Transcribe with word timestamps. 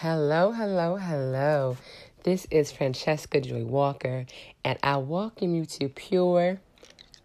Hello, 0.00 0.52
hello, 0.52 0.94
hello. 0.94 1.76
This 2.22 2.46
is 2.52 2.70
Francesca 2.70 3.40
Joy 3.40 3.64
Walker, 3.64 4.26
and 4.62 4.78
I 4.80 4.98
welcome 4.98 5.56
you 5.56 5.66
to 5.66 5.88
Pure 5.88 6.60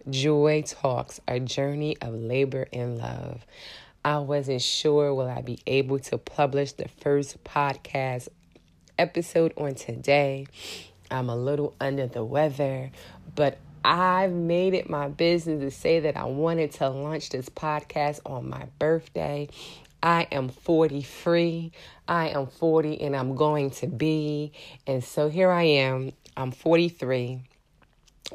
Joy 0.09 0.63
Talks, 0.65 1.21
a 1.27 1.39
journey 1.39 1.97
of 2.01 2.15
labor 2.15 2.67
and 2.73 2.97
love. 2.97 3.45
I 4.03 4.17
wasn't 4.17 4.63
sure 4.63 5.13
will 5.13 5.29
I 5.29 5.43
be 5.43 5.59
able 5.67 5.99
to 5.99 6.17
publish 6.17 6.71
the 6.71 6.87
first 6.87 7.43
podcast 7.43 8.29
episode 8.97 9.53
on 9.55 9.75
today. 9.75 10.47
I'm 11.11 11.29
a 11.29 11.35
little 11.35 11.75
under 11.79 12.07
the 12.07 12.25
weather, 12.25 12.89
but 13.35 13.59
I've 13.85 14.31
made 14.31 14.73
it 14.73 14.89
my 14.89 15.09
business 15.09 15.61
to 15.61 15.69
say 15.69 15.99
that 15.99 16.17
I 16.17 16.23
wanted 16.23 16.71
to 16.71 16.89
launch 16.89 17.29
this 17.29 17.49
podcast 17.49 18.21
on 18.25 18.49
my 18.49 18.65
birthday. 18.79 19.49
I 20.03 20.27
am 20.33 20.49
43. 20.49 21.71
I 22.09 22.27
am 22.27 22.47
40 22.47 23.01
and 23.01 23.15
I'm 23.15 23.35
going 23.35 23.71
to 23.71 23.87
be. 23.87 24.51
And 24.85 25.01
so 25.01 25.29
here 25.29 25.49
I 25.49 25.63
am. 25.63 26.11
I'm 26.35 26.51
43 26.51 27.39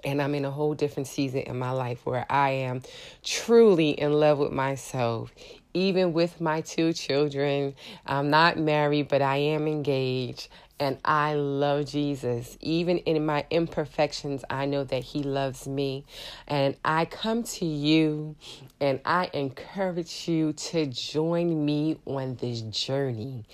and 0.05 0.23
I'm 0.23 0.35
in 0.35 0.45
a 0.47 0.51
whole 0.51 0.75
different 0.75 1.09
season 1.09 1.41
in 1.41 1.59
my 1.59 1.71
life 1.71 2.07
where 2.07 2.25
I 2.31 2.51
am 2.51 2.83
truly 3.23 3.91
in 3.91 4.12
love 4.15 4.39
with 4.39 4.53
myself. 4.53 5.35
Even 5.75 6.15
with 6.15 6.41
my 6.41 6.62
two 6.62 6.95
children, 6.95 7.75
I'm 8.07 8.31
not 8.31 8.59
married, 8.59 9.09
but 9.09 9.21
I 9.21 9.37
am 9.37 9.67
engaged. 9.67 10.48
And 10.81 10.99
I 11.05 11.35
love 11.35 11.87
Jesus. 11.87 12.57
Even 12.61 12.99
in 12.99 13.27
my 13.27 13.45
imperfections, 13.51 14.45
I 14.49 14.67
know 14.67 14.85
that 14.85 15.03
He 15.03 15.23
loves 15.23 15.67
me. 15.67 16.05
And 16.47 16.77
I 16.85 17.05
come 17.05 17.43
to 17.43 17.65
you 17.65 18.37
and 18.81 19.01
I 19.05 19.31
encourage 19.33 20.29
you 20.29 20.53
to 20.53 20.87
join 20.87 21.65
me 21.65 21.99
on 22.05 22.37
this 22.37 22.61
journey. 22.61 23.45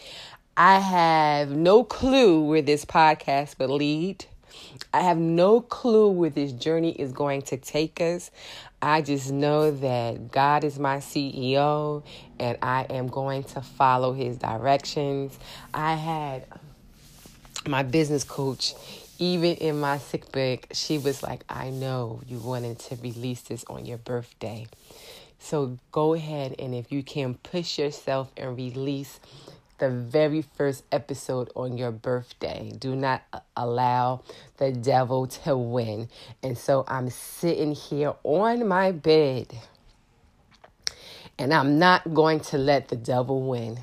I 0.56 0.78
have 0.78 1.50
no 1.50 1.82
clue 1.82 2.44
where 2.44 2.62
this 2.62 2.84
podcast 2.84 3.58
will 3.58 3.76
lead. 3.76 4.26
I 4.92 5.00
have 5.00 5.18
no 5.18 5.60
clue 5.60 6.10
where 6.10 6.30
this 6.30 6.52
journey 6.52 6.92
is 6.92 7.12
going 7.12 7.42
to 7.42 7.56
take 7.56 8.00
us. 8.00 8.30
I 8.80 9.02
just 9.02 9.32
know 9.32 9.70
that 9.70 10.30
God 10.30 10.62
is 10.62 10.78
my 10.78 10.98
CEO 10.98 12.04
and 12.38 12.58
I 12.62 12.82
am 12.90 13.08
going 13.08 13.44
to 13.44 13.60
follow 13.62 14.12
his 14.12 14.36
directions. 14.36 15.38
I 15.72 15.94
had 15.94 16.46
my 17.66 17.82
business 17.82 18.24
coach, 18.24 18.74
even 19.18 19.54
in 19.56 19.80
my 19.80 19.98
sick 19.98 20.30
bag, 20.32 20.66
she 20.72 20.98
was 20.98 21.22
like, 21.22 21.44
I 21.48 21.70
know 21.70 22.20
you 22.26 22.38
wanted 22.38 22.78
to 22.80 22.96
release 22.96 23.42
this 23.42 23.64
on 23.68 23.86
your 23.86 23.98
birthday. 23.98 24.66
So 25.38 25.78
go 25.92 26.14
ahead 26.14 26.56
and 26.58 26.74
if 26.74 26.90
you 26.90 27.02
can 27.02 27.34
push 27.34 27.78
yourself 27.78 28.32
and 28.36 28.56
release 28.56 29.20
the 29.78 29.90
very 29.90 30.42
first 30.42 30.84
episode 30.92 31.50
on 31.54 31.76
your 31.76 31.90
birthday. 31.90 32.72
Do 32.78 32.94
not 32.94 33.22
uh, 33.32 33.40
allow 33.56 34.22
the 34.56 34.72
devil 34.72 35.26
to 35.26 35.56
win. 35.56 36.08
And 36.42 36.56
so 36.56 36.84
I'm 36.86 37.10
sitting 37.10 37.72
here 37.72 38.14
on 38.22 38.66
my 38.68 38.92
bed 38.92 39.52
and 41.38 41.52
I'm 41.52 41.78
not 41.78 42.14
going 42.14 42.40
to 42.40 42.58
let 42.58 42.88
the 42.88 42.96
devil 42.96 43.42
win. 43.42 43.80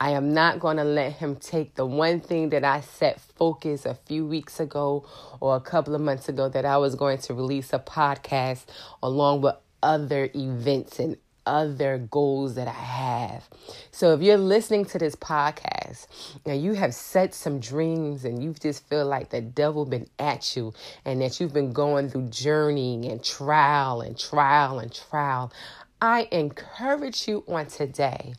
I 0.00 0.10
am 0.10 0.34
not 0.34 0.60
going 0.60 0.76
to 0.76 0.84
let 0.84 1.14
him 1.14 1.36
take 1.36 1.74
the 1.74 1.86
one 1.86 2.20
thing 2.20 2.50
that 2.50 2.64
I 2.64 2.80
set 2.80 3.20
focus 3.20 3.86
a 3.86 3.94
few 3.94 4.26
weeks 4.26 4.60
ago 4.60 5.06
or 5.40 5.56
a 5.56 5.60
couple 5.60 5.94
of 5.94 6.00
months 6.00 6.28
ago 6.28 6.48
that 6.48 6.64
I 6.64 6.76
was 6.78 6.94
going 6.94 7.18
to 7.18 7.34
release 7.34 7.72
a 7.72 7.78
podcast 7.78 8.66
along 9.02 9.42
with 9.42 9.56
other 9.82 10.30
events 10.34 10.98
and 10.98 11.16
other 11.46 11.98
goals 11.98 12.56
that 12.56 12.68
I 12.68 12.72
have. 12.72 13.48
So 13.92 14.12
if 14.12 14.20
you're 14.20 14.36
listening 14.36 14.84
to 14.86 14.98
this 14.98 15.14
podcast 15.14 16.06
and 16.44 16.60
you 16.60 16.74
have 16.74 16.92
set 16.92 17.34
some 17.34 17.60
dreams 17.60 18.24
and 18.24 18.42
you 18.42 18.52
just 18.52 18.88
feel 18.88 19.06
like 19.06 19.30
the 19.30 19.40
devil 19.40 19.84
been 19.86 20.08
at 20.18 20.56
you 20.56 20.74
and 21.04 21.22
that 21.22 21.40
you've 21.40 21.54
been 21.54 21.72
going 21.72 22.10
through 22.10 22.28
journeying 22.30 23.04
and 23.04 23.22
trial 23.22 24.00
and 24.00 24.18
trial 24.18 24.80
and 24.80 24.92
trial, 24.92 25.52
I 26.00 26.28
encourage 26.30 27.28
you 27.28 27.44
on 27.48 27.66
today 27.66 28.34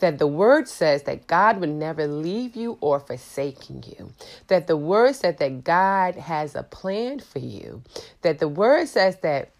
that 0.00 0.18
the 0.18 0.28
word 0.28 0.68
says 0.68 1.04
that 1.04 1.26
God 1.26 1.60
would 1.60 1.70
never 1.70 2.06
leave 2.06 2.56
you 2.56 2.78
or 2.80 3.00
forsaking 3.00 3.84
you. 3.86 4.12
That 4.48 4.68
the 4.68 4.76
word 4.76 5.16
says 5.16 5.36
that 5.38 5.64
God 5.64 6.16
has 6.16 6.54
a 6.54 6.62
plan 6.62 7.20
for 7.20 7.40
you. 7.40 7.82
That 8.22 8.38
the 8.38 8.48
word 8.48 8.88
says 8.88 9.18
that 9.22 9.50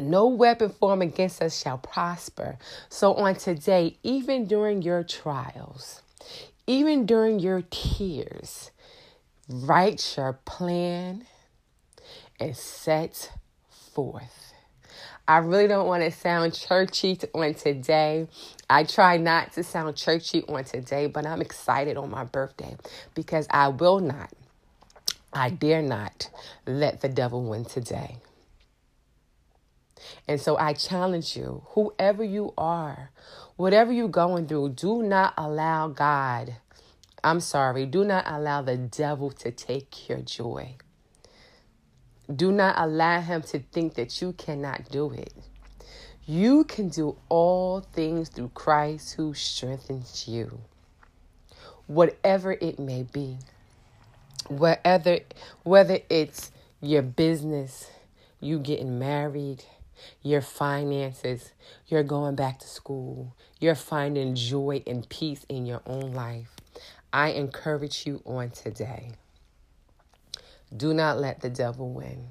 no 0.00 0.28
weapon 0.28 0.70
formed 0.70 1.02
against 1.02 1.42
us 1.42 1.60
shall 1.60 1.78
prosper. 1.78 2.58
So 2.88 3.14
on 3.14 3.34
today, 3.36 3.98
even 4.02 4.46
during 4.46 4.82
your 4.82 5.02
trials, 5.02 6.02
even 6.66 7.06
during 7.06 7.40
your 7.40 7.62
tears, 7.70 8.70
write 9.48 10.16
your 10.16 10.34
plan 10.44 11.26
and 12.40 12.56
set 12.56 13.32
forth. 13.94 14.45
I 15.28 15.38
really 15.38 15.66
don't 15.66 15.88
want 15.88 16.04
to 16.04 16.10
sound 16.12 16.54
churchy 16.54 17.18
on 17.34 17.54
today. 17.54 18.28
I 18.70 18.84
try 18.84 19.16
not 19.16 19.52
to 19.54 19.64
sound 19.64 19.96
churchy 19.96 20.44
on 20.48 20.64
today, 20.64 21.06
but 21.08 21.26
I'm 21.26 21.40
excited 21.40 21.96
on 21.96 22.10
my 22.10 22.24
birthday 22.24 22.76
because 23.14 23.46
I 23.50 23.68
will 23.68 23.98
not, 24.00 24.32
I 25.32 25.50
dare 25.50 25.82
not 25.82 26.30
let 26.66 27.00
the 27.00 27.08
devil 27.08 27.44
win 27.44 27.64
today. 27.64 28.18
And 30.28 30.40
so 30.40 30.56
I 30.56 30.74
challenge 30.74 31.36
you, 31.36 31.62
whoever 31.70 32.22
you 32.22 32.52
are, 32.56 33.10
whatever 33.56 33.92
you're 33.92 34.08
going 34.08 34.46
through, 34.46 34.70
do 34.70 35.02
not 35.02 35.34
allow 35.36 35.88
God, 35.88 36.56
I'm 37.24 37.40
sorry, 37.40 37.86
do 37.86 38.04
not 38.04 38.24
allow 38.26 38.62
the 38.62 38.76
devil 38.76 39.30
to 39.32 39.50
take 39.50 40.08
your 40.08 40.20
joy. 40.20 40.76
Do 42.34 42.50
not 42.50 42.74
allow 42.78 43.20
him 43.20 43.42
to 43.42 43.60
think 43.60 43.94
that 43.94 44.20
you 44.20 44.32
cannot 44.32 44.90
do 44.90 45.12
it. 45.12 45.32
You 46.26 46.64
can 46.64 46.88
do 46.88 47.16
all 47.28 47.80
things 47.80 48.28
through 48.30 48.50
Christ 48.54 49.14
who 49.14 49.32
strengthens 49.32 50.26
you. 50.26 50.60
Whatever 51.86 52.52
it 52.52 52.80
may 52.80 53.04
be. 53.04 53.38
Whether 54.48 55.20
whether 55.62 55.98
it's 56.10 56.50
your 56.80 57.02
business, 57.02 57.88
you 58.40 58.58
getting 58.58 58.98
married, 58.98 59.64
your 60.22 60.40
finances, 60.40 61.52
you're 61.86 62.02
going 62.02 62.34
back 62.34 62.58
to 62.58 62.66
school, 62.68 63.34
you're 63.60 63.74
finding 63.76 64.34
joy 64.34 64.82
and 64.86 65.08
peace 65.08 65.46
in 65.48 65.64
your 65.64 65.82
own 65.86 66.12
life. 66.12 66.50
I 67.12 67.30
encourage 67.30 68.06
you 68.06 68.20
on 68.26 68.50
today. 68.50 69.12
Do 70.74 70.94
not 70.94 71.18
let 71.18 71.40
the 71.40 71.50
devil 71.50 71.90
win. 71.90 72.28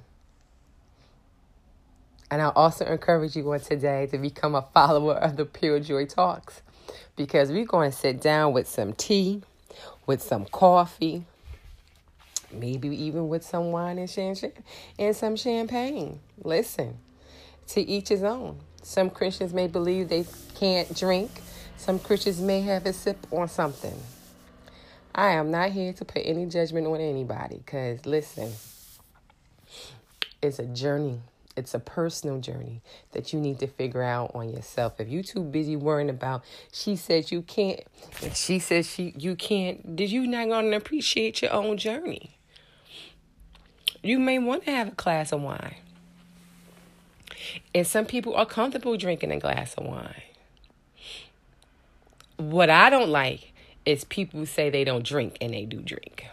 And 2.32 2.42
I 2.42 2.50
also 2.50 2.86
encourage 2.86 3.36
you 3.36 3.52
on 3.54 3.60
today 3.60 4.08
to 4.08 4.18
become 4.18 4.56
a 4.56 4.64
follower 4.74 5.14
of 5.14 5.38
the 5.38 5.46
Pure 5.46 5.82
Joy 5.82 6.06
Talks 6.06 6.62
because 7.16 7.52
we're 7.52 7.66
going 7.66 7.92
to 7.92 7.98
sit 7.98 8.20
down 8.20 8.54
with 8.54 8.68
some 8.68 8.94
tea, 8.94 9.44
with 10.06 10.22
some 10.22 10.46
coffee, 10.46 11.24
maybe 12.52 12.90
even 12.90 13.30
with 13.30 13.44
some 13.44 13.72
wine 13.72 14.00
and, 14.00 14.10
champagne, 14.10 14.52
and 14.98 15.16
some 15.16 15.36
champagne. 15.36 16.20
Listen, 16.44 16.98
to 17.68 17.82
each 17.82 18.10
his 18.10 18.24
own. 18.24 18.60
Some 18.82 19.10
Christians 19.10 19.54
may 19.54 19.68
believe 19.68 20.10
they 20.10 20.26
can't 20.56 20.96
drink, 20.96 21.32
some 21.78 22.00
Christians 22.00 22.40
may 22.40 22.62
have 22.62 22.86
a 22.86 22.94
sip 22.94 23.18
on 23.32 23.48
something. 23.48 23.96
I 25.18 25.32
am 25.32 25.50
not 25.50 25.72
here 25.72 25.94
to 25.94 26.04
put 26.04 26.24
any 26.26 26.46
judgment 26.46 26.86
on 26.88 27.00
anybody 27.00 27.56
because, 27.58 28.06
listen, 28.06 28.52
it's 30.42 30.60
a 30.60 30.66
journey. 30.66 31.22
It's 31.56 31.74
a 31.74 31.80
personal 31.80 32.42
journey 32.42 32.82
that 33.14 33.32
you 33.32 33.40
need 33.40 33.60
to 33.60 33.68
figure 33.68 34.04
out 34.04 34.32
on 34.36 34.50
yourself. 34.50 35.00
If 35.00 35.08
you 35.08 35.24
too 35.24 35.42
busy 35.42 35.78
worrying 35.78 36.10
about 36.10 36.44
she 36.74 36.98
says 36.98 37.32
you 37.32 37.44
can't 37.44 37.80
and 38.22 38.36
she 38.36 38.60
says 38.60 38.90
she 38.90 39.14
you 39.18 39.38
can't, 39.38 39.96
did 39.96 40.12
you 40.12 40.28
not 40.28 40.50
gonna 40.50 40.76
appreciate 40.76 41.42
your 41.42 41.54
own 41.54 41.78
journey? 41.78 42.38
You 44.04 44.20
may 44.20 44.38
want 44.38 44.66
to 44.66 44.72
have 44.72 44.90
a 44.90 44.92
glass 44.92 45.32
of 45.32 45.42
wine. 45.42 45.78
And 47.74 47.88
some 47.88 48.06
people 48.06 48.36
are 48.36 48.46
comfortable 48.46 48.98
drinking 48.98 49.32
a 49.32 49.40
glass 49.40 49.76
of 49.76 49.86
wine. 49.86 50.24
What 52.36 52.70
I 52.70 52.90
don't 52.90 53.10
like 53.10 53.54
is 53.86 54.04
people 54.04 54.40
who 54.40 54.46
say 54.46 54.70
they 54.70 54.84
don't 54.84 55.06
drink 55.06 55.38
and 55.42 55.54
they 55.54 55.66
do 55.66 55.82
drink. 55.82 56.26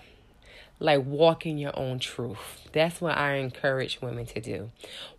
Like 0.78 1.04
walking 1.04 1.58
your 1.58 1.78
own 1.78 1.98
truth. 1.98 2.68
That's 2.72 3.00
what 3.00 3.16
I 3.16 3.34
encourage 3.34 4.00
women 4.00 4.26
to 4.26 4.40
do. 4.40 4.70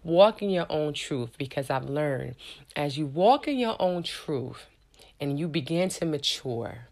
Walk 0.03 0.41
in 0.41 0.49
your 0.49 0.65
own 0.69 0.93
truth 0.93 1.37
because 1.37 1.69
I've 1.69 1.89
learned 1.89 2.35
as 2.75 2.97
you 2.97 3.05
walk 3.05 3.47
in 3.47 3.57
your 3.57 3.81
own 3.81 4.03
truth 4.03 4.65
and 5.21 5.39
you 5.39 5.47
begin 5.47 5.89
to 5.89 6.05
mature 6.05 6.87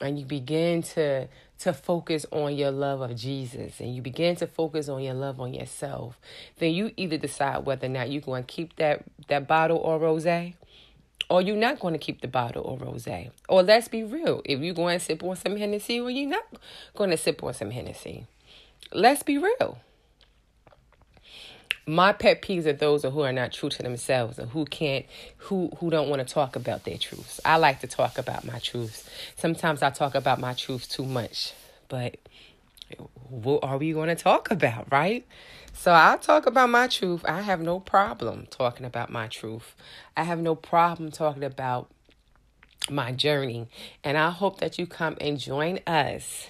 and 0.00 0.18
you 0.18 0.26
begin 0.26 0.82
to 0.82 1.28
to 1.60 1.74
focus 1.74 2.24
on 2.32 2.56
your 2.56 2.70
love 2.70 3.02
of 3.02 3.14
Jesus 3.14 3.80
and 3.80 3.94
you 3.94 4.00
begin 4.00 4.34
to 4.34 4.46
focus 4.46 4.88
on 4.88 5.02
your 5.02 5.12
love 5.12 5.38
on 5.38 5.52
yourself, 5.52 6.18
then 6.58 6.72
you 6.72 6.90
either 6.96 7.18
decide 7.18 7.66
whether 7.66 7.86
or 7.86 7.90
not 7.90 8.10
you're 8.10 8.22
going 8.22 8.44
to 8.44 8.46
keep 8.46 8.76
that 8.76 9.04
that 9.28 9.46
bottle 9.46 9.76
or 9.76 9.98
rosé 9.98 10.54
or 11.30 11.40
you're 11.40 11.56
not 11.56 11.78
going 11.78 11.94
to 11.94 11.98
keep 11.98 12.20
the 12.20 12.28
bottle 12.28 12.66
of 12.66 12.80
rosé. 12.80 13.30
Or 13.48 13.62
let's 13.62 13.86
be 13.86 14.02
real, 14.02 14.42
if 14.44 14.60
you're 14.60 14.74
going 14.74 14.98
to 14.98 15.04
sip 15.04 15.22
on 15.22 15.36
some 15.36 15.56
Hennessy, 15.56 16.00
or 16.00 16.10
you're 16.10 16.28
not 16.28 16.44
going 16.96 17.10
to 17.10 17.16
sip 17.16 17.42
on 17.44 17.54
some 17.54 17.70
Hennessy. 17.70 18.26
Let's 18.92 19.22
be 19.22 19.38
real. 19.38 19.78
My 21.86 22.12
pet 22.12 22.42
peeves 22.42 22.66
are 22.66 22.72
those 22.72 23.04
who 23.04 23.20
are 23.20 23.32
not 23.32 23.52
true 23.52 23.68
to 23.70 23.82
themselves 23.82 24.38
and 24.38 24.50
who 24.50 24.64
can't, 24.64 25.06
who 25.38 25.70
who 25.78 25.88
don't 25.88 26.08
want 26.08 26.26
to 26.26 26.34
talk 26.34 26.54
about 26.56 26.84
their 26.84 26.98
truths. 26.98 27.40
I 27.44 27.56
like 27.56 27.80
to 27.80 27.86
talk 27.86 28.18
about 28.18 28.44
my 28.44 28.58
truths. 28.58 29.08
Sometimes 29.36 29.82
I 29.82 29.90
talk 29.90 30.14
about 30.14 30.40
my 30.40 30.54
truths 30.54 30.86
too 30.86 31.04
much, 31.04 31.52
but 31.88 32.16
what 33.28 33.64
are 33.64 33.78
we 33.78 33.92
going 33.92 34.08
to 34.08 34.20
talk 34.20 34.50
about, 34.50 34.90
right? 34.90 35.26
So 35.80 35.92
I'll 35.92 36.18
talk 36.18 36.44
about 36.44 36.68
my 36.68 36.88
truth. 36.88 37.24
I 37.24 37.40
have 37.40 37.62
no 37.62 37.80
problem 37.80 38.46
talking 38.50 38.84
about 38.84 39.08
my 39.08 39.28
truth. 39.28 39.74
I 40.14 40.24
have 40.24 40.38
no 40.38 40.54
problem 40.54 41.10
talking 41.10 41.42
about 41.42 41.90
my 42.90 43.12
journey. 43.12 43.66
And 44.04 44.18
I 44.18 44.28
hope 44.28 44.60
that 44.60 44.78
you 44.78 44.86
come 44.86 45.16
and 45.22 45.40
join 45.40 45.80
us. 45.86 46.48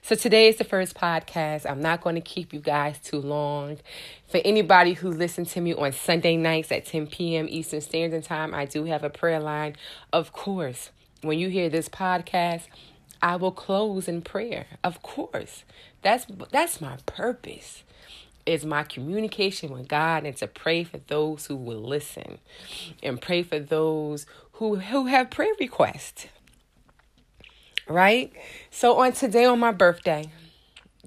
So 0.00 0.14
today 0.14 0.48
is 0.48 0.56
the 0.56 0.64
first 0.64 0.94
podcast. 0.94 1.70
I'm 1.70 1.82
not 1.82 2.00
going 2.00 2.14
to 2.14 2.22
keep 2.22 2.54
you 2.54 2.60
guys 2.60 2.98
too 2.98 3.20
long. 3.20 3.76
For 4.26 4.40
anybody 4.42 4.94
who 4.94 5.10
listens 5.10 5.52
to 5.52 5.60
me 5.60 5.74
on 5.74 5.92
Sunday 5.92 6.38
nights 6.38 6.72
at 6.72 6.86
10 6.86 7.08
p.m. 7.08 7.48
Eastern 7.50 7.82
Standard 7.82 8.24
Time, 8.24 8.54
I 8.54 8.64
do 8.64 8.84
have 8.84 9.04
a 9.04 9.10
prayer 9.10 9.38
line. 9.38 9.76
Of 10.14 10.32
course, 10.32 10.92
when 11.20 11.38
you 11.38 11.50
hear 11.50 11.68
this 11.68 11.90
podcast, 11.90 12.62
I 13.20 13.36
will 13.36 13.52
close 13.52 14.08
in 14.08 14.22
prayer. 14.22 14.64
Of 14.82 15.02
course. 15.02 15.64
That's 16.00 16.26
that's 16.50 16.80
my 16.80 16.96
purpose. 17.04 17.82
Is 18.46 18.64
my 18.64 18.84
communication 18.84 19.72
with 19.72 19.88
God 19.88 20.24
and 20.24 20.36
to 20.36 20.46
pray 20.46 20.84
for 20.84 20.98
those 20.98 21.46
who 21.46 21.56
will 21.56 21.82
listen 21.82 22.38
and 23.02 23.20
pray 23.20 23.42
for 23.42 23.58
those 23.58 24.24
who 24.52 24.76
who 24.76 25.06
have 25.06 25.30
prayer 25.30 25.52
requests. 25.58 26.28
Right? 27.88 28.32
So 28.70 28.98
on 28.98 29.12
today 29.12 29.44
on 29.44 29.58
my 29.58 29.72
birthday, 29.72 30.30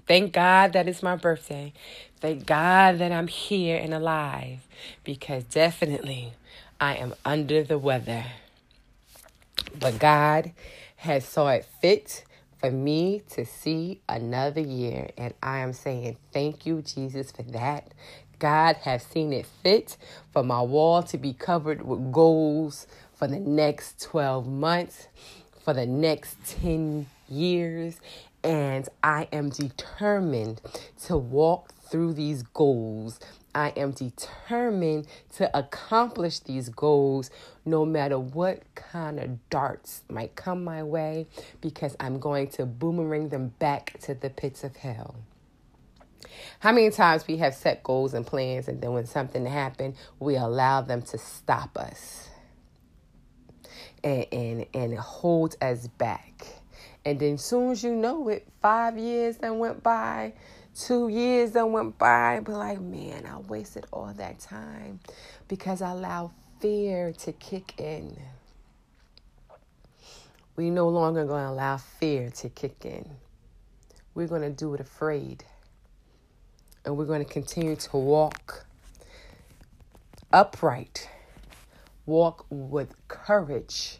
thank 0.06 0.34
God 0.34 0.74
that 0.74 0.88
it's 0.88 1.02
my 1.02 1.16
birthday. 1.16 1.74
Thank 2.20 2.46
God 2.46 3.00
that 3.00 3.12
I'm 3.14 3.28
here 3.28 3.80
and 3.82 3.94
alive 3.94 4.68
because 5.06 5.46
definitely 5.46 6.34
I 6.80 6.96
am 6.96 7.14
under 7.24 7.64
the 7.64 7.78
weather. 7.78 8.26
But 9.78 10.00
God 10.00 10.52
has 10.98 11.26
saw 11.26 11.50
it 11.50 11.66
fit 11.82 12.26
for 12.60 12.72
me 12.72 13.24
to 13.32 13.46
see 13.46 14.02
another 14.08 14.62
year. 14.62 15.10
And 15.18 15.34
I 15.42 15.60
am 15.60 15.74
saying 15.74 16.18
thank 16.34 16.66
you, 16.66 16.82
Jesus, 16.82 17.32
for 17.32 17.44
that. 17.44 17.94
God 18.38 18.78
has 18.84 19.04
seen 19.04 19.34
it 19.34 19.46
fit 19.64 19.98
for 20.32 20.44
my 20.44 20.62
wall 20.62 21.04
to 21.04 21.18
be 21.18 21.34
covered 21.34 21.82
with 21.82 22.12
goals 22.12 22.88
for 23.14 23.28
the 23.28 23.40
next 23.40 24.02
12 24.02 24.48
months, 24.48 25.08
for 25.64 25.74
the 25.74 25.86
next 25.86 26.38
10 26.62 27.08
years. 27.28 28.00
And 28.44 28.88
I 29.04 29.28
am 29.34 29.50
determined 29.50 30.62
to 31.06 31.18
walk 31.18 31.74
through 31.90 32.14
these 32.14 32.44
goals 32.44 33.20
I 33.54 33.70
am 33.70 33.92
determined 33.92 35.08
to 35.38 35.58
accomplish 35.58 36.40
these 36.40 36.70
goals 36.70 37.32
no 37.66 37.86
matter 37.86 38.20
what 38.20 38.64
kind 38.76 39.20
of 39.20 39.50
darts 39.50 40.04
might 40.10 40.36
come 40.36 40.64
my 40.64 40.84
way 40.84 41.28
because 41.62 41.96
I'm 42.00 42.20
going 42.20 42.48
to 42.52 42.66
boomerang 42.66 43.30
them 43.30 43.50
back 43.60 44.00
to 44.02 44.14
the 44.14 44.30
pits 44.30 44.64
of 44.64 44.76
hell. 44.78 45.16
How 46.60 46.72
many 46.72 46.92
times 46.92 47.26
we 47.28 47.38
have 47.38 47.56
set 47.56 47.84
goals 47.84 48.14
and 48.14 48.26
plans 48.26 48.68
and 48.68 48.82
then 48.82 48.94
when 48.94 49.06
something 49.06 49.46
happens, 49.46 49.98
we 50.20 50.36
allow 50.36 50.82
them 50.82 51.02
to 51.04 51.18
stop 51.18 51.78
us 51.78 52.30
and, 54.04 54.26
and, 54.32 54.66
and 54.74 54.98
hold 54.98 55.56
us 55.62 55.88
back. 55.88 56.46
And 57.06 57.20
then 57.20 57.38
soon 57.38 57.72
as 57.72 57.84
you 57.84 57.96
know 57.96 58.28
it, 58.30 58.48
five 58.62 58.98
years 58.98 59.38
then 59.38 59.58
went 59.58 59.82
by, 59.82 60.34
Two 60.76 61.10
years 61.10 61.52
that 61.52 61.70
went 61.70 61.98
by, 61.98 62.40
but 62.44 62.54
like, 62.54 62.80
man, 62.80 63.26
I 63.26 63.38
wasted 63.40 63.86
all 63.92 64.14
that 64.14 64.40
time 64.40 65.00
because 65.48 65.82
I 65.82 65.92
allowed 65.92 66.32
fear 66.60 67.12
to 67.14 67.32
kick 67.34 67.74
in. 67.80 68.18
We 70.56 70.70
no 70.70 70.90
longer 70.90 71.26
going 71.26 71.46
to 71.46 71.50
allow 71.50 71.78
fear 71.78 72.30
to 72.32 72.50
kick 72.50 72.86
in. 72.86 73.10
We're 74.14 74.28
going 74.28 74.42
to 74.42 74.50
do 74.50 74.74
it 74.74 74.80
afraid. 74.80 75.44
And 76.86 76.98
we're 76.98 77.06
going 77.06 77.24
to 77.24 77.32
continue 77.32 77.76
to 77.76 77.98
walk 77.98 78.66
upright, 80.32 81.10
walk 82.06 82.46
with 82.50 82.96
courage, 83.08 84.00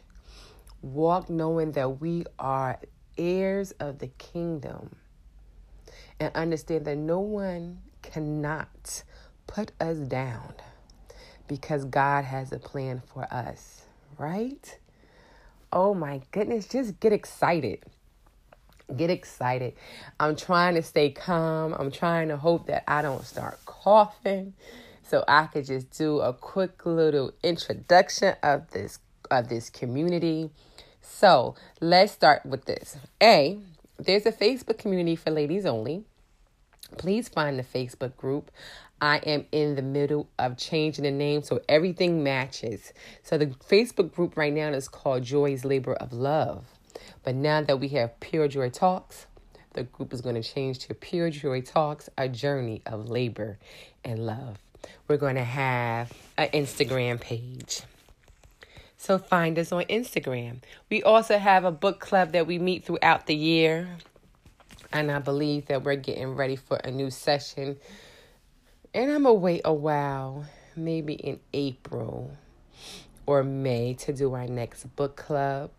walk 0.82 1.30
knowing 1.30 1.74
that 1.74 2.02
we 2.02 2.26
are 2.38 2.80
heirs 3.18 3.72
of 3.80 4.00
the 4.00 4.08
kingdom 4.08 4.96
and 6.20 6.36
understand 6.36 6.86
that 6.86 6.98
no 6.98 7.20
one 7.20 7.80
cannot 8.02 9.04
put 9.48 9.72
us 9.80 9.98
down 9.98 10.54
because 11.48 11.86
God 11.86 12.26
has 12.26 12.52
a 12.52 12.60
plan 12.60 13.02
for 13.14 13.28
us, 13.34 13.84
right? 14.18 14.78
Oh 15.72 15.94
my 15.94 16.22
goodness, 16.32 16.68
just 16.68 17.00
get 17.00 17.14
excited. 17.14 17.84
Get 18.96 19.10
excited. 19.10 19.74
I'm 20.20 20.36
trying 20.36 20.76
to 20.76 20.82
stay 20.82 21.12
calm. 21.12 21.76
I'm 21.78 21.92
trying 21.92 22.30
to 22.30 22.38
hope 22.38 22.68
that 22.68 22.84
I 22.88 23.02
don't 23.02 23.24
start 23.24 23.60
coughing. 23.66 24.54
So 25.04 25.24
I 25.28 25.46
could 25.46 25.66
just 25.66 25.96
do 25.98 26.20
a 26.20 26.34
quick 26.34 26.86
little 26.86 27.34
introduction 27.44 28.36
of 28.44 28.70
this 28.72 29.00
of 29.32 29.50
this 29.50 29.70
community. 29.70 30.50
So 31.02 31.56
let's 31.82 32.14
start 32.14 32.46
with 32.46 32.66
this. 32.66 32.98
A, 33.22 33.60
there's 33.98 34.26
a 34.26 34.32
Facebook 34.32 34.78
community 34.78 35.16
for 35.16 35.32
ladies 35.32 35.66
only. 35.66 36.06
Please 36.98 37.30
find 37.30 37.58
the 37.58 37.64
Facebook 37.64 38.16
group. 38.18 38.52
I 39.02 39.18
am 39.20 39.46
in 39.52 39.76
the 39.76 39.82
middle 39.82 40.28
of 40.38 40.58
changing 40.58 41.04
the 41.04 41.12
name 41.12 41.42
so 41.42 41.62
everything 41.70 42.24
matches. 42.24 42.92
So 43.24 43.38
the 43.38 43.48
Facebook 43.48 44.14
group 44.14 44.36
right 44.36 44.54
now 44.54 44.70
is 44.70 44.90
called 44.90 45.24
Joy's 45.24 45.64
Labor 45.64 45.94
of 45.94 46.12
Love. 46.12 46.66
But 47.24 47.36
now 47.36 47.62
that 47.62 47.80
we 47.80 47.90
have 47.90 48.20
Pure 48.20 48.50
Joy 48.50 48.70
Talks, 48.70 49.26
the 49.74 49.84
group 49.84 50.14
is 50.14 50.22
going 50.22 50.36
to 50.36 50.44
change 50.44 50.80
to 50.80 50.94
Pure 50.94 51.30
Joy 51.30 51.62
Talks, 51.62 52.10
a 52.18 52.28
journey 52.28 52.82
of 52.86 53.10
labor 53.10 53.58
and 54.04 54.26
love. 54.26 54.58
We're 55.08 55.18
going 55.18 55.36
to 55.36 55.44
have 55.44 56.12
an 56.38 56.50
Instagram 56.50 57.22
page. 57.22 57.82
So 58.98 59.18
find 59.18 59.58
us 59.58 59.72
on 59.72 59.84
Instagram. 59.86 60.58
We 60.90 61.02
also 61.04 61.38
have 61.38 61.64
a 61.64 61.72
book 61.72 62.02
club 62.02 62.34
that 62.34 62.48
we 62.48 62.60
meet 62.60 62.84
throughout 62.84 63.28
the 63.28 63.36
year. 63.36 63.88
And 64.92 65.12
I 65.12 65.20
believe 65.20 65.68
that 65.68 65.84
we're 65.84 65.96
getting 65.96 66.36
ready 66.36 66.56
for 66.56 66.78
a 66.78 66.92
new 66.92 67.12
session. 67.12 67.78
And 68.94 69.12
I'm 69.12 69.24
going 69.24 69.36
to 69.36 69.40
wait 69.40 69.62
a 69.66 69.74
while, 69.74 70.46
maybe 70.76 71.14
in 71.14 71.40
April 71.54 72.32
or 73.26 73.44
May, 73.44 73.94
to 73.96 74.14
do 74.14 74.34
our 74.34 74.48
next 74.48 74.86
book 74.96 75.16
club. 75.16 75.70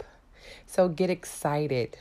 So 0.66 0.88
get 0.88 1.10
excited. 1.10 1.98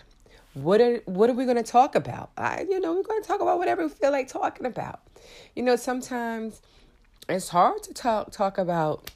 What 0.54 0.82
are 0.82 0.98
what 1.06 1.30
are 1.30 1.34
we 1.34 1.46
going 1.46 1.58
to 1.58 1.64
talk 1.64 1.96
about? 1.96 2.32
I, 2.38 2.66
you 2.70 2.80
know, 2.80 2.94
we're 2.94 3.04
going 3.04 3.22
to 3.22 3.28
talk 3.28 3.42
about 3.42 3.58
whatever 3.58 3.84
we 3.84 3.90
feel 3.90 4.12
like 4.12 4.28
talking 4.28 4.66
about. 4.66 5.00
You 5.56 5.64
know, 5.64 5.76
sometimes 5.76 6.62
it's 7.28 7.50
hard 7.50 7.84
to 7.84 7.94
talk 7.94 8.32
talk 8.32 8.58
about 8.58 9.12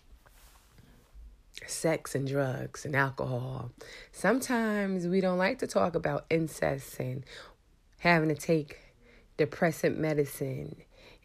sex 1.68 2.16
and 2.16 2.28
drugs 2.28 2.86
and 2.86 2.96
alcohol. 2.96 3.72
Sometimes 4.12 5.08
we 5.08 5.22
don't 5.22 5.38
like 5.38 5.60
to 5.60 5.68
talk 5.68 5.96
about 5.96 6.26
incest 6.30 7.00
and 7.00 7.24
having 8.04 8.28
to 8.28 8.36
take 8.36 8.80
depressant 9.38 9.98
medicine 9.98 10.76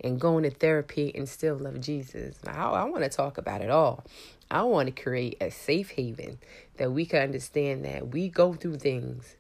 and 0.01 0.21
going 0.21 0.45
to 0.45 0.51
therapy 0.51 1.11
and 1.13 1.29
still 1.29 1.57
love 1.57 1.81
Jesus. 1.81 2.37
I, 2.47 2.53
I 2.53 2.85
want 2.85 3.03
to 3.03 3.09
talk 3.09 3.37
about 3.37 3.63
it 3.63 3.69
all. 3.69 4.05
I 4.49 4.63
want 4.63 4.87
to 4.87 5.03
create 5.03 5.39
a 5.41 5.51
safe 5.51 5.91
haven 5.91 6.39
that 6.77 6.93
we 6.93 7.05
can 7.05 7.21
understand 7.21 7.85
that 7.85 8.13
we 8.13 8.29
go 8.29 8.53
through 8.53 8.77
things 8.77 9.35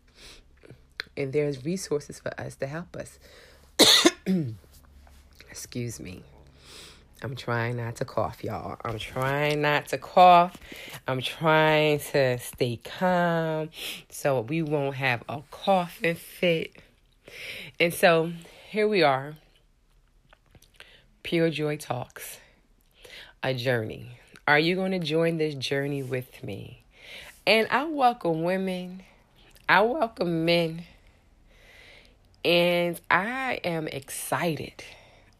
and 1.17 1.33
there's 1.33 1.65
resources 1.65 2.19
for 2.19 2.39
us 2.41 2.57
to 2.57 2.67
help 2.67 2.97
us. 2.97 3.21
Excuse 5.49 6.01
me. 6.01 6.25
I'm 7.23 7.37
trying 7.37 7.77
not 7.77 7.95
to 7.97 8.05
cough, 8.05 8.43
y'all. 8.43 8.79
I'm 8.85 8.99
trying 8.99 9.63
not 9.63 9.87
to 9.89 9.99
cough. 9.99 10.57
I'm 11.07 11.21
trying 11.21 12.01
to 12.11 12.39
stay 12.39 12.81
calm 12.83 13.71
so 14.11 14.41
we 14.41 14.63
won't 14.63 14.97
have 14.97 15.23
a 15.29 15.43
coughing 15.53 16.17
fit. 16.17 16.83
And 17.79 17.93
so 17.93 18.33
here 18.71 18.89
we 18.89 19.03
are. 19.03 19.35
Pure 21.23 21.51
Joy 21.51 21.77
Talks, 21.77 22.39
a 23.43 23.55
journey. 23.55 24.19
Are 24.47 24.59
you 24.59 24.77
going 24.77 24.93
to 24.93 24.99
join 24.99 25.37
this 25.37 25.55
journey 25.55 26.03
with 26.03 26.43
me? 26.43 26.85
And 27.47 27.69
I 27.71 27.85
welcome 27.85 28.43
women, 28.43 29.03
I 29.69 29.83
welcome 29.83 30.45
men, 30.45 30.85
and 32.45 33.01
I 33.11 33.61
am 33.65 33.89
excited. 33.89 34.85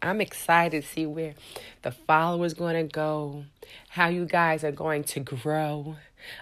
I'm 0.01 0.21
excited 0.21 0.83
to 0.83 0.89
see 0.89 1.07
where 1.07 1.35
the 1.83 1.91
followers 1.91 2.55
going 2.55 2.77
to 2.77 2.93
go, 2.93 3.45
how 3.89 4.09
you 4.09 4.27
guys 4.27 4.63
are 4.63 4.73
going 4.73 5.05
to 5.05 5.21
grow. 5.21 5.97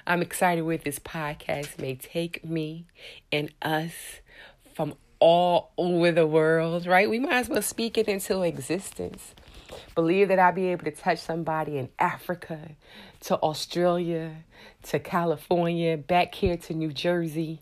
I'm 0.06 0.22
excited 0.22 0.62
where 0.62 0.76
this 0.76 0.98
podcast 0.98 1.78
may 1.78 1.94
take 1.94 2.44
me 2.44 2.86
and 3.32 3.50
us 3.62 3.92
from 4.74 4.94
all 5.18 5.72
over 5.76 6.12
the 6.12 6.26
world, 6.26 6.86
right? 6.86 7.08
We 7.08 7.18
might 7.18 7.34
as 7.34 7.48
well 7.48 7.62
speak 7.62 7.98
it 7.98 8.08
into 8.08 8.42
existence. 8.42 9.34
Believe 9.94 10.28
that 10.28 10.38
I'll 10.38 10.52
be 10.52 10.68
able 10.68 10.84
to 10.84 10.90
touch 10.90 11.18
somebody 11.18 11.78
in 11.78 11.88
Africa, 11.98 12.70
to 13.20 13.36
Australia, 13.36 14.36
to 14.84 14.98
California, 14.98 15.96
back 15.96 16.34
here 16.34 16.56
to 16.56 16.74
New 16.74 16.92
Jersey. 16.92 17.60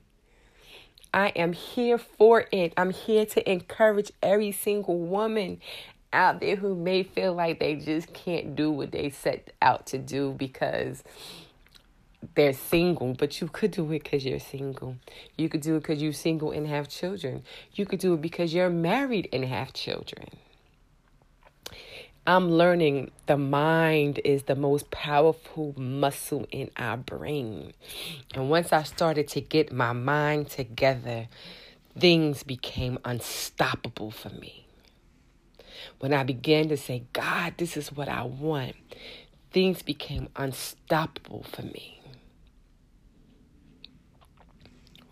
I 1.13 1.29
am 1.29 1.53
here 1.53 1.97
for 1.97 2.47
it. 2.51 2.73
I'm 2.77 2.91
here 2.91 3.25
to 3.25 3.51
encourage 3.51 4.11
every 4.21 4.51
single 4.51 4.99
woman 4.99 5.61
out 6.13 6.41
there 6.41 6.57
who 6.57 6.75
may 6.75 7.03
feel 7.03 7.35
like 7.35 7.61
they 7.61 7.77
just 7.77 8.13
can't 8.13 8.57
do 8.57 8.71
what 8.71 8.93
they 8.93 9.11
set 9.11 9.53
out 9.63 9.87
to 9.87 9.99
do 9.99 10.33
because 10.33 11.03
they're 12.35 12.53
single, 12.53 13.15
but 13.15 13.41
you 13.41 13.49
could 13.49 13.71
do 13.71 13.85
it 13.87 14.03
because 14.03 14.25
you're 14.25 14.39
single. 14.39 14.97
You 15.37 15.49
could 15.49 15.61
do 15.61 15.77
it 15.77 15.81
because 15.81 16.03
you're 16.03 16.13
single 16.13 16.51
and 16.51 16.67
have 16.67 16.89
children. 16.89 17.43
You 17.73 17.87
could 17.87 18.01
do 18.01 18.15
it 18.15 18.21
because 18.21 18.55
you're 18.55 18.71
married 18.71 19.29
and 19.33 19.45
have 19.45 19.73
children. 19.73 20.29
I'm 22.27 22.51
learning 22.51 23.11
the 23.27 23.37
mind 23.37 24.19
is 24.25 24.45
the 24.45 24.57
most 24.57 24.91
powerful 24.91 25.75
muscle 25.77 26.47
in 26.51 26.71
our 26.77 26.97
brain. 26.97 27.75
And 28.35 28.49
once 28.49 28.73
I 28.73 28.83
started 28.85 29.29
to 29.29 29.43
get 29.43 29.73
my 29.73 29.93
mind 29.93 30.49
together, 30.49 31.29
things 31.99 32.43
became 32.43 32.99
unstoppable 33.05 34.11
for 34.11 34.31
me. 34.31 34.67
When 35.99 36.15
I 36.15 36.23
began 36.23 36.69
to 36.71 36.79
say, 36.79 37.05
God, 37.13 37.55
this 37.59 37.77
is 37.77 37.93
what 37.93 38.09
I 38.09 38.23
want, 38.23 38.77
things 39.53 39.83
became 39.83 40.29
unstoppable 40.35 41.45
for 41.53 41.63
me. 41.63 42.01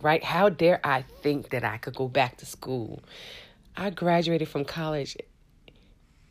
Right? 0.02 0.22
How 0.22 0.48
dare 0.48 0.80
I 0.82 1.02
think 1.22 1.50
that 1.50 1.62
I 1.62 1.78
could 1.78 1.94
go 1.94 2.08
back 2.08 2.38
to 2.38 2.46
school? 2.46 3.04
I 3.76 3.90
graduated 3.90 4.48
from 4.48 4.64
college 4.64 5.16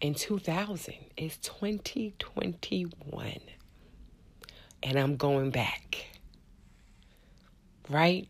in 0.01 0.13
2000. 0.13 0.93
It's 1.15 1.37
2021. 1.37 3.39
And 4.83 4.99
I'm 4.99 5.15
going 5.15 5.51
back. 5.51 6.05
Right? 7.89 8.27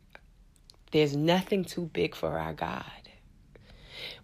There's 0.91 1.15
nothing 1.15 1.65
too 1.65 1.89
big 1.91 2.13
for 2.13 2.37
our 2.37 2.53
God. 2.53 2.83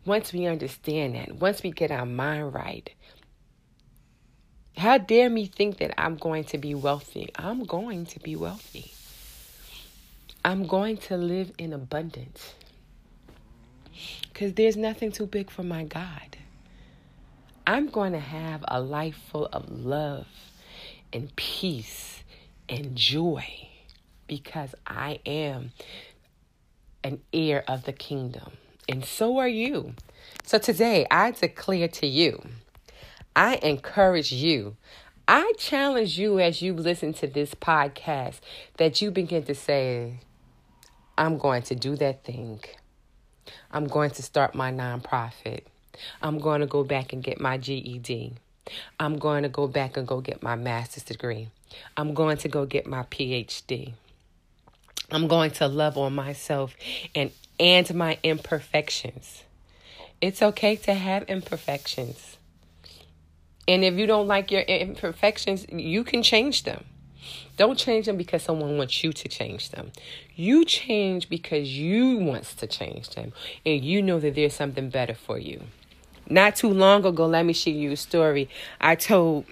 Once 0.05 0.31
we 0.31 0.45
understand 0.45 1.15
that, 1.15 1.38
once 1.38 1.63
we 1.63 1.71
get 1.71 1.89
our 1.89 2.05
mind 2.05 2.53
right, 2.53 2.89
how 4.77 5.00
dare 5.00 5.29
me 5.29 5.47
think 5.47 5.79
that 5.79 6.00
I'm 6.00 6.15
going 6.15 6.43
to 6.45 6.59
be 6.59 6.75
wealthy? 6.75 7.29
I'm 7.36 7.63
going 7.63 8.05
to 8.05 8.19
be 8.19 8.36
wealthy. 8.36 8.91
I'm 10.44 10.65
going 10.67 10.98
to 10.98 11.17
live 11.17 11.51
in 11.58 11.74
abundance. 11.74 12.53
Because 14.24 14.53
there's 14.53 14.77
nothing 14.77 15.12
too 15.12 15.25
big 15.25 15.50
for 15.50 15.63
my 15.63 15.84
God. 15.84 16.38
I'm 17.65 17.88
going 17.89 18.13
to 18.13 18.20
have 18.20 18.63
a 18.67 18.79
life 18.79 19.20
full 19.29 19.48
of 19.51 19.70
love 19.70 20.27
and 21.12 21.36
peace 21.36 22.24
and 22.70 22.96
joy 22.96 23.46
because 24.27 24.74
I 24.86 25.20
am 25.25 25.72
an 27.03 27.22
heir 27.34 27.63
of 27.67 27.84
the 27.84 27.94
kingdom. 27.94 28.51
And 28.88 29.03
so 29.03 29.38
are 29.38 29.48
you. 29.48 29.96
So 30.44 30.58
today, 30.60 31.06
I 31.12 31.32
declare 31.32 31.88
to 31.89 32.08
you, 32.08 32.41
I 33.36 33.56
encourage 33.56 34.32
you, 34.32 34.77
I 35.27 35.51
challenge 35.58 36.17
you 36.17 36.39
as 36.39 36.62
you 36.62 36.74
listen 36.74 37.13
to 37.15 37.27
this 37.27 37.53
podcast 37.53 38.39
that 38.77 39.01
you 39.01 39.12
begin 39.12 39.44
to 39.44 39.56
say, 39.56 40.20
I'm 41.17 41.38
going 41.38 41.63
to 41.63 41.75
do 41.75 41.95
that 41.95 42.24
thing. 42.24 42.59
I'm 43.71 43.88
going 43.88 44.12
to 44.12 44.21
start 44.21 44.53
my 44.53 44.71
nonprofit. 44.71 45.62
I'm 46.21 46.38
going 46.38 46.62
to 46.62 46.67
go 46.67 46.83
back 46.83 47.13
and 47.13 47.24
get 47.24 47.39
my 47.39 47.57
GED. 47.57 48.33
I'm 49.00 49.17
going 49.17 49.43
to 49.43 49.50
go 49.50 49.67
back 49.67 49.97
and 49.97 50.07
go 50.07 50.21
get 50.21 50.43
my 50.43 50.55
master's 50.55 51.03
degree. 51.03 51.50
I'm 51.95 52.13
going 52.13 52.38
to 52.38 52.50
go 52.50 52.65
get 52.65 52.86
my 52.86 53.03
PhD. 53.03 53.93
I'm 55.09 55.27
going 55.27 55.51
to 55.51 55.67
love 55.67 55.97
on 55.97 56.13
myself 56.13 56.75
and 57.15 57.31
and 57.59 57.93
my 57.95 58.19
imperfections. 58.24 59.43
It's 60.21 60.41
okay 60.41 60.75
to 60.75 60.93
have 60.93 61.24
imperfections. 61.24 62.38
And 63.67 63.83
if 63.83 63.95
you 63.95 64.05
don't 64.05 64.27
like 64.27 64.51
your 64.51 64.62
imperfections, 64.62 65.65
you 65.69 66.03
can 66.03 66.24
change 66.24 66.63
them. 66.63 66.86
Don't 67.58 67.78
change 67.78 68.06
them 68.06 68.18
because 68.18 68.44
someone 68.44 68.78
wants 68.78 69.04
you 69.04 69.12
to 69.12 69.28
change 69.28 69.72
them. 69.72 69.92
You 70.36 70.64
change 70.64 71.28
because 71.28 71.68
you 71.78 72.18
wants 72.18 72.54
to 72.56 72.68
change 72.68 73.10
them 73.10 73.34
and 73.66 73.84
you 73.84 74.02
know 74.02 74.20
that 74.20 74.36
there's 74.36 74.54
something 74.54 74.90
better 74.90 75.16
for 75.16 75.38
you. 75.38 75.64
Not 76.30 76.56
too 76.56 76.70
long 76.70 77.04
ago, 77.06 77.26
let 77.26 77.46
me 77.46 77.54
share 77.54 77.74
you 77.74 77.92
a 77.92 77.98
story. 77.98 78.50
I 78.80 78.96
told 78.96 79.46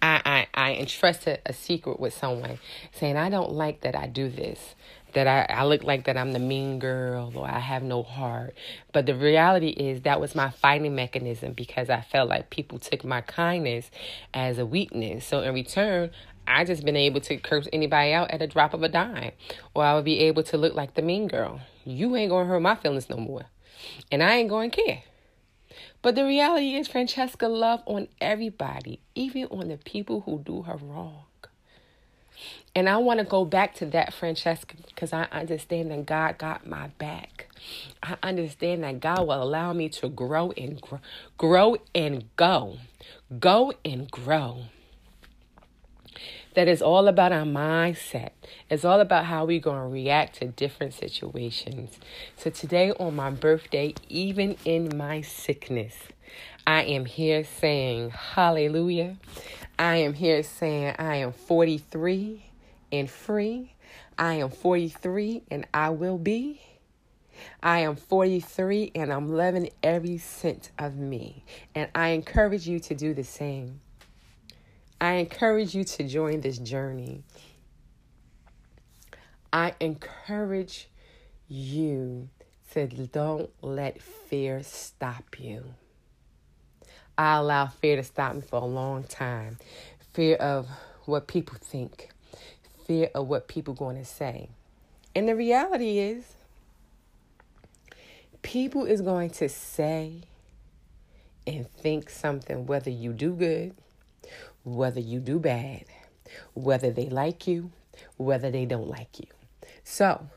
I, 0.00 0.20
I, 0.24 0.46
I 0.54 0.74
entrusted 0.74 1.40
a 1.46 1.52
secret 1.52 2.00
with 2.00 2.14
someone 2.14 2.58
saying, 2.92 3.16
I 3.16 3.28
don't 3.30 3.52
like 3.52 3.82
that 3.82 3.94
I 3.94 4.06
do 4.08 4.28
this, 4.28 4.74
that 5.12 5.28
I, 5.28 5.46
I 5.52 5.64
look 5.64 5.84
like 5.84 6.04
that 6.06 6.16
I'm 6.16 6.32
the 6.32 6.40
mean 6.40 6.80
girl 6.80 7.32
or 7.36 7.46
I 7.46 7.60
have 7.60 7.84
no 7.84 8.02
heart. 8.02 8.54
But 8.92 9.06
the 9.06 9.14
reality 9.14 9.68
is 9.68 10.02
that 10.02 10.20
was 10.20 10.34
my 10.34 10.50
fighting 10.50 10.96
mechanism 10.96 11.52
because 11.52 11.88
I 11.88 12.00
felt 12.00 12.28
like 12.28 12.50
people 12.50 12.80
took 12.80 13.04
my 13.04 13.20
kindness 13.20 13.90
as 14.34 14.58
a 14.58 14.66
weakness. 14.66 15.24
So 15.24 15.42
in 15.42 15.54
return, 15.54 16.10
I 16.46 16.64
just 16.64 16.84
been 16.84 16.96
able 16.96 17.20
to 17.22 17.36
curse 17.36 17.68
anybody 17.72 18.12
out 18.12 18.30
at 18.30 18.42
a 18.42 18.46
drop 18.46 18.74
of 18.74 18.82
a 18.82 18.88
dime. 18.88 19.32
Or 19.74 19.84
I 19.84 19.94
would 19.94 20.04
be 20.04 20.20
able 20.20 20.42
to 20.44 20.56
look 20.56 20.74
like 20.74 20.94
the 20.94 21.02
mean 21.02 21.28
girl. 21.28 21.60
You 21.84 22.14
ain't 22.16 22.30
gonna 22.30 22.48
hurt 22.48 22.60
my 22.60 22.74
feelings 22.74 23.08
no 23.08 23.16
more. 23.16 23.44
And 24.10 24.22
I 24.22 24.34
ain't 24.36 24.50
gonna 24.50 24.70
care. 24.70 25.02
But 26.02 26.16
the 26.16 26.24
reality 26.24 26.74
is, 26.74 26.88
Francesca 26.88 27.48
love 27.48 27.82
on 27.86 28.08
everybody, 28.20 29.00
even 29.14 29.44
on 29.44 29.68
the 29.68 29.76
people 29.76 30.22
who 30.22 30.38
do 30.40 30.62
her 30.62 30.76
wrong. 30.76 31.24
And 32.74 32.88
I 32.88 32.96
want 32.96 33.18
to 33.18 33.24
go 33.24 33.44
back 33.44 33.74
to 33.76 33.86
that, 33.86 34.14
Francesca, 34.14 34.76
because 34.86 35.12
I 35.12 35.24
understand 35.30 35.90
that 35.90 36.06
God 36.06 36.38
got 36.38 36.66
my 36.66 36.88
back. 36.98 37.48
I 38.02 38.16
understand 38.22 38.82
that 38.82 39.00
God 39.00 39.26
will 39.26 39.42
allow 39.42 39.72
me 39.72 39.90
to 39.90 40.08
grow 40.08 40.52
and 40.52 40.80
grow, 40.80 41.00
grow 41.36 41.76
and 41.94 42.24
go, 42.36 42.78
go 43.38 43.74
and 43.84 44.10
grow 44.10 44.64
that 46.54 46.68
is 46.68 46.82
all 46.82 47.08
about 47.08 47.32
our 47.32 47.44
mindset. 47.44 48.30
It's 48.68 48.84
all 48.84 49.00
about 49.00 49.24
how 49.24 49.44
we're 49.44 49.60
going 49.60 49.80
to 49.80 49.88
react 49.88 50.36
to 50.36 50.46
different 50.46 50.94
situations. 50.94 51.98
So 52.36 52.50
today, 52.50 52.92
on 52.92 53.16
my 53.16 53.30
birthday, 53.30 53.94
even 54.08 54.56
in 54.64 54.96
my 54.96 55.22
sickness, 55.22 55.94
I 56.66 56.82
am 56.82 57.06
here 57.06 57.44
saying 57.44 58.10
hallelujah. 58.10 59.16
I 59.78 59.96
am 59.96 60.14
here 60.14 60.42
saying 60.42 60.94
I 60.98 61.16
am 61.16 61.32
43 61.32 62.44
and 62.92 63.10
free. 63.10 63.74
I 64.18 64.34
am 64.34 64.50
43 64.50 65.42
and 65.50 65.66
I 65.72 65.90
will 65.90 66.18
be. 66.18 66.60
I 67.62 67.80
am 67.80 67.96
43 67.96 68.92
and 68.94 69.12
I'm 69.12 69.28
loving 69.28 69.70
every 69.82 70.18
cent 70.18 70.70
of 70.78 70.96
me. 70.96 71.44
And 71.74 71.88
I 71.94 72.10
encourage 72.10 72.68
you 72.68 72.78
to 72.80 72.94
do 72.94 73.14
the 73.14 73.24
same. 73.24 73.80
I 75.02 75.14
encourage 75.14 75.74
you 75.74 75.82
to 75.82 76.04
join 76.04 76.42
this 76.42 76.58
journey. 76.58 77.24
I 79.52 79.74
encourage 79.80 80.88
you 81.48 82.28
to 82.70 82.86
don't 82.86 83.50
let 83.62 84.00
fear 84.00 84.62
stop 84.62 85.40
you. 85.40 85.64
I 87.18 87.38
allow 87.38 87.66
fear 87.66 87.96
to 87.96 88.04
stop 88.04 88.36
me 88.36 88.42
for 88.42 88.62
a 88.62 88.64
long 88.64 89.02
time. 89.02 89.58
Fear 90.12 90.36
of 90.36 90.68
what 91.06 91.26
people 91.26 91.56
think, 91.60 92.10
fear 92.86 93.10
of 93.12 93.26
what 93.26 93.48
people 93.48 93.74
going 93.74 93.96
to 93.96 94.04
say. 94.04 94.50
And 95.16 95.28
the 95.28 95.34
reality 95.34 95.98
is, 95.98 96.36
people 98.42 98.84
is 98.84 99.00
going 99.00 99.30
to 99.30 99.48
say 99.48 100.20
and 101.44 101.68
think 101.68 102.08
something 102.08 102.66
whether 102.66 102.90
you 102.90 103.12
do 103.12 103.34
good 103.34 103.74
whether 104.64 105.00
you 105.00 105.20
do 105.20 105.38
bad, 105.38 105.84
whether 106.54 106.90
they 106.90 107.08
like 107.08 107.46
you, 107.46 107.70
whether 108.16 108.50
they 108.50 108.64
don't 108.64 108.88
like 108.88 109.18
you. 109.18 109.26
So, 109.84 110.28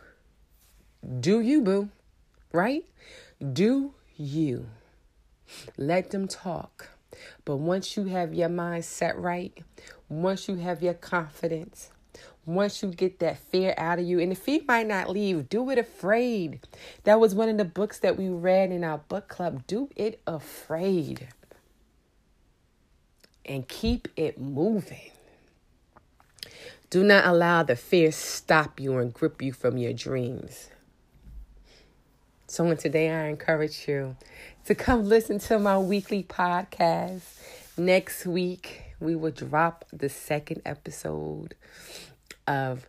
do 1.20 1.40
you, 1.40 1.62
boo, 1.62 1.90
right? 2.52 2.86
Do 3.54 3.94
you. 4.16 4.68
Let 5.78 6.12
them 6.12 6.28
talk. 6.28 6.90
But 7.46 7.58
once 7.58 7.96
you 7.96 8.06
have 8.06 8.34
your 8.34 8.50
mind 8.50 8.86
set 8.86 9.18
right, 9.18 9.58
once 10.10 10.48
you 10.48 10.56
have 10.56 10.82
your 10.82 10.94
confidence, 10.94 11.92
once 12.46 12.84
you 12.84 12.90
get 12.90 13.20
that 13.20 13.38
fear 13.38 13.74
out 13.78 14.00
of 14.00 14.06
you, 14.06 14.20
and 14.20 14.32
the 14.32 14.36
fear 14.36 14.62
might 14.68 14.88
not 14.88 15.10
leave, 15.10 15.50
do 15.50 15.70
it 15.70 15.78
afraid. 15.78 16.60
That 17.04 17.20
was 17.20 17.34
one 17.34 17.50
of 17.50 17.58
the 17.58 17.66
books 17.66 18.00
that 18.00 18.18
we 18.18 18.30
read 18.30 18.72
in 18.72 18.84
our 18.84 19.00
book 19.00 19.28
club. 19.28 19.66
Do 19.68 19.90
it 19.96 20.22
afraid. 20.28 21.28
And 23.46 23.68
keep 23.68 24.08
it 24.16 24.40
moving. 24.40 25.12
Do 26.90 27.04
not 27.04 27.26
allow 27.26 27.64
the 27.64 27.76
fear 27.76 28.12
stop 28.12 28.80
you 28.80 28.98
and 28.98 29.14
grip 29.14 29.42
you 29.42 29.54
from 29.54 29.78
your 29.78 29.94
dreams. 29.94 30.70
So, 32.48 32.66
and 32.68 32.80
today 32.80 33.10
I 33.12 33.28
encourage 33.28 33.88
you 33.88 34.16
to 34.66 34.76
come 34.76 35.04
listen 35.04 35.40
to 35.40 35.60
my 35.60 35.78
weekly 35.78 36.24
podcast. 36.24 37.24
Next 37.78 38.26
week, 38.26 38.94
we 39.00 39.16
will 39.16 39.32
drop 39.32 39.86
the 39.92 40.10
second 40.10 40.62
episode 40.66 41.56
of 42.48 42.88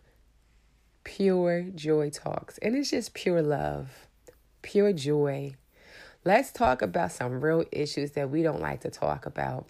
Pure 1.03 1.63
Joy 1.75 2.09
Talks. 2.09 2.57
And 2.59 2.75
it's 2.75 2.91
just 2.91 3.13
pure 3.13 3.41
love, 3.41 4.07
pure 4.61 4.93
joy. 4.93 5.55
Let's 6.23 6.51
talk 6.51 6.81
about 6.81 7.11
some 7.11 7.41
real 7.41 7.65
issues 7.71 8.11
that 8.11 8.29
we 8.29 8.43
don't 8.43 8.61
like 8.61 8.81
to 8.81 8.89
talk 8.89 9.25
about. 9.25 9.67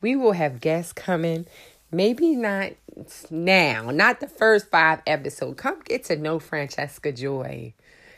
We 0.00 0.16
will 0.16 0.32
have 0.32 0.60
guests 0.60 0.92
coming. 0.92 1.46
Maybe 1.92 2.36
not 2.36 2.72
now, 3.30 3.90
not 3.90 4.20
the 4.20 4.28
first 4.28 4.70
five 4.70 5.00
episodes. 5.06 5.60
Come 5.60 5.80
get 5.84 6.04
to 6.04 6.16
know 6.16 6.38
Francesca 6.38 7.12
Joy. 7.12 7.74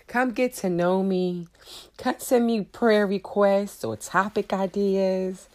Come 0.07 0.33
get 0.33 0.55
to 0.57 0.69
know 0.69 1.03
me. 1.03 1.49
Come 1.97 2.17
send 2.19 2.47
me 2.47 2.63
prayer 2.63 3.07
requests 3.07 3.83
or 3.83 3.97
topic 3.97 4.53
ideas. 4.53 5.49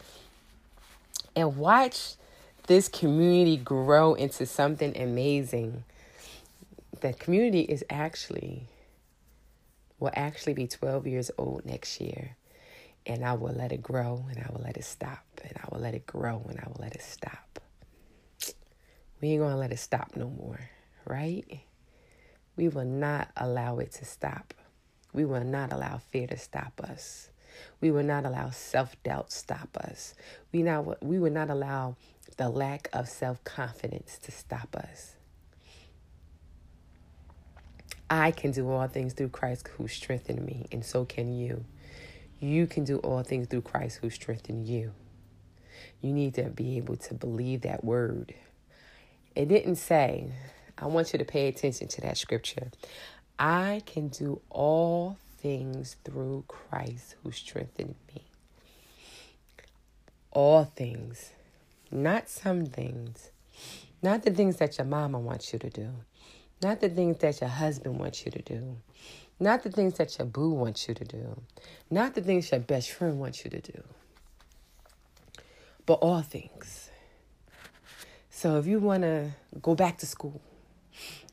And 1.36 1.56
watch 1.56 2.14
this 2.66 2.88
community 2.88 3.56
grow 3.56 4.14
into 4.14 4.46
something 4.46 4.96
amazing. 4.96 5.84
The 7.00 7.12
community 7.12 7.60
is 7.60 7.84
actually, 7.88 8.62
will 10.00 10.10
actually 10.14 10.54
be 10.54 10.66
12 10.66 11.06
years 11.06 11.30
old 11.38 11.64
next 11.64 12.00
year. 12.00 12.36
And 13.08 13.24
I 13.24 13.32
will 13.32 13.54
let 13.54 13.72
it 13.72 13.82
grow 13.82 14.24
and 14.30 14.38
I 14.38 14.52
will 14.52 14.62
let 14.62 14.76
it 14.76 14.84
stop. 14.84 15.24
And 15.42 15.52
I 15.56 15.66
will 15.72 15.80
let 15.80 15.94
it 15.94 16.06
grow 16.06 16.44
and 16.48 16.60
I 16.60 16.68
will 16.68 16.78
let 16.78 16.94
it 16.94 17.02
stop. 17.02 17.58
We 19.20 19.30
ain't 19.30 19.42
to 19.42 19.56
let 19.56 19.72
it 19.72 19.78
stop 19.78 20.12
no 20.14 20.28
more, 20.28 20.60
right? 21.04 21.44
We 22.56 22.68
will 22.68 22.84
not 22.84 23.28
allow 23.36 23.78
it 23.78 23.92
to 23.92 24.04
stop. 24.04 24.54
We 25.12 25.24
will 25.24 25.42
not 25.42 25.72
allow 25.72 25.98
fear 25.98 26.26
to 26.28 26.36
stop 26.36 26.80
us. 26.84 27.30
We 27.80 27.90
will 27.90 28.04
not 28.04 28.24
allow 28.24 28.50
self 28.50 29.00
doubt 29.02 29.32
stop 29.32 29.76
us. 29.76 30.14
We 30.52 30.62
not 30.62 31.02
we 31.02 31.18
will 31.18 31.32
not 31.32 31.50
allow 31.50 31.96
the 32.36 32.48
lack 32.48 32.88
of 32.92 33.08
self 33.08 33.42
confidence 33.42 34.18
to 34.18 34.30
stop 34.30 34.76
us. 34.76 35.16
I 38.10 38.30
can 38.30 38.52
do 38.52 38.70
all 38.70 38.86
things 38.86 39.12
through 39.12 39.30
Christ 39.30 39.68
who 39.76 39.88
strengthened 39.88 40.44
me, 40.44 40.66
and 40.70 40.84
so 40.84 41.04
can 41.04 41.32
you. 41.32 41.64
You 42.40 42.66
can 42.66 42.84
do 42.84 42.98
all 42.98 43.22
things 43.22 43.48
through 43.48 43.62
Christ 43.62 43.98
who 44.00 44.10
strengthened 44.10 44.68
you. 44.68 44.92
You 46.00 46.12
need 46.12 46.34
to 46.34 46.44
be 46.44 46.76
able 46.76 46.96
to 46.96 47.14
believe 47.14 47.62
that 47.62 47.82
word. 47.82 48.34
It 49.34 49.48
didn't 49.48 49.76
say, 49.76 50.30
I 50.76 50.86
want 50.86 51.12
you 51.12 51.18
to 51.18 51.24
pay 51.24 51.48
attention 51.48 51.88
to 51.88 52.00
that 52.02 52.16
scripture. 52.16 52.70
I 53.38 53.82
can 53.86 54.08
do 54.08 54.40
all 54.50 55.16
things 55.38 55.96
through 56.04 56.44
Christ 56.48 57.16
who 57.22 57.32
strengthened 57.32 57.96
me. 58.14 58.22
All 60.30 60.64
things, 60.64 61.32
not 61.90 62.28
some 62.28 62.66
things, 62.66 63.30
not 64.02 64.22
the 64.22 64.30
things 64.30 64.56
that 64.56 64.78
your 64.78 64.86
mama 64.86 65.18
wants 65.18 65.52
you 65.52 65.58
to 65.58 65.70
do, 65.70 65.90
not 66.62 66.80
the 66.80 66.88
things 66.88 67.18
that 67.18 67.40
your 67.40 67.50
husband 67.50 67.98
wants 67.98 68.24
you 68.24 68.30
to 68.30 68.42
do, 68.42 68.76
not 69.40 69.62
the 69.62 69.70
things 69.70 69.94
that 69.94 70.18
your 70.18 70.26
boo 70.26 70.50
wants 70.50 70.88
you 70.88 70.94
to 70.94 71.04
do, 71.04 71.40
not 71.90 72.14
the 72.14 72.20
things 72.20 72.50
your 72.50 72.60
best 72.60 72.90
friend 72.90 73.20
wants 73.20 73.44
you 73.44 73.50
to 73.50 73.60
do, 73.60 73.82
but 75.86 75.94
all 75.94 76.22
things. 76.22 76.90
So 78.30 78.58
if 78.58 78.66
you 78.66 78.78
want 78.78 79.02
to 79.02 79.30
go 79.62 79.74
back 79.74 79.98
to 79.98 80.06
school, 80.06 80.40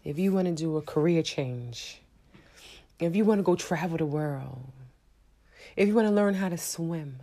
if 0.04 0.20
you 0.20 0.32
want 0.32 0.48
to 0.48 0.54
do 0.54 0.78
a 0.78 0.82
career 0.82 1.24
change, 1.24 2.02
if 3.00 3.16
you 3.16 3.26
want 3.26 3.40
to 3.40 3.44
go 3.44 3.56
travel 3.56 3.98
the 3.98 4.06
world, 4.06 4.72
if 5.76 5.88
you 5.88 5.94
want 5.94 6.08
to 6.08 6.14
learn 6.14 6.36
how 6.36 6.50
to 6.50 6.58
swim, 6.58 7.20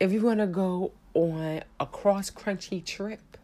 if 0.00 0.12
you 0.12 0.20
want 0.20 0.40
to 0.40 0.46
go 0.46 0.92
on 1.14 1.62
a 1.80 1.86
cross 1.86 2.30
crunchy 2.30 2.84
trip, 2.84 3.36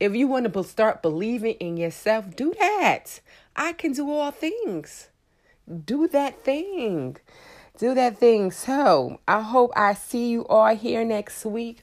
if 0.00 0.14
you 0.14 0.28
want 0.28 0.52
to 0.52 0.64
start 0.64 1.02
believing 1.02 1.54
in 1.54 1.76
yourself, 1.76 2.36
do 2.36 2.54
that. 2.58 3.20
I 3.58 3.72
can 3.72 3.92
do 3.92 4.08
all 4.08 4.30
things. 4.30 5.08
Do 5.84 6.06
that 6.08 6.44
thing. 6.44 7.16
Do 7.76 7.92
that 7.92 8.16
thing. 8.16 8.52
So 8.52 9.18
I 9.26 9.42
hope 9.42 9.72
I 9.74 9.94
see 9.94 10.28
you 10.28 10.46
all 10.46 10.76
here 10.76 11.04
next 11.04 11.44
week 11.44 11.82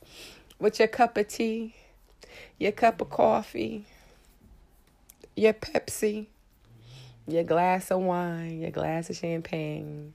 with 0.57 0.79
your 0.79 0.87
cup 0.87 1.17
of 1.17 1.27
tea, 1.27 1.75
your 2.57 2.71
cup 2.71 3.01
of 3.01 3.09
coffee, 3.09 3.85
your 5.35 5.51
Pepsi, 5.51 6.27
your 7.27 7.43
glass 7.43 7.91
of 7.91 7.99
wine, 7.99 8.61
your 8.61 8.71
glass 8.71 9.09
of 9.09 9.17
champagne, 9.17 10.13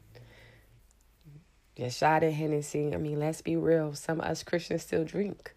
your 1.77 1.91
shot 1.91 2.25
of 2.25 2.33
Hennessy. 2.33 2.95
I 2.95 2.97
mean, 2.97 3.21
let's 3.21 3.43
be 3.43 3.57
real. 3.57 3.95
Some 3.95 4.21
of 4.21 4.27
us 4.27 4.43
Christians 4.43 4.83
still 4.83 5.05
drink. 5.05 5.55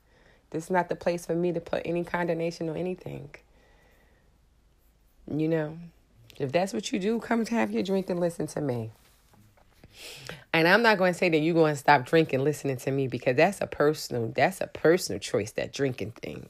This 0.50 0.66
is 0.66 0.70
not 0.70 0.89
the 0.89 0.98
place 0.98 1.26
for 1.26 1.34
me 1.34 1.54
to 1.54 1.62
put 1.62 1.84
any 1.86 2.04
condemnation 2.04 2.68
or 2.68 2.76
anything. 2.76 3.30
You 5.30 5.48
know, 5.48 5.78
if 6.38 6.52
that's 6.52 6.74
what 6.74 6.92
you 6.92 7.00
do, 7.00 7.20
come 7.20 7.46
to 7.46 7.56
have 7.56 7.72
your 7.72 7.84
drink 7.84 8.10
and 8.10 8.20
listen 8.20 8.48
to 8.48 8.62
me. 8.62 8.92
And 10.54 10.68
I'm 10.68 10.82
not 10.82 10.98
going 10.98 11.14
to 11.14 11.18
say 11.18 11.30
that 11.30 11.38
you're 11.38 11.54
going 11.54 11.74
to 11.74 11.80
stop 11.80 12.06
drinking 12.06 12.44
listening 12.44 12.78
to 12.78 12.92
me 12.92 13.08
because 13.08 13.36
that's 13.36 13.62
a 13.62 13.68
personal 13.68 14.32
that's 14.36 14.60
a 14.60 14.68
personal 14.68 15.20
choice 15.20 15.52
that 15.52 15.72
drinking 15.72 16.12
thing 16.12 16.48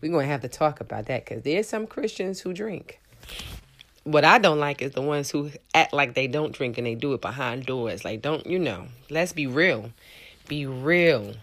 we're 0.00 0.12
going 0.12 0.26
to 0.26 0.30
have 0.30 0.42
to 0.42 0.48
talk 0.48 0.80
about 0.80 1.06
that 1.06 1.24
because 1.24 1.42
there's 1.42 1.68
some 1.68 1.86
Christians 1.86 2.40
who 2.40 2.52
drink. 2.52 3.00
What 4.04 4.24
I 4.24 4.38
don't 4.38 4.60
like 4.60 4.82
is 4.82 4.92
the 4.92 5.02
ones 5.02 5.30
who 5.30 5.50
act 5.74 5.92
like 5.92 6.14
they 6.14 6.28
don't 6.28 6.52
drink 6.52 6.78
and 6.78 6.86
they 6.86 6.94
do 6.94 7.12
it 7.14 7.20
behind 7.20 7.66
doors. 7.66 8.04
Like, 8.04 8.22
don't, 8.22 8.46
you 8.46 8.58
know, 8.58 8.86
let's 9.10 9.32
be 9.32 9.46
real. 9.46 9.90
Be 10.46 10.66
real. 10.66 11.34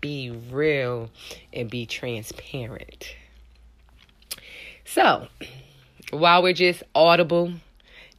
Be 0.00 0.30
real 0.30 1.10
and 1.52 1.68
be 1.68 1.84
transparent. 1.84 3.14
So, 4.86 5.28
while 6.10 6.42
we're 6.42 6.52
just 6.52 6.82
audible 6.94 7.52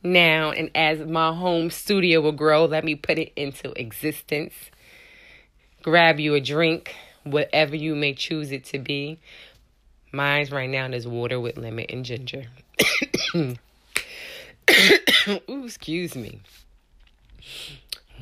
now, 0.03 0.51
and 0.51 0.71
as 0.73 0.99
my 0.99 1.33
home 1.33 1.69
studio 1.69 2.21
will 2.21 2.31
grow, 2.31 2.65
let 2.65 2.83
me 2.83 2.95
put 2.95 3.19
it 3.19 3.31
into 3.35 3.77
existence. 3.79 4.53
Grab 5.83 6.19
you 6.19 6.33
a 6.33 6.41
drink, 6.41 6.95
whatever 7.23 7.75
you 7.75 7.95
may 7.95 8.13
choose 8.13 8.51
it 8.51 8.65
to 8.65 8.79
be. 8.79 9.19
Mine's 10.11 10.51
right 10.51 10.69
now 10.69 10.87
is 10.87 11.07
water 11.07 11.39
with 11.39 11.57
lemon 11.57 11.85
and 11.89 12.03
ginger. 12.03 12.45
Ooh, 13.35 13.55
excuse 15.65 16.15
me. 16.15 16.39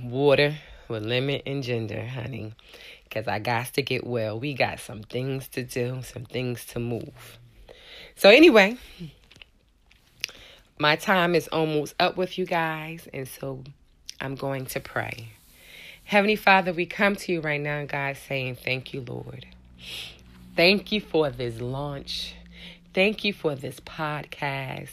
Water 0.02 0.56
with 0.88 1.04
lemon 1.04 1.42
and 1.46 1.64
ginger, 1.64 2.06
honey. 2.06 2.54
Because 3.04 3.28
I 3.28 3.40
got 3.40 3.74
to 3.74 3.82
get 3.82 4.06
well. 4.06 4.40
We 4.40 4.54
got 4.54 4.80
some 4.80 5.02
things 5.02 5.48
to 5.50 5.64
do, 5.64 6.02
some 6.04 6.26
things 6.26 6.66
to 6.68 6.80
move. 6.80 7.40
So, 8.16 8.30
anyway, 8.30 8.78
my 10.80 10.96
time 10.96 11.36
is 11.36 11.48
almost 11.50 11.94
up 12.00 12.16
with 12.16 12.38
you 12.38 12.46
guys. 12.46 13.08
And 13.14 13.28
so 13.28 13.64
I'm 14.22 14.36
going 14.36 14.66
to 14.68 14.80
pray. 14.80 15.28
Heavenly 16.06 16.38
Father, 16.38 16.74
we 16.74 16.86
come 16.86 17.16
to 17.18 17.34
you 17.34 17.42
right 17.42 17.62
now, 17.62 17.86
God, 17.86 18.18
saying, 18.28 18.56
Thank 18.56 18.94
you, 18.94 19.02
Lord. 19.02 19.46
Thank 20.56 20.92
you 20.92 21.02
for 21.02 21.30
this 21.30 21.62
launch. 21.62 22.34
Thank 22.94 23.24
you 23.24 23.34
for 23.34 23.54
this 23.56 23.80
podcast. 23.82 24.90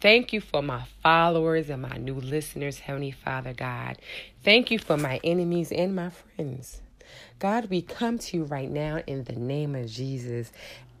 Thank 0.00 0.32
you 0.32 0.40
for 0.40 0.62
my 0.62 0.84
followers 1.02 1.68
and 1.68 1.82
my 1.82 1.96
new 1.98 2.14
listeners, 2.14 2.78
Heavenly 2.78 3.10
Father 3.10 3.52
God. 3.52 3.98
Thank 4.42 4.70
you 4.70 4.78
for 4.78 4.96
my 4.96 5.20
enemies 5.22 5.70
and 5.70 5.94
my 5.94 6.10
friends. 6.10 6.80
God, 7.38 7.70
we 7.70 7.82
come 7.82 8.18
to 8.18 8.36
you 8.38 8.44
right 8.44 8.70
now 8.70 9.02
in 9.06 9.24
the 9.24 9.34
name 9.34 9.74
of 9.74 9.90
Jesus, 9.90 10.52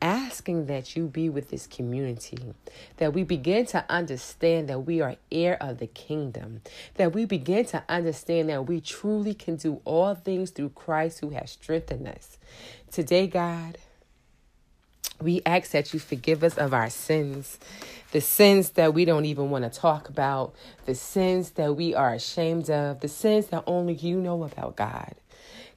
asking 0.04 0.66
that 0.66 0.94
you 0.94 1.06
be 1.06 1.30
with 1.30 1.48
this 1.48 1.66
community, 1.66 2.38
that 2.98 3.14
we 3.14 3.24
begin 3.24 3.64
to 3.64 3.82
understand 3.88 4.68
that 4.68 4.80
we 4.80 5.00
are 5.00 5.16
heir 5.32 5.56
of 5.62 5.78
the 5.78 5.86
kingdom, 5.86 6.60
that 6.96 7.14
we 7.14 7.24
begin 7.24 7.64
to 7.64 7.82
understand 7.88 8.50
that 8.50 8.66
we 8.66 8.82
truly 8.82 9.32
can 9.32 9.56
do 9.56 9.80
all 9.86 10.14
things 10.14 10.50
through 10.50 10.68
Christ 10.68 11.20
who 11.20 11.30
has 11.30 11.52
strengthened 11.52 12.06
us. 12.06 12.36
Today, 12.92 13.26
God, 13.26 13.78
we 15.22 15.40
ask 15.46 15.70
that 15.70 15.94
you 15.94 15.98
forgive 15.98 16.44
us 16.44 16.58
of 16.58 16.74
our 16.74 16.90
sins, 16.90 17.58
the 18.12 18.20
sins 18.20 18.70
that 18.70 18.92
we 18.92 19.06
don't 19.06 19.24
even 19.24 19.48
want 19.48 19.64
to 19.64 19.70
talk 19.70 20.10
about, 20.10 20.54
the 20.84 20.94
sins 20.94 21.52
that 21.52 21.76
we 21.76 21.94
are 21.94 22.12
ashamed 22.12 22.68
of, 22.68 23.00
the 23.00 23.08
sins 23.08 23.46
that 23.46 23.64
only 23.66 23.94
you 23.94 24.20
know 24.20 24.44
about, 24.44 24.76
God. 24.76 25.14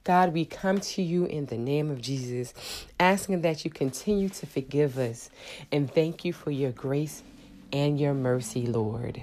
God, 0.04 0.32
we 0.32 0.44
come 0.44 0.80
to 0.80 1.02
you 1.02 1.26
in 1.26 1.46
the 1.46 1.58
name 1.58 1.90
of 1.90 2.00
Jesus, 2.00 2.54
asking 2.98 3.42
that 3.42 3.64
you 3.64 3.70
continue 3.70 4.28
to 4.30 4.46
forgive 4.46 4.98
us 4.98 5.30
and 5.70 5.92
thank 5.92 6.24
you 6.24 6.32
for 6.32 6.50
your 6.50 6.72
grace 6.72 7.22
and 7.72 8.00
your 8.00 8.14
mercy, 8.14 8.66
Lord. 8.66 9.22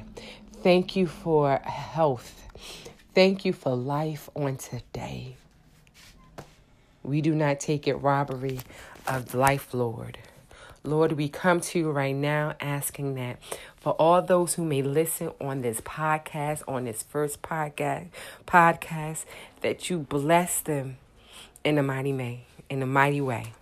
Thank 0.62 0.96
you 0.96 1.08
for 1.08 1.58
health. 1.58 2.44
Thank 3.14 3.46
you 3.46 3.54
for 3.54 3.76
life 3.76 4.30
on 4.36 4.58
today. 4.58 5.38
We 7.04 7.22
do 7.22 7.36
not 7.36 7.60
take 7.60 7.88
it 7.88 7.96
robbery 7.96 8.60
of 9.08 9.34
life, 9.36 9.74
Lord. 9.74 10.18
Lord, 10.84 11.14
we 11.14 11.30
come 11.30 11.62
to 11.62 11.80
you 11.80 11.92
right 11.92 12.16
now 12.16 12.56
asking 12.60 13.16
that 13.16 13.38
for 13.86 13.92
all 14.00 14.20
those 14.20 14.56
who 14.56 14.66
may 14.66 14.82
listen 14.82 15.30
on 15.40 15.62
this 15.62 15.80
podcast, 15.80 16.64
on 16.68 16.86
this 16.86 17.04
first 17.04 17.44
podcast, 17.44 18.08
podcast, 18.48 19.26
that 19.62 19.92
you 19.92 20.00
bless 20.00 20.60
them 20.60 20.98
in 21.64 21.78
a 21.78 21.84
mighty 21.84 22.12
way, 22.12 22.48
in 22.68 22.82
a 22.82 22.88
mighty 22.88 23.22
way. 23.22 23.54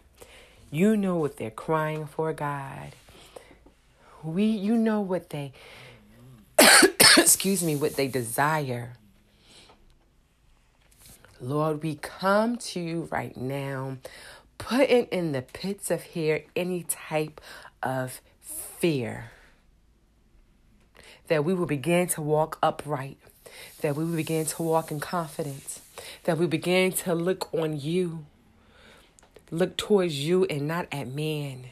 You 0.71 0.95
know 0.95 1.17
what 1.17 1.35
they're 1.35 1.51
crying 1.51 2.05
for, 2.05 2.31
God. 2.31 2.93
We 4.23 4.45
you 4.45 4.77
know 4.77 5.01
what 5.01 5.29
they 5.31 5.51
excuse 7.17 7.61
me, 7.61 7.75
what 7.75 7.97
they 7.97 8.07
desire. 8.07 8.93
Lord, 11.41 11.83
we 11.83 11.95
come 11.95 12.55
to 12.71 12.79
you 12.79 13.09
right 13.11 13.35
now 13.35 13.97
putting 14.57 15.03
in 15.07 15.33
the 15.33 15.41
pits 15.41 15.91
of 15.91 16.01
here 16.03 16.45
any 16.55 16.83
type 16.83 17.41
of 17.83 18.21
fear. 18.39 19.31
That 21.27 21.45
we 21.45 21.53
will 21.53 21.65
begin 21.65 22.07
to 22.09 22.21
walk 22.21 22.57
upright, 22.61 23.17
that 23.81 23.95
we 23.95 24.03
will 24.03 24.15
begin 24.15 24.45
to 24.45 24.63
walk 24.63 24.91
in 24.91 24.99
confidence, 24.99 25.81
that 26.25 26.37
we 26.37 26.47
begin 26.47 26.91
to 26.91 27.15
look 27.15 27.53
on 27.53 27.79
you, 27.79 28.25
look 29.49 29.77
towards 29.77 30.19
you 30.19 30.45
and 30.45 30.67
not 30.67 30.87
at 30.91 31.07
man, 31.07 31.65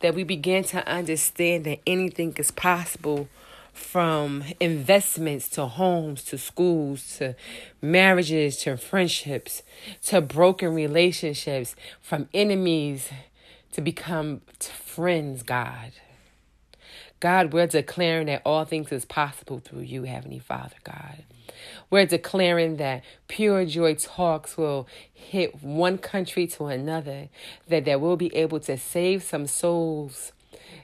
that 0.00 0.14
we 0.14 0.24
begin 0.24 0.64
to 0.64 0.86
understand 0.88 1.64
that 1.64 1.80
anything 1.86 2.34
is 2.36 2.50
possible 2.50 3.28
from 3.72 4.42
investments 4.58 5.50
to 5.50 5.66
homes 5.66 6.22
to 6.24 6.38
schools 6.38 7.18
to 7.18 7.36
marriages 7.82 8.56
to 8.56 8.74
friendships 8.76 9.62
to 10.02 10.20
broken 10.22 10.74
relationships, 10.74 11.76
from 12.00 12.26
enemies 12.32 13.10
to 13.72 13.82
become 13.82 14.40
friends, 14.58 15.42
God. 15.42 15.92
God, 17.26 17.52
we're 17.52 17.66
declaring 17.66 18.28
that 18.28 18.42
all 18.44 18.64
things 18.64 18.92
is 18.92 19.04
possible 19.04 19.58
through 19.58 19.80
you, 19.80 20.04
Heavenly 20.04 20.38
Father, 20.38 20.76
God. 20.84 21.24
We're 21.90 22.06
declaring 22.06 22.76
that 22.76 23.02
Pure 23.26 23.64
Joy 23.64 23.96
Talks 23.96 24.56
will 24.56 24.86
hit 25.12 25.60
one 25.60 25.98
country 25.98 26.46
to 26.46 26.66
another, 26.66 27.28
that, 27.66 27.84
that 27.84 28.00
we'll 28.00 28.16
be 28.16 28.32
able 28.36 28.60
to 28.60 28.78
save 28.78 29.24
some 29.24 29.48
souls 29.48 30.30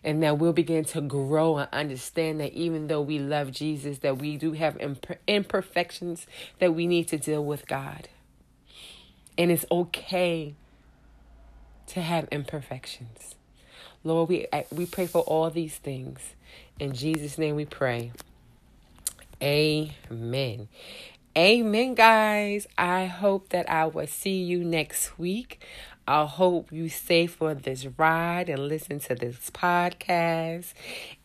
and 0.02 0.20
that 0.24 0.38
we'll 0.38 0.52
begin 0.52 0.84
to 0.86 1.00
grow 1.00 1.58
and 1.58 1.68
understand 1.72 2.40
that 2.40 2.54
even 2.54 2.88
though 2.88 3.02
we 3.02 3.20
love 3.20 3.52
Jesus, 3.52 3.98
that 3.98 4.18
we 4.18 4.36
do 4.36 4.50
have 4.54 4.76
imperfections 5.28 6.26
that 6.58 6.74
we 6.74 6.88
need 6.88 7.06
to 7.06 7.18
deal 7.18 7.44
with 7.44 7.68
God. 7.68 8.08
And 9.38 9.52
it's 9.52 9.64
okay 9.70 10.56
to 11.86 12.00
have 12.00 12.26
imperfections. 12.32 13.36
Lord, 14.04 14.28
we 14.28 14.46
we 14.70 14.86
pray 14.86 15.06
for 15.06 15.22
all 15.22 15.50
these 15.50 15.76
things. 15.76 16.20
In 16.78 16.92
Jesus' 16.92 17.38
name 17.38 17.56
we 17.56 17.64
pray. 17.64 18.12
Amen. 19.42 20.68
Amen, 21.36 21.94
guys. 21.94 22.66
I 22.76 23.06
hope 23.06 23.48
that 23.50 23.68
I 23.70 23.86
will 23.86 24.06
see 24.06 24.42
you 24.42 24.64
next 24.64 25.18
week. 25.18 25.64
I 26.06 26.26
hope 26.26 26.72
you 26.72 26.88
stay 26.88 27.26
for 27.28 27.54
this 27.54 27.86
ride 27.96 28.48
and 28.48 28.66
listen 28.66 28.98
to 29.00 29.14
this 29.14 29.50
podcast 29.50 30.74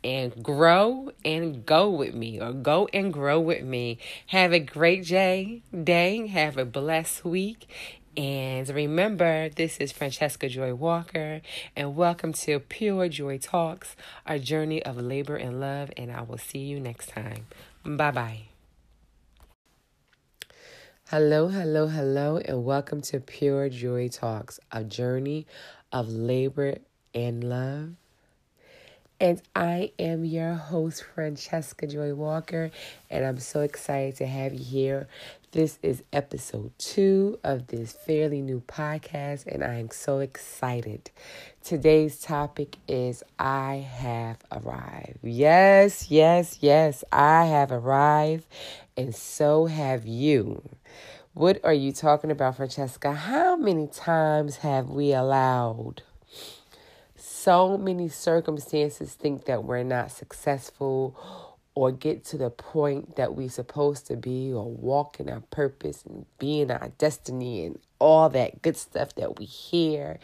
and 0.03 0.43
grow 0.43 1.11
and 1.25 1.65
go 1.65 1.89
with 1.89 2.13
me 2.13 2.39
or 2.39 2.53
go 2.53 2.87
and 2.93 3.11
grow 3.11 3.39
with 3.39 3.63
me. 3.63 3.97
Have 4.27 4.53
a 4.53 4.59
great 4.59 5.05
day, 5.05 5.63
day. 5.83 6.27
Have 6.27 6.57
a 6.57 6.65
blessed 6.65 7.25
week. 7.25 7.67
And 8.17 8.67
remember, 8.69 9.47
this 9.49 9.77
is 9.77 9.91
Francesca 9.91 10.49
Joy 10.49 10.73
Walker, 10.73 11.41
and 11.75 11.95
welcome 11.95 12.33
to 12.33 12.57
Pure 12.59 13.09
Joy 13.09 13.37
Talks, 13.37 13.95
our 14.25 14.39
journey 14.39 14.81
of 14.81 14.97
labor 14.97 15.35
and 15.35 15.59
love. 15.59 15.91
And 15.95 16.11
I 16.11 16.23
will 16.23 16.39
see 16.39 16.57
you 16.57 16.79
next 16.79 17.09
time. 17.09 17.45
Bye 17.85 18.09
bye. 18.09 18.39
Hello, 21.09 21.49
hello, 21.49 21.85
hello, 21.85 22.37
and 22.37 22.65
welcome 22.65 23.01
to 23.01 23.19
Pure 23.19 23.69
Joy 23.69 24.07
Talks, 24.07 24.59
a 24.71 24.83
journey 24.83 25.45
of 25.91 26.09
labor 26.09 26.79
and 27.13 27.43
love. 27.43 27.89
And 29.19 29.41
I 29.55 29.93
am 29.97 30.25
your 30.25 30.53
host, 30.53 31.03
Francesca 31.15 31.87
Joy 31.87 32.13
Walker, 32.13 32.69
and 33.09 33.25
I'm 33.25 33.39
so 33.39 33.61
excited 33.61 34.15
to 34.17 34.27
have 34.27 34.53
you 34.53 34.63
here. 34.63 35.07
This 35.53 35.79
is 35.81 36.03
episode 36.11 36.77
two 36.77 37.39
of 37.41 37.67
this 37.67 37.93
fairly 37.93 38.41
new 38.41 38.59
podcast, 38.67 39.47
and 39.47 39.63
I 39.63 39.75
am 39.75 39.89
so 39.91 40.19
excited. 40.19 41.09
Today's 41.63 42.19
topic 42.19 42.75
is 42.85 43.23
I 43.39 43.75
have 43.75 44.39
arrived. 44.51 45.19
Yes, 45.23 46.11
yes, 46.11 46.57
yes, 46.59 47.05
I 47.13 47.45
have 47.45 47.71
arrived, 47.71 48.45
and 48.97 49.15
so 49.15 49.67
have 49.67 50.05
you. 50.05 50.61
What 51.33 51.63
are 51.63 51.73
you 51.73 51.93
talking 51.93 52.29
about, 52.29 52.57
Francesca? 52.57 53.13
How 53.13 53.55
many 53.55 53.87
times 53.87 54.57
have 54.57 54.89
we 54.89 55.13
allowed 55.13 56.03
so 57.15 57.77
many 57.77 58.09
circumstances 58.09 59.13
think 59.13 59.45
that 59.45 59.63
we're 59.63 59.83
not 59.83 60.11
successful 60.11 61.15
or 61.77 61.91
get 61.91 62.25
to 62.25 62.39
the 62.39 62.49
point 62.49 63.17
that 63.17 63.35
we're 63.35 63.47
supposed 63.47 64.07
to 64.07 64.15
be 64.15 64.51
or 64.51 64.65
walk 64.67 65.19
in 65.19 65.29
our 65.29 65.41
purpose 65.51 66.03
and 66.07 66.25
be 66.39 66.59
in 66.59 66.71
our 66.71 66.91
destiny 66.97 67.67
and 67.67 67.77
all 67.99 68.29
that 68.29 68.63
good 68.63 68.75
stuff 68.75 69.13
that 69.13 69.37
we 69.37 69.45
hear. 69.45 70.17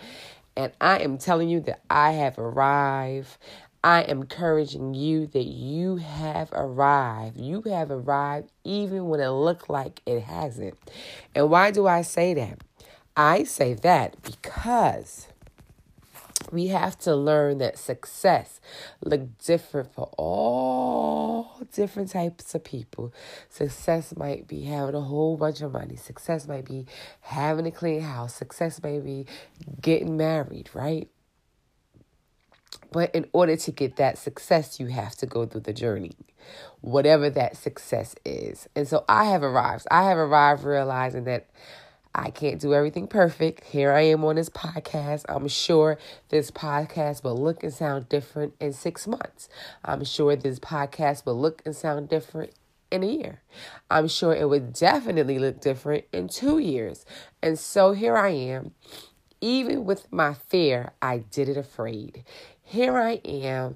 And 0.58 0.72
I 0.82 0.98
am 0.98 1.20
telling 1.20 1.50
you 1.50 1.60
that 1.60 1.82
I 1.92 2.14
have 2.14 2.40
arrived. 2.40 3.38
I 3.84 4.02
am 4.02 4.22
encouraging 4.22 4.96
you 4.96 5.28
that 5.28 5.44
you 5.44 5.98
have 5.98 6.50
arrived. 6.54 7.40
You 7.40 7.62
have 7.68 7.92
arrived 7.92 8.50
even 8.64 9.08
when 9.08 9.20
it 9.20 9.30
looked 9.30 9.70
like 9.70 10.02
it 10.08 10.22
hasn't. 10.24 10.76
And 11.36 11.52
why 11.52 11.70
do 11.70 11.86
I 11.86 12.02
say 12.02 12.34
that? 12.34 12.64
I 13.16 13.44
say 13.44 13.76
that 13.76 14.20
because 14.24 15.28
we 16.54 16.68
have 16.68 16.98
to 17.00 17.16
learn 17.16 17.58
that 17.58 17.78
success 17.80 18.62
look 19.04 19.38
different 19.40 19.92
for 19.94 20.10
all 20.18 21.66
different 21.74 22.12
types 22.12 22.54
of 22.54 22.64
people. 22.64 23.14
Success 23.50 24.16
might 24.16 24.48
be 24.48 24.64
having 24.64 24.96
a 24.96 25.02
whole 25.02 25.36
bunch 25.36 25.62
of 25.62 25.74
money. 25.74 25.96
Success 25.96 26.48
might 26.48 26.66
be 26.66 26.86
having 27.22 27.66
a 27.66 27.72
clean 27.72 28.02
house. 28.02 28.36
Success 28.36 28.82
might 28.84 29.04
be 29.04 29.26
getting 29.82 30.16
married, 30.16 30.70
right? 30.74 31.10
But 32.92 33.14
in 33.16 33.28
order 33.34 33.56
to 33.56 33.72
get 33.72 33.96
that 33.96 34.20
success, 34.20 34.80
you 34.80 34.88
have 34.88 35.16
to 35.16 35.26
go 35.26 35.48
through 35.48 35.62
the 35.62 35.74
journey, 35.74 36.12
whatever 36.82 37.30
that 37.32 37.58
success 37.58 38.16
is. 38.24 38.70
And 38.76 38.88
so 38.88 39.04
I 39.10 39.26
have 39.26 39.42
arrived. 39.42 39.88
I 39.90 40.04
have 40.04 40.18
arrived 40.18 40.64
realizing 40.64 41.24
that 41.24 41.50
I 42.16 42.30
can't 42.30 42.62
do 42.62 42.74
everything 42.74 43.08
perfect. 43.08 43.64
Here 43.66 43.92
I 43.92 44.02
am 44.02 44.24
on 44.24 44.36
this 44.36 44.50
podcast. 44.50 45.26
I'm 45.30 45.48
sure 45.48 45.98
this 46.30 46.52
podcast 46.52 47.24
will 47.24 47.38
look 47.38 47.64
and 47.64 47.74
sound 47.74 48.10
different 48.10 48.54
in 48.60 48.74
six 48.74 49.08
months. 49.08 49.50
I'm 49.84 50.04
sure 50.04 50.36
this 50.36 50.60
podcast 50.60 51.26
will 51.26 51.40
look 51.40 51.62
and 51.66 51.76
sound 51.76 52.10
different 52.10 52.52
in 52.92 53.04
a 53.04 53.08
year. 53.08 53.42
I'm 53.90 54.08
sure 54.08 54.34
it 54.34 54.48
would 54.48 54.74
definitely 54.74 55.40
look 55.40 55.60
different 55.60 56.06
in 56.12 56.28
two 56.28 56.60
years. 56.60 57.06
And 57.42 57.58
so 57.58 57.94
here 57.94 58.16
I 58.16 58.30
am. 58.30 58.72
Even 59.42 59.84
with 59.84 60.12
my 60.12 60.34
fear, 60.34 60.94
I 61.02 61.18
did 61.18 61.50
it 61.50 61.58
afraid 61.58 62.24
here 62.64 62.98
I 62.98 63.22
am, 63.24 63.76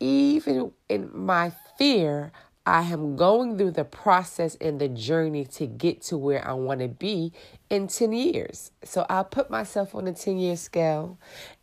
even 0.00 0.72
in 0.88 1.10
my 1.12 1.52
fear, 1.76 2.32
I 2.68 2.82
am 2.82 3.16
going 3.16 3.56
through 3.56 3.70
the 3.70 3.84
process 3.86 4.54
and 4.60 4.78
the 4.78 4.90
journey 4.90 5.46
to 5.46 5.66
get 5.66 6.02
to 6.02 6.18
where 6.18 6.46
I 6.46 6.52
want 6.52 6.80
to 6.80 6.88
be 6.88 7.32
in 7.70 7.88
10 7.88 8.12
years. 8.12 8.72
So 8.84 9.06
I 9.08 9.22
put 9.22 9.48
myself 9.48 9.94
on 9.94 10.06
a 10.06 10.12
10 10.12 10.36
year 10.36 10.54
scale 10.54 11.16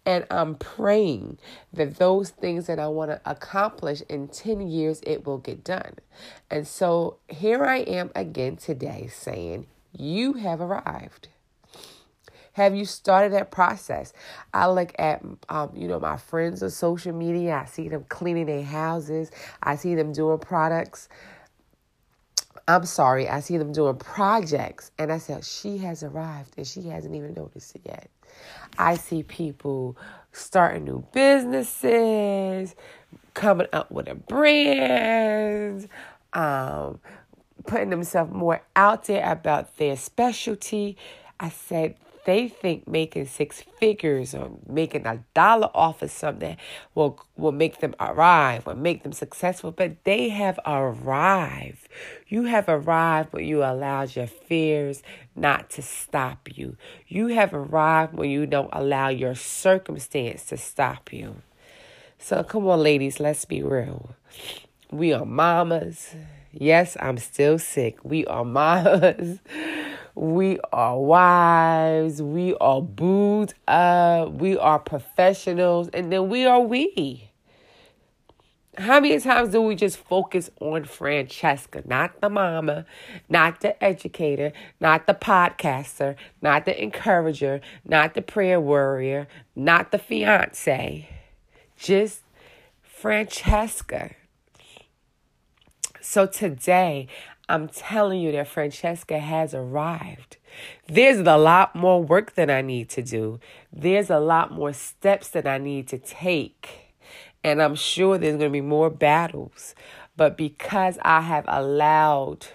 and 0.03 0.25
I'm 0.31 0.55
praying 0.55 1.37
that 1.71 1.97
those 1.97 2.31
things 2.31 2.65
that 2.65 2.79
I 2.79 2.87
want 2.87 3.11
to 3.11 3.21
accomplish 3.23 4.01
in 4.09 4.29
10 4.29 4.61
years, 4.67 4.99
it 5.03 5.27
will 5.27 5.37
get 5.37 5.63
done. 5.63 5.93
And 6.49 6.67
so 6.67 7.17
here 7.27 7.63
I 7.63 7.81
am 7.81 8.09
again 8.15 8.55
today 8.55 9.07
saying, 9.13 9.67
You 9.95 10.33
have 10.33 10.59
arrived. 10.59 11.27
Have 12.55 12.75
you 12.75 12.85
started 12.85 13.33
that 13.33 13.51
process? 13.51 14.13
I 14.53 14.67
look 14.67 14.93
at, 14.97 15.23
um, 15.49 15.71
you 15.75 15.87
know, 15.87 15.99
my 15.99 16.17
friends 16.17 16.63
on 16.63 16.69
social 16.71 17.13
media. 17.13 17.61
I 17.63 17.65
see 17.65 17.89
them 17.89 18.05
cleaning 18.09 18.47
their 18.47 18.63
houses. 18.63 19.31
I 19.61 19.75
see 19.75 19.95
them 19.95 20.13
doing 20.13 20.39
products 20.39 21.09
I'm 22.67 22.85
sorry, 22.85 23.29
I 23.29 23.41
see 23.41 23.57
them 23.57 23.71
doing 23.71 23.95
projects, 23.97 24.91
and 24.97 25.11
I 25.11 25.19
said, 25.19 25.45
she 25.45 25.77
has 25.79 26.01
arrived 26.01 26.55
and 26.57 26.65
she 26.65 26.81
hasn't 26.89 27.13
even 27.13 27.35
noticed 27.35 27.75
it 27.75 27.83
yet. 27.85 28.09
I 28.79 28.95
see 28.95 29.21
people 29.21 29.95
starting 30.31 30.85
new 30.85 31.05
businesses, 31.13 32.75
coming 33.35 33.67
up 33.71 33.91
with 33.91 34.07
a 34.07 34.15
brand, 34.15 35.87
um, 36.33 36.99
putting 37.67 37.91
themselves 37.91 38.33
more 38.33 38.61
out 38.75 39.05
there 39.05 39.29
about 39.31 39.77
their 39.77 39.95
specialty. 39.95 40.97
I 41.39 41.49
said, 41.49 41.95
they 42.25 42.47
think 42.47 42.87
making 42.87 43.27
six 43.27 43.63
figures 43.79 44.35
or 44.35 44.51
making 44.67 45.05
a 45.05 45.23
dollar 45.33 45.69
off 45.73 46.01
of 46.01 46.11
something 46.11 46.57
will 46.93 47.23
will 47.37 47.51
make 47.51 47.79
them 47.79 47.95
arrive 47.99 48.67
or 48.67 48.75
make 48.75 49.03
them 49.03 49.13
successful, 49.13 49.71
but 49.71 50.03
they 50.03 50.29
have 50.29 50.59
arrived. 50.65 51.87
You 52.27 52.43
have 52.43 52.67
arrived 52.67 53.31
when 53.31 53.45
you 53.45 53.63
allowed 53.63 54.15
your 54.15 54.27
fears 54.27 55.03
not 55.35 55.69
to 55.71 55.81
stop 55.81 56.57
you. 56.57 56.77
You 57.07 57.27
have 57.27 57.53
arrived 57.53 58.13
when 58.13 58.29
you 58.29 58.45
don't 58.45 58.69
allow 58.73 59.09
your 59.09 59.35
circumstance 59.35 60.45
to 60.45 60.57
stop 60.57 61.13
you. 61.13 61.41
So 62.17 62.43
come 62.43 62.67
on, 62.67 62.81
ladies, 62.81 63.19
let's 63.19 63.45
be 63.45 63.61
real. 63.61 64.15
We 64.91 65.13
are 65.13 65.25
mamas. 65.25 66.15
Yes, 66.51 66.97
I'm 66.99 67.17
still 67.17 67.59
sick. 67.59 67.99
We 68.03 68.25
are 68.25 68.45
mamas. 68.59 69.39
We 70.15 70.59
are 70.71 70.97
wives. 70.97 72.21
We 72.21 72.55
are 72.55 72.81
booed 72.81 73.53
up. 73.67 74.31
We 74.31 74.57
are 74.57 74.79
professionals. 74.79 75.89
And 75.89 76.11
then 76.11 76.29
we 76.29 76.45
are 76.45 76.61
we. 76.61 77.29
How 78.77 78.99
many 78.99 79.19
times 79.19 79.49
do 79.49 79.61
we 79.61 79.75
just 79.75 79.97
focus 79.97 80.49
on 80.59 80.83
Francesca, 80.83 81.81
not 81.85 82.19
the 82.19 82.29
mama, 82.29 82.85
not 83.29 83.61
the 83.61 83.81
educator, 83.81 84.51
not 84.81 85.07
the 85.07 85.13
podcaster, 85.13 86.15
not 86.41 86.65
the 86.65 86.81
encourager, 86.81 87.61
not 87.85 88.15
the 88.15 88.21
prayer 88.21 88.59
warrior, 88.59 89.27
not 89.55 89.91
the 89.91 89.99
fiance? 89.99 91.07
Just 91.77 92.21
Francesca. 92.81 94.11
So 96.01 96.25
today, 96.25 97.07
I'm 97.47 97.67
telling 97.67 98.21
you 98.21 98.31
that 98.31 98.47
Francesca 98.47 99.19
has 99.19 99.53
arrived. 99.53 100.37
There's 100.87 101.19
a 101.19 101.37
lot 101.37 101.75
more 101.75 102.01
work 102.01 102.33
that 102.35 102.49
I 102.49 102.61
need 102.61 102.89
to 102.89 103.03
do. 103.03 103.39
There's 103.71 104.09
a 104.09 104.19
lot 104.19 104.51
more 104.51 104.73
steps 104.73 105.29
that 105.29 105.45
I 105.45 105.59
need 105.59 105.87
to 105.89 105.99
take. 105.99 106.93
And 107.43 107.61
I'm 107.61 107.75
sure 107.75 108.17
there's 108.17 108.37
going 108.37 108.49
to 108.49 108.53
be 108.53 108.61
more 108.61 108.89
battles. 108.89 109.75
But 110.17 110.37
because 110.37 110.97
I 111.03 111.21
have 111.21 111.45
allowed 111.47 112.47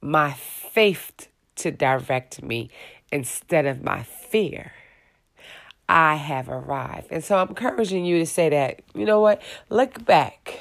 my 0.00 0.32
faith 0.32 1.28
to 1.56 1.70
direct 1.70 2.42
me 2.42 2.70
instead 3.12 3.66
of 3.66 3.84
my 3.84 4.02
fear, 4.02 4.72
I 5.88 6.16
have 6.16 6.48
arrived. 6.48 7.08
And 7.10 7.22
so 7.22 7.38
I'm 7.38 7.48
encouraging 7.48 8.04
you 8.04 8.18
to 8.18 8.26
say 8.26 8.48
that, 8.48 8.80
you 8.94 9.04
know 9.04 9.20
what? 9.20 9.40
Look 9.68 10.04
back 10.04 10.60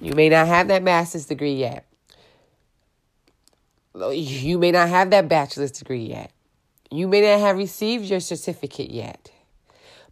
you 0.00 0.14
may 0.14 0.28
not 0.28 0.46
have 0.46 0.68
that 0.68 0.82
master's 0.82 1.26
degree 1.26 1.54
yet. 1.54 1.86
You 3.94 4.58
may 4.58 4.70
not 4.70 4.88
have 4.88 5.10
that 5.10 5.28
bachelor's 5.28 5.72
degree 5.72 6.06
yet. 6.06 6.32
You 6.90 7.06
may 7.06 7.20
not 7.20 7.40
have 7.40 7.58
received 7.58 8.04
your 8.06 8.20
certificate 8.20 8.90
yet. 8.90 9.30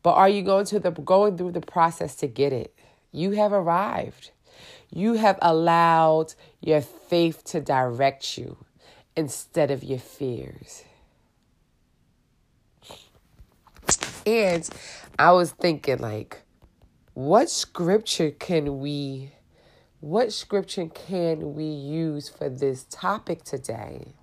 But 0.03 0.15
are 0.15 0.29
you 0.29 0.43
going 0.43 0.67
to 0.67 0.79
the 0.79 0.91
going 0.91 1.37
through 1.37 1.53
the 1.53 1.61
process 1.61 2.15
to 2.17 2.27
get 2.27 2.53
it? 2.53 2.75
You 3.13 3.33
have 3.33 3.53
arrived. 3.53 4.31
You 4.91 5.15
have 5.15 5.39
allowed 5.43 6.35
your 6.61 6.81
faith 6.81 7.45
to 7.45 7.61
direct 7.61 8.37
you 8.37 8.59
instead 9.17 9.71
of 9.71 9.83
your 9.83 9.99
fears. 9.99 10.85
And 14.27 14.69
I 15.19 15.33
was 15.33 15.53
thinking 15.53 15.99
like 15.99 16.43
what 17.15 17.49
scripture 17.51 18.31
can 18.31 18.81
we 18.81 19.33
what 20.01 20.33
scripture 20.33 20.87
can 20.87 21.55
we 21.55 21.65
use 21.65 22.29
for 22.29 22.49
this 22.49 22.87
topic 22.89 23.43
today? 23.43 24.15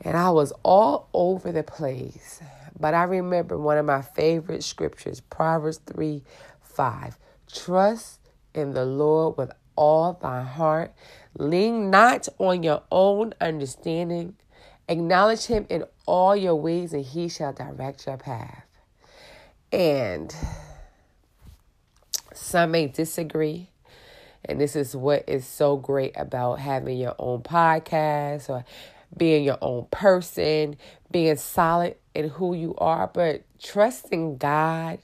And 0.00 0.16
I 0.16 0.30
was 0.30 0.52
all 0.62 1.08
over 1.12 1.50
the 1.50 1.64
place. 1.64 2.40
But 2.78 2.94
I 2.94 3.02
remember 3.02 3.58
one 3.58 3.76
of 3.76 3.86
my 3.86 4.02
favorite 4.02 4.62
scriptures, 4.62 5.20
Proverbs 5.20 5.80
3 5.86 6.22
5. 6.62 7.18
Trust 7.52 8.20
in 8.54 8.72
the 8.72 8.84
Lord 8.84 9.36
with 9.36 9.50
all 9.74 10.12
thy 10.12 10.42
heart. 10.42 10.92
Lean 11.36 11.90
not 11.90 12.28
on 12.38 12.62
your 12.62 12.82
own 12.92 13.34
understanding. 13.40 14.36
Acknowledge 14.88 15.46
him 15.46 15.66
in 15.68 15.84
all 16.06 16.36
your 16.36 16.54
ways, 16.54 16.92
and 16.92 17.04
he 17.04 17.28
shall 17.28 17.52
direct 17.52 18.06
your 18.06 18.16
path. 18.16 18.64
And 19.72 20.34
some 22.32 22.70
may 22.70 22.86
disagree. 22.86 23.70
And 24.48 24.60
this 24.60 24.74
is 24.74 24.96
what 24.96 25.24
is 25.28 25.46
so 25.46 25.76
great 25.76 26.12
about 26.16 26.58
having 26.58 26.98
your 26.98 27.14
own 27.18 27.42
podcast 27.42 28.48
or 28.48 28.64
being 29.16 29.44
your 29.44 29.58
own 29.60 29.86
person, 29.90 30.76
being 31.10 31.36
solid 31.36 31.96
in 32.14 32.30
who 32.30 32.54
you 32.54 32.74
are. 32.78 33.10
But 33.12 33.44
trusting 33.62 34.38
God 34.38 34.98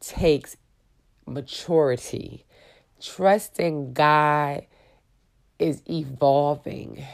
takes 0.00 0.56
maturity. 1.26 2.44
Trusting 3.00 3.92
God 3.92 4.66
is 5.58 5.82
evolving. 5.88 7.04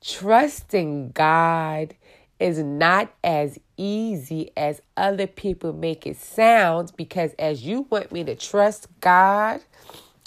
Trusting 0.00 1.10
God 1.12 1.94
is 2.40 2.58
not 2.58 3.12
as 3.22 3.58
easy 3.76 4.50
as 4.56 4.82
other 4.96 5.28
people 5.28 5.72
make 5.72 6.06
it 6.06 6.16
sound 6.16 6.92
because 6.96 7.32
as 7.38 7.62
you 7.62 7.86
want 7.88 8.10
me 8.10 8.24
to 8.24 8.34
trust 8.34 8.88
God, 9.00 9.60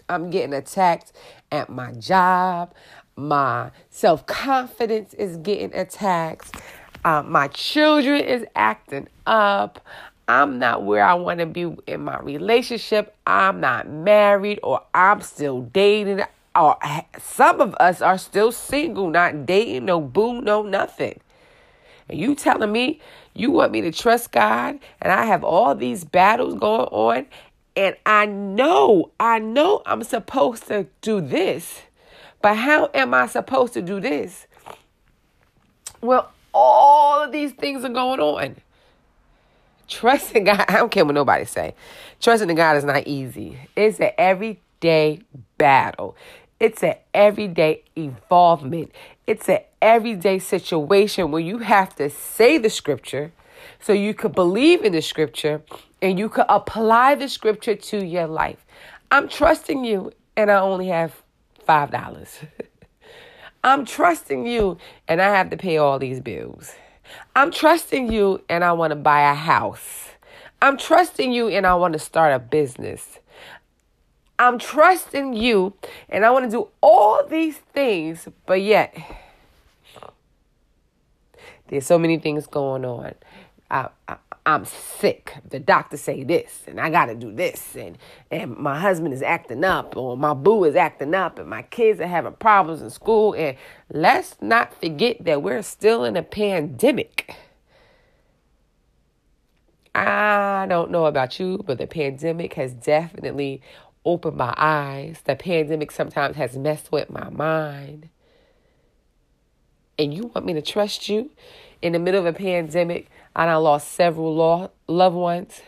I'm 0.10 0.30
getting 0.30 0.54
attacked 0.54 1.12
at 1.52 1.70
my 1.70 1.91
job. 1.94 2.74
My 3.15 3.72
self 3.89 4.26
confidence 4.26 5.13
is 5.13 5.38
getting 5.38 5.74
attacked. 5.74 6.56
Uh, 7.04 7.24
my 7.24 7.48
children 7.50 8.22
is 8.22 8.46
acting 8.56 9.08
up. 9.26 9.80
I'm 10.28 10.58
not 10.58 10.84
where 10.84 11.04
I 11.06 11.13
want 11.13 11.39
to 11.39 11.46
be 11.46 11.76
in 11.86 12.02
my 12.02 12.20
relationship. 12.20 13.15
I'm 13.28 13.60
not 13.60 13.88
married 13.88 14.60
or 14.63 14.82
I'm 14.94 15.22
still 15.22 15.62
dating. 15.62 16.24
Or 16.56 16.78
some 17.20 17.62
of 17.62 17.76
us 17.76 18.02
are 18.02 18.18
still 18.18 18.52
single, 18.52 19.10
not 19.10 19.46
dating, 19.46 19.86
no 19.86 20.02
boo, 20.02 20.41
no 20.41 20.63
nothing. 20.63 21.20
And 22.10 22.20
you 22.20 22.36
telling 22.36 22.72
me 22.72 23.00
you 23.34 23.52
want 23.52 23.72
me 23.72 23.82
to 23.82 23.91
trust 23.91 24.32
God 24.32 24.80
and 25.02 25.12
I 25.12 25.26
have 25.26 25.44
all 25.44 25.76
these 25.76 26.04
battles 26.04 26.56
going 26.56 26.88
on 26.88 27.28
and 27.76 27.96
I 28.06 28.26
know, 28.26 29.12
I 29.20 29.40
know 29.40 29.82
I'm 29.86 30.04
supposed 30.04 30.68
to 30.68 30.88
do 31.02 31.22
this. 31.22 31.82
But 32.42 32.56
how 32.58 32.90
am 32.94 33.14
I 33.14 33.28
supposed 33.28 33.74
to 33.74 33.82
do 33.82 34.00
this? 34.00 34.48
Well, 36.02 36.32
all 36.54 37.24
of 37.24 37.32
these 37.32 37.52
things 37.52 37.84
are 37.84 37.90
going 37.90 38.20
on. 38.20 38.58
Trusting 39.88 40.46
God, 40.46 40.66
I 40.70 40.78
don't 40.78 40.92
care 40.92 41.06
what 41.06 41.16
nobody 41.16 41.46
say. 41.46 41.76
Trusting 42.22 42.50
in 42.50 42.56
God 42.56 42.78
is 42.78 42.84
not 42.84 43.08
easy. 43.08 43.58
It's 43.76 44.00
an 44.00 44.12
everyday 44.18 45.22
battle. 45.58 46.16
It's 46.60 46.84
an 46.84 46.96
everyday 47.14 47.84
involvement. 47.96 48.92
It's 49.28 49.50
an 49.50 49.60
everyday 49.82 50.40
situation 50.40 51.32
where 51.32 51.42
you 51.42 51.60
have 51.60 51.96
to 51.96 52.10
say 52.10 52.58
the 52.58 52.70
scripture 52.70 53.32
so 53.80 53.92
you 53.92 54.14
could 54.14 54.34
believe 54.34 54.84
in 54.84 54.94
the 54.94 55.02
scripture 55.02 55.62
and 56.06 56.20
you 56.20 56.30
could 56.30 56.46
apply 56.50 57.15
the 57.15 57.28
scripture 57.28 57.74
to 57.74 58.06
your 58.06 58.28
life. 58.28 58.63
I'm 59.10 59.28
trusting 59.28 59.84
you 59.84 60.12
and 60.38 60.52
I 60.52 60.60
only 60.60 60.88
have 60.89 61.24
$5. 61.68 62.30
I'm 63.63 63.86
trusting 63.86 64.46
you 64.46 64.78
and 65.08 65.20
I 65.20 65.36
have 65.36 65.50
to 65.50 65.58
pay 65.58 65.78
all 65.78 65.98
these 65.98 66.20
bills. 66.20 66.76
I'm 67.36 67.50
trusting 67.50 68.12
you 68.12 68.44
and 68.50 68.63
I 68.63 68.74
want 68.74 68.91
to 68.91 68.96
buy 68.96 69.32
a 69.32 69.34
house. 69.34 70.10
I'm 70.62 70.78
trusting 70.78 71.32
you 71.32 71.48
and 71.48 71.65
I 71.65 71.74
want 71.74 71.94
to 71.94 72.00
start 72.00 72.34
a 72.34 72.39
business. 72.39 73.18
I'm 74.38 74.60
trusting 74.60 75.34
you 75.34 75.74
and 76.08 76.24
I 76.24 76.30
want 76.30 76.46
to 76.46 76.52
do 76.52 76.68
all 76.82 77.26
these 77.26 77.58
things, 77.74 78.28
but 78.46 78.62
yet 78.62 78.96
there's 81.68 81.88
so 81.88 81.98
many 81.98 82.20
things 82.20 82.46
going 82.46 82.86
on. 82.86 83.15
I, 83.72 83.89
I, 84.08 84.18
I'm 84.48 84.66
sick. 84.66 85.34
The 85.50 85.60
doctor 85.60 85.98
say 85.98 86.24
this, 86.24 86.62
and 86.68 86.80
I 86.80 86.92
got 86.92 87.08
to 87.08 87.16
do 87.16 87.34
this, 87.34 87.76
and 87.76 87.98
and 88.30 88.56
my 88.56 88.80
husband 88.80 89.14
is 89.14 89.24
acting 89.24 89.64
up, 89.64 89.98
or 89.98 90.16
my 90.16 90.36
boo 90.36 90.66
is 90.66 90.76
acting 90.76 91.16
up, 91.16 91.40
and 91.40 91.50
my 91.50 91.64
kids 91.64 92.00
are 92.00 92.08
having 92.08 92.34
problems 92.34 92.82
in 92.82 92.92
school. 92.92 93.34
And 93.34 93.58
let's 93.92 94.36
not 94.42 94.80
forget 94.80 95.24
that 95.26 95.42
we're 95.42 95.64
still 95.64 96.04
in 96.04 96.16
a 96.16 96.22
pandemic. 96.22 97.36
I 99.96 100.68
don't 100.70 100.92
know 100.92 101.06
about 101.06 101.40
you, 101.40 101.64
but 101.66 101.78
the 101.78 101.88
pandemic 101.88 102.54
has 102.54 102.74
definitely 102.74 103.62
opened 104.04 104.38
my 104.38 104.54
eyes. 104.58 105.22
The 105.24 105.36
pandemic 105.36 105.90
sometimes 105.90 106.36
has 106.36 106.58
messed 106.58 106.92
with 106.92 107.10
my 107.10 107.30
mind. 107.30 108.10
And 109.98 110.14
you 110.14 110.32
want 110.36 110.46
me 110.46 110.54
to 110.54 110.62
trust 110.62 111.10
you? 111.10 111.32
In 111.82 111.94
the 111.94 112.00
middle 112.00 112.20
of 112.20 112.26
a 112.26 112.38
pandemic, 112.38 113.10
I 113.36 113.56
lost 113.56 113.91
several 113.91 114.34
law, 114.34 114.69
loved 114.88 115.15
ones. 115.15 115.62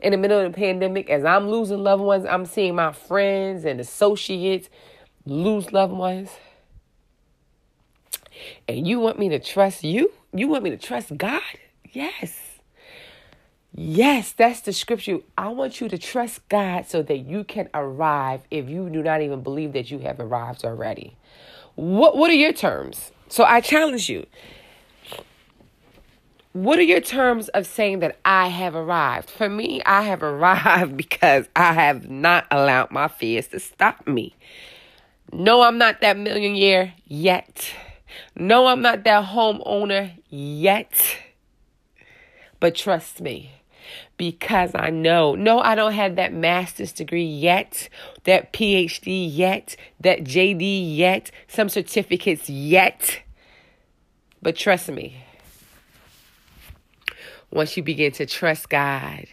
In 0.00 0.12
the 0.12 0.16
middle 0.16 0.38
of 0.38 0.52
the 0.52 0.56
pandemic, 0.56 1.10
as 1.10 1.24
I'm 1.24 1.48
losing 1.48 1.82
loved 1.82 2.02
ones, 2.02 2.24
I'm 2.24 2.46
seeing 2.46 2.74
my 2.74 2.92
friends 2.92 3.64
and 3.64 3.80
associates 3.80 4.70
lose 5.26 5.72
loved 5.72 5.92
ones. 5.92 6.30
And 8.68 8.86
you 8.86 9.00
want 9.00 9.18
me 9.18 9.28
to 9.30 9.38
trust 9.38 9.84
you? 9.84 10.12
You 10.32 10.48
want 10.48 10.64
me 10.64 10.70
to 10.70 10.76
trust 10.76 11.16
God? 11.16 11.42
Yes. 11.92 12.54
Yes, 13.76 14.32
that's 14.32 14.60
the 14.60 14.72
scripture. 14.72 15.18
I 15.36 15.48
want 15.48 15.80
you 15.80 15.88
to 15.88 15.98
trust 15.98 16.48
God 16.48 16.86
so 16.86 17.02
that 17.02 17.18
you 17.18 17.42
can 17.42 17.68
arrive 17.74 18.42
if 18.50 18.68
you 18.68 18.88
do 18.88 19.02
not 19.02 19.20
even 19.20 19.42
believe 19.42 19.72
that 19.72 19.90
you 19.90 19.98
have 19.98 20.20
arrived 20.20 20.64
already. 20.64 21.16
What 21.74 22.16
what 22.16 22.30
are 22.30 22.34
your 22.34 22.52
terms? 22.52 23.10
So 23.28 23.42
I 23.42 23.60
challenge 23.60 24.08
you. 24.08 24.26
What 26.54 26.78
are 26.78 26.82
your 26.82 27.00
terms 27.00 27.48
of 27.48 27.66
saying 27.66 27.98
that 27.98 28.20
I 28.24 28.46
have 28.46 28.76
arrived? 28.76 29.28
For 29.28 29.48
me, 29.48 29.82
I 29.84 30.02
have 30.02 30.22
arrived 30.22 30.96
because 30.96 31.48
I 31.56 31.72
have 31.72 32.08
not 32.08 32.46
allowed 32.48 32.92
my 32.92 33.08
fears 33.08 33.48
to 33.48 33.58
stop 33.58 34.06
me. 34.06 34.36
No, 35.32 35.62
I'm 35.62 35.78
not 35.78 36.00
that 36.00 36.16
millionaire 36.16 36.94
yet. 37.06 37.74
No, 38.36 38.68
I'm 38.68 38.82
not 38.82 39.02
that 39.02 39.24
homeowner 39.24 40.12
yet. 40.30 41.18
But 42.60 42.76
trust 42.76 43.20
me, 43.20 43.50
because 44.16 44.70
I 44.76 44.90
know. 44.90 45.34
No, 45.34 45.58
I 45.58 45.74
don't 45.74 45.94
have 45.94 46.14
that 46.14 46.32
master's 46.32 46.92
degree 46.92 47.24
yet, 47.24 47.88
that 48.26 48.52
PhD 48.52 49.28
yet, 49.28 49.74
that 49.98 50.22
JD 50.22 50.96
yet, 50.96 51.32
some 51.48 51.68
certificates 51.68 52.48
yet. 52.48 53.22
But 54.40 54.54
trust 54.54 54.88
me, 54.88 55.16
once 57.54 57.76
you 57.76 57.82
begin 57.84 58.10
to 58.10 58.26
trust 58.26 58.68
God 58.68 59.26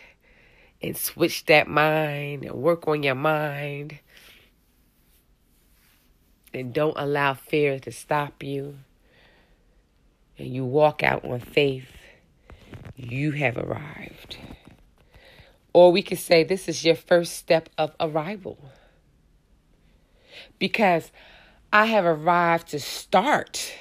and 0.79 0.95
switch 0.95 1.43
that 1.47 1.67
mind 1.67 2.45
and 2.45 2.53
work 2.53 2.87
on 2.87 3.01
your 3.01 3.15
mind 3.15 3.97
and 6.53 6.71
don't 6.71 6.95
allow 6.97 7.33
fear 7.33 7.79
to 7.79 7.91
stop 7.91 8.43
you 8.43 8.77
and 10.37 10.53
you 10.53 10.63
walk 10.63 11.01
out 11.01 11.25
on 11.25 11.39
faith, 11.39 11.89
you 12.95 13.31
have 13.31 13.57
arrived. 13.57 14.37
Or 15.73 15.91
we 15.91 16.03
could 16.03 16.19
say 16.19 16.43
this 16.43 16.69
is 16.69 16.85
your 16.85 16.95
first 16.95 17.33
step 17.33 17.69
of 17.75 17.95
arrival. 17.99 18.59
Because 20.59 21.11
I 21.73 21.87
have 21.87 22.05
arrived 22.05 22.67
to 22.69 22.79
start. 22.79 23.73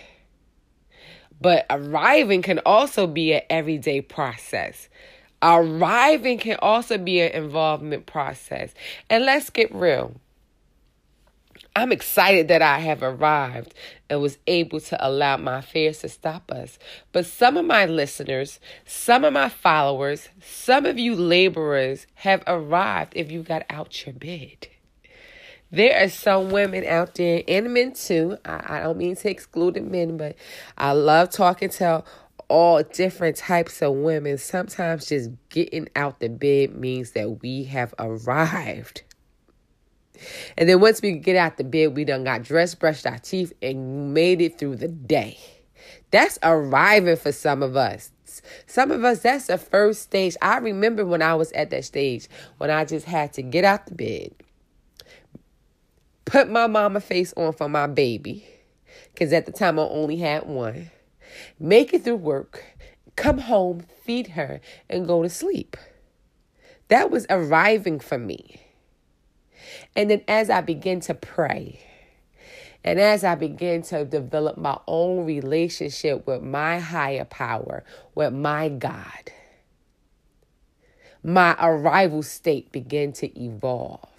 But 1.41 1.67
arriving 1.71 2.43
can 2.43 2.61
also 2.67 3.07
be 3.07 3.33
an 3.33 3.43
everyday 3.49 4.01
process. 4.01 4.89
Arriving 5.43 6.39
can 6.39 6.59
also 6.61 6.99
be 6.99 7.21
an 7.21 7.33
involvement 7.33 8.07
process. 8.07 8.75
And 9.09 9.25
let's 9.25 9.49
get 9.49 9.75
real. 9.75 10.15
I'm 11.77 11.93
excited 11.93 12.49
that 12.49 12.63
I 12.63 12.81
have 12.81 13.03
arrived 13.03 13.75
and 14.11 14.21
was 14.21 14.39
able 14.47 14.81
to 14.81 15.07
allow 15.07 15.37
my 15.37 15.61
fears 15.61 16.01
to 16.01 16.09
stop 16.09 16.51
us. 16.51 16.79
But 17.13 17.27
some 17.27 17.57
of 17.57 17.65
my 17.65 17.87
listeners, 17.87 18.59
some 18.85 19.25
of 19.25 19.33
my 19.33 19.49
followers, 19.49 20.29
some 20.43 20.85
of 20.85 20.99
you 20.99 21.15
laborers 21.15 22.07
have 22.17 22.43
arrived 22.47 23.13
if 23.15 23.31
you 23.31 23.43
got 23.43 23.65
out 23.71 24.05
your 24.05 24.15
bed. 24.15 24.69
There 25.73 26.03
are 26.05 26.09
some 26.09 26.51
women 26.51 26.85
out 26.85 27.15
there, 27.15 27.43
and 27.47 27.73
men 27.73 27.93
too. 27.93 28.39
I, 28.45 28.79
I 28.79 28.81
don't 28.81 28.99
mean 28.99 29.17
to 29.17 29.31
exclude 29.31 29.75
the 29.75 29.83
men, 29.83 30.17
but 30.17 30.37
I 30.77 30.93
love 30.93 31.31
talking 31.31 31.71
to 31.71 32.03
all 32.49 32.83
different 32.83 33.37
types 33.37 33.81
of 33.81 33.95
women. 33.95 34.37
Sometimes 34.39 35.07
just 35.07 35.31
getting 35.49 35.89
out 35.95 36.19
the 36.19 36.29
bed 36.29 36.75
means 36.75 37.13
that 37.13 37.43
we 37.43 37.65
have 37.65 37.95
arrived. 37.99 39.03
And 40.59 40.69
then 40.69 40.81
once 40.81 41.01
we 41.01 41.13
get 41.13 41.37
out 41.37 41.57
the 41.57 41.65
bed, 41.65 41.97
we 41.97 42.05
done 42.05 42.25
got 42.25 42.43
dressed, 42.43 42.81
brushed 42.81 43.07
our 43.07 43.19
teeth, 43.19 43.53
and 43.63 44.13
made 44.13 44.41
it 44.41 44.59
through 44.59 44.77
the 44.77 44.89
day. 44.89 45.39
That's 46.11 46.39
arriving 46.43 47.17
for 47.17 47.33
some 47.33 47.63
of 47.63 47.77
us. 47.77 48.11
Some 48.67 48.91
of 48.91 49.05
us, 49.05 49.21
that's 49.21 49.47
the 49.47 49.59
first 49.59 50.03
stage. 50.03 50.37
I 50.43 50.59
remember 50.59 51.07
when 51.07 51.23
I 51.23 51.35
was 51.35 51.53
at 51.53 51.71
that 51.71 51.85
stage 51.85 52.29
when 52.59 52.71
I 52.71 52.85
just 52.85 53.07
had 53.07 53.33
to 53.35 53.43
get 53.43 53.65
out 53.65 53.87
the 53.87 53.95
bed, 53.95 54.33
put 56.31 56.49
my 56.49 56.69
mama 56.69 57.01
face 57.01 57.35
on 57.37 57.53
for 57.53 57.69
my 57.69 57.89
baby, 57.89 58.47
because 59.13 59.33
at 59.33 59.47
the 59.47 59.53
time 59.53 59.81
I 59.81 59.83
only 59.83 60.17
had 60.17 60.47
one, 60.47 60.93
make 61.59 61.93
it 61.93 62.05
through 62.05 62.17
work, 62.17 62.63
come 63.17 63.39
home, 63.39 63.85
feed 64.05 64.29
her, 64.29 64.61
and 64.89 65.09
go 65.09 65.25
to 65.25 65.29
sleep. 65.29 65.77
That 66.87 67.11
was 67.11 67.27
arriving 67.29 67.99
for 67.99 68.17
me. 68.17 68.61
And 69.97 70.09
then 70.09 70.23
as 70.29 70.51
I 70.51 70.61
begin 70.61 71.01
to 71.01 71.15
pray, 71.15 71.81
and 72.85 73.01
as 73.01 73.25
I 73.25 73.35
begin 73.35 73.83
to 73.83 74.05
develop 74.05 74.57
my 74.57 74.79
own 74.87 75.27
relationship 75.27 76.29
with 76.29 76.43
my 76.43 76.79
higher 76.79 77.25
power, 77.25 77.83
with 78.15 78.33
my 78.33 78.69
God, 78.69 79.33
my 81.25 81.57
arrival 81.61 82.23
state 82.23 82.71
began 82.71 83.13
to 83.15 83.37
evolve. 83.37 84.10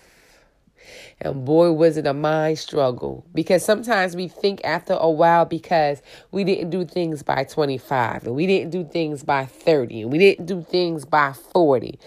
And 1.19 1.45
boy, 1.45 1.71
was 1.71 1.97
it 1.97 2.07
a 2.07 2.13
mind 2.13 2.59
struggle 2.59 3.25
because 3.33 3.63
sometimes 3.63 4.15
we 4.15 4.27
think 4.27 4.61
after 4.63 4.93
a 4.93 5.09
while 5.09 5.45
because 5.45 6.01
we 6.31 6.43
didn't 6.43 6.69
do 6.69 6.85
things 6.85 7.23
by 7.23 7.43
25 7.43 8.25
and 8.25 8.35
we 8.35 8.47
didn't 8.47 8.71
do 8.71 8.83
things 8.83 9.23
by 9.23 9.45
30 9.45 10.03
and 10.03 10.11
we 10.11 10.17
didn't 10.17 10.45
do 10.45 10.63
things 10.63 11.05
by 11.05 11.33
40. 11.33 11.99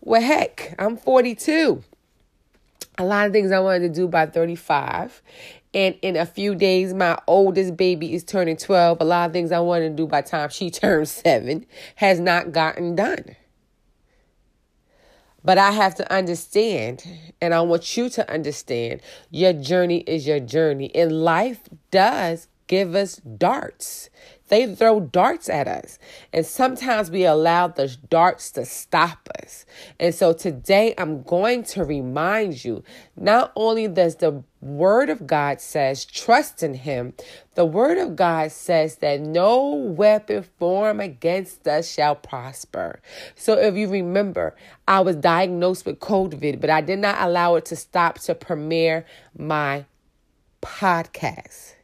Well, 0.00 0.22
heck, 0.22 0.74
I'm 0.78 0.96
42 0.96 1.82
a 2.98 3.04
lot 3.04 3.26
of 3.26 3.32
things 3.32 3.52
I 3.52 3.60
wanted 3.60 3.94
to 3.94 4.00
do 4.00 4.08
by 4.08 4.26
35. 4.26 5.22
And 5.74 5.94
in 6.02 6.16
a 6.16 6.26
few 6.26 6.54
days, 6.54 6.92
my 6.92 7.18
oldest 7.26 7.76
baby 7.76 8.14
is 8.14 8.24
turning 8.24 8.56
12. 8.56 9.00
A 9.00 9.04
lot 9.04 9.26
of 9.26 9.32
things 9.32 9.52
I 9.52 9.60
wanted 9.60 9.90
to 9.90 9.94
do 9.94 10.06
by 10.06 10.22
time 10.22 10.48
she 10.50 10.70
turns 10.72 11.10
seven 11.10 11.64
has 11.96 12.18
not 12.20 12.52
gotten 12.52 12.96
done. 12.96 13.36
But 15.44 15.56
I 15.56 15.70
have 15.70 15.94
to 15.96 16.12
understand, 16.12 17.04
and 17.40 17.54
I 17.54 17.60
want 17.60 17.96
you 17.96 18.08
to 18.10 18.30
understand, 18.30 19.00
your 19.30 19.52
journey 19.52 19.98
is 20.00 20.26
your 20.26 20.40
journey. 20.40 20.94
And 20.94 21.22
life 21.22 21.60
does 21.90 22.48
give 22.66 22.94
us 22.94 23.16
darts. 23.16 24.10
They 24.48 24.74
throw 24.74 25.00
darts 25.00 25.48
at 25.48 25.68
us. 25.68 25.98
And 26.32 26.44
sometimes 26.44 27.10
we 27.10 27.24
allow 27.24 27.68
the 27.68 27.94
darts 28.10 28.50
to 28.52 28.64
stop 28.64 29.28
us. 29.42 29.66
And 30.00 30.14
so 30.14 30.32
today 30.32 30.94
I'm 30.98 31.22
going 31.22 31.62
to 31.64 31.84
remind 31.84 32.64
you 32.64 32.82
not 33.16 33.52
only 33.56 33.88
does 33.88 34.16
the 34.16 34.42
word 34.60 35.08
of 35.08 35.26
God 35.26 35.60
says 35.60 36.04
trust 36.04 36.62
in 36.62 36.74
him, 36.74 37.14
the 37.54 37.64
word 37.64 37.98
of 37.98 38.16
God 38.16 38.50
says 38.50 38.96
that 38.96 39.20
no 39.20 39.74
weapon 39.74 40.44
formed 40.58 41.00
against 41.00 41.66
us 41.68 41.92
shall 41.92 42.16
prosper. 42.16 43.00
So 43.36 43.54
if 43.54 43.76
you 43.76 43.88
remember, 43.88 44.56
I 44.86 45.00
was 45.00 45.16
diagnosed 45.16 45.86
with 45.86 46.00
COVID, 46.00 46.60
but 46.60 46.70
I 46.70 46.80
did 46.80 46.98
not 46.98 47.20
allow 47.20 47.54
it 47.54 47.64
to 47.66 47.76
stop 47.76 48.18
to 48.20 48.34
premiere 48.34 49.06
my 49.36 49.84
podcast 50.60 51.74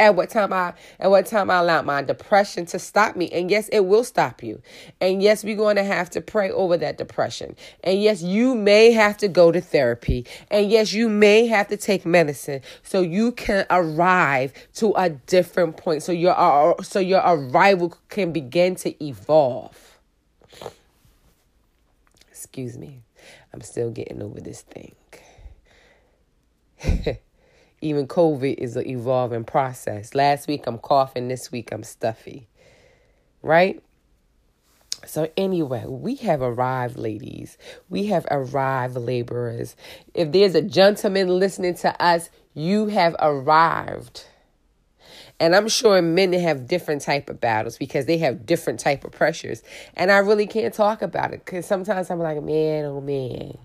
at 0.00 0.16
what 0.16 0.30
time 0.30 0.52
I 0.52 0.72
at 0.98 1.10
what 1.10 1.26
time 1.26 1.50
I 1.50 1.58
allowed 1.58 1.84
my 1.84 2.02
depression 2.02 2.66
to 2.66 2.78
stop 2.78 3.14
me. 3.14 3.28
And 3.30 3.50
yes, 3.50 3.68
it 3.68 3.80
will 3.80 4.02
stop 4.02 4.42
you. 4.42 4.60
And 5.00 5.22
yes, 5.22 5.44
we're 5.44 5.56
going 5.56 5.76
to 5.76 5.84
have 5.84 6.10
to 6.10 6.20
pray 6.20 6.50
over 6.50 6.76
that 6.78 6.98
depression. 6.98 7.54
And 7.84 8.02
yes, 8.02 8.22
you 8.22 8.54
may 8.54 8.92
have 8.92 9.18
to 9.18 9.28
go 9.28 9.52
to 9.52 9.60
therapy. 9.60 10.26
And 10.50 10.70
yes, 10.70 10.92
you 10.92 11.08
may 11.08 11.46
have 11.46 11.68
to 11.68 11.76
take 11.76 12.06
medicine 12.06 12.62
so 12.82 13.02
you 13.02 13.32
can 13.32 13.66
arrive 13.70 14.52
to 14.74 14.94
a 14.96 15.10
different 15.10 15.76
point. 15.76 16.02
So 16.02 16.12
your 16.12 16.34
uh, 16.36 16.82
so 16.82 16.98
your 16.98 17.22
arrival 17.24 17.96
can 18.08 18.32
begin 18.32 18.74
to 18.76 19.04
evolve. 19.04 19.98
Excuse 22.30 22.78
me. 22.78 23.02
I'm 23.52 23.60
still 23.60 23.90
getting 23.90 24.22
over 24.22 24.40
this 24.40 24.62
thing. 24.62 24.94
even 27.80 28.06
COVID 28.06 28.54
is 28.58 28.76
an 28.76 28.86
evolving 28.86 29.44
process. 29.44 30.14
Last 30.14 30.48
week 30.48 30.66
I'm 30.66 30.78
coughing, 30.78 31.28
this 31.28 31.50
week 31.50 31.72
I'm 31.72 31.82
stuffy. 31.82 32.48
Right? 33.42 33.82
So, 35.06 35.30
anyway, 35.36 35.84
we 35.86 36.16
have 36.16 36.42
arrived, 36.42 36.98
ladies. 36.98 37.56
We 37.88 38.06
have 38.06 38.26
arrived, 38.30 38.96
laborers. 38.96 39.74
If 40.12 40.30
there's 40.30 40.54
a 40.54 40.60
gentleman 40.60 41.28
listening 41.28 41.74
to 41.76 42.02
us, 42.02 42.28
you 42.52 42.88
have 42.88 43.16
arrived. 43.18 44.26
And 45.40 45.56
I'm 45.56 45.68
sure 45.68 46.02
men 46.02 46.34
have 46.34 46.68
different 46.68 47.00
type 47.00 47.30
of 47.30 47.40
battles 47.40 47.78
because 47.78 48.04
they 48.04 48.18
have 48.18 48.44
different 48.44 48.78
type 48.78 49.04
of 49.04 49.12
pressures. 49.12 49.62
And 49.96 50.12
I 50.12 50.18
really 50.18 50.46
can't 50.46 50.74
talk 50.74 51.00
about 51.00 51.32
it 51.32 51.46
because 51.46 51.64
sometimes 51.64 52.10
I'm 52.10 52.18
like, 52.18 52.42
man, 52.42 52.84
oh 52.84 53.00
man, 53.00 53.56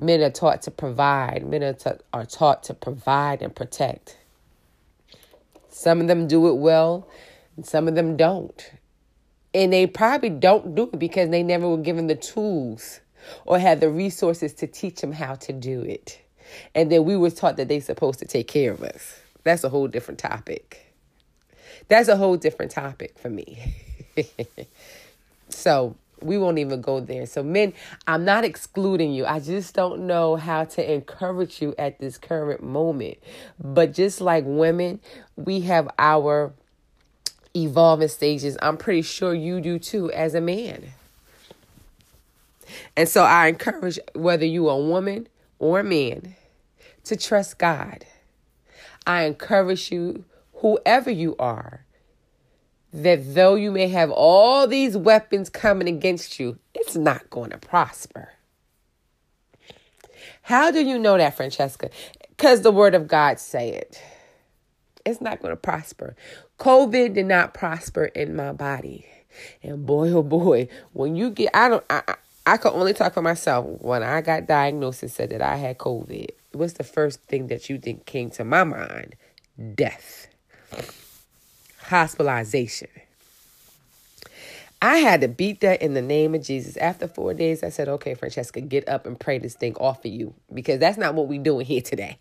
Men 0.00 0.22
are 0.22 0.30
taught 0.30 0.62
to 0.62 0.70
provide. 0.70 1.46
Men 1.46 1.62
are, 1.62 1.74
ta- 1.74 1.98
are 2.12 2.26
taught 2.26 2.64
to 2.64 2.74
provide 2.74 3.42
and 3.42 3.54
protect. 3.54 4.16
Some 5.68 6.00
of 6.00 6.08
them 6.08 6.26
do 6.26 6.48
it 6.48 6.54
well, 6.56 7.08
and 7.56 7.66
some 7.66 7.88
of 7.88 7.94
them 7.94 8.16
don't. 8.16 8.72
And 9.54 9.72
they 9.72 9.86
probably 9.86 10.30
don't 10.30 10.74
do 10.74 10.90
it 10.92 10.98
because 10.98 11.30
they 11.30 11.42
never 11.42 11.68
were 11.68 11.78
given 11.78 12.06
the 12.06 12.14
tools 12.14 13.00
or 13.44 13.58
had 13.58 13.80
the 13.80 13.90
resources 13.90 14.54
to 14.54 14.66
teach 14.66 15.00
them 15.00 15.12
how 15.12 15.34
to 15.36 15.52
do 15.52 15.82
it. 15.82 16.20
And 16.74 16.90
then 16.90 17.04
we 17.04 17.16
were 17.16 17.30
taught 17.30 17.56
that 17.58 17.68
they're 17.68 17.80
supposed 17.80 18.18
to 18.20 18.26
take 18.26 18.48
care 18.48 18.72
of 18.72 18.82
us. 18.82 19.20
That's 19.44 19.64
a 19.64 19.68
whole 19.68 19.88
different 19.88 20.18
topic. 20.18 20.94
That's 21.88 22.08
a 22.08 22.16
whole 22.16 22.36
different 22.36 22.72
topic 22.72 23.18
for 23.18 23.30
me. 23.30 23.74
so 25.50 25.96
we 26.22 26.38
won't 26.38 26.58
even 26.58 26.80
go 26.80 27.00
there. 27.00 27.26
So, 27.26 27.42
men, 27.42 27.72
I'm 28.06 28.24
not 28.24 28.44
excluding 28.44 29.12
you. 29.12 29.26
I 29.26 29.40
just 29.40 29.74
don't 29.74 30.06
know 30.06 30.36
how 30.36 30.64
to 30.64 30.92
encourage 30.92 31.60
you 31.60 31.74
at 31.78 31.98
this 31.98 32.18
current 32.18 32.62
moment. 32.62 33.18
But 33.58 33.92
just 33.92 34.20
like 34.20 34.44
women, 34.46 35.00
we 35.36 35.60
have 35.62 35.88
our 35.98 36.52
evolving 37.54 38.08
stages. 38.08 38.56
I'm 38.62 38.76
pretty 38.76 39.02
sure 39.02 39.34
you 39.34 39.60
do 39.60 39.78
too 39.78 40.10
as 40.12 40.34
a 40.34 40.40
man. 40.40 40.92
And 42.96 43.08
so 43.08 43.24
I 43.24 43.48
encourage 43.48 43.98
whether 44.14 44.44
you 44.44 44.68
are 44.68 44.76
a 44.78 44.82
woman 44.82 45.28
or 45.58 45.80
a 45.80 45.84
man 45.84 46.36
to 47.04 47.16
trust 47.16 47.58
God. 47.58 48.04
I 49.06 49.24
encourage 49.24 49.90
you, 49.90 50.24
whoever 50.54 51.10
you 51.10 51.34
are, 51.38 51.84
that 52.92 53.34
though 53.34 53.54
you 53.54 53.70
may 53.70 53.88
have 53.88 54.10
all 54.10 54.66
these 54.66 54.96
weapons 54.96 55.48
coming 55.48 55.88
against 55.88 56.40
you, 56.40 56.58
it's 56.74 56.96
not 56.96 57.30
going 57.30 57.50
to 57.50 57.58
prosper. 57.58 58.30
How 60.42 60.70
do 60.70 60.84
you 60.84 60.98
know 60.98 61.16
that, 61.16 61.36
Francheska? 61.36 61.90
Because 62.28 62.62
the 62.62 62.72
word 62.72 62.94
of 62.94 63.06
God 63.06 63.38
say 63.38 63.70
it. 63.70 64.02
It's 65.06 65.20
not 65.20 65.40
going 65.40 65.52
to 65.52 65.56
prosper. 65.56 66.16
COVID 66.58 67.14
did 67.14 67.26
not 67.26 67.54
prosper 67.54 68.06
in 68.06 68.34
my 68.34 68.52
body. 68.52 69.06
And 69.62 69.86
boy, 69.86 70.10
oh 70.10 70.22
boy, 70.22 70.68
when 70.92 71.16
you 71.16 71.30
get, 71.30 71.50
I 71.54 71.68
don't, 71.68 71.84
I, 71.88 72.16
I 72.46 72.56
could 72.56 72.72
only 72.72 72.92
talk 72.92 73.14
for 73.14 73.22
myself. 73.22 73.66
When 73.80 74.02
I 74.02 74.20
got 74.20 74.46
diagnosed 74.46 75.02
and 75.02 75.12
said 75.12 75.30
that 75.30 75.42
I 75.42 75.56
had 75.56 75.78
COVID, 75.78 76.28
what's 76.52 76.74
the 76.74 76.84
first 76.84 77.22
thing 77.22 77.46
that 77.46 77.70
you 77.70 77.78
think 77.78 78.06
came 78.06 78.30
to 78.30 78.44
my 78.44 78.64
mind? 78.64 79.14
Death, 79.74 80.26
hospitalization. 81.90 82.88
I 84.80 84.98
had 84.98 85.20
to 85.20 85.28
beat 85.28 85.60
that 85.60 85.82
in 85.82 85.92
the 85.92 86.00
name 86.00 86.34
of 86.34 86.42
Jesus. 86.42 86.76
After 86.78 87.06
four 87.06 87.34
days, 87.34 87.62
I 87.62 87.68
said, 87.68 87.88
okay, 87.88 88.14
Francheska, 88.14 88.66
get 88.66 88.88
up 88.88 89.04
and 89.04 89.20
pray 89.20 89.38
this 89.38 89.54
thing 89.54 89.74
off 89.74 90.04
of 90.04 90.10
you 90.10 90.32
because 90.54 90.78
that's 90.78 90.96
not 90.96 91.14
what 91.14 91.28
we're 91.28 91.42
doing 91.42 91.66
here 91.66 91.82
today. 91.82 92.16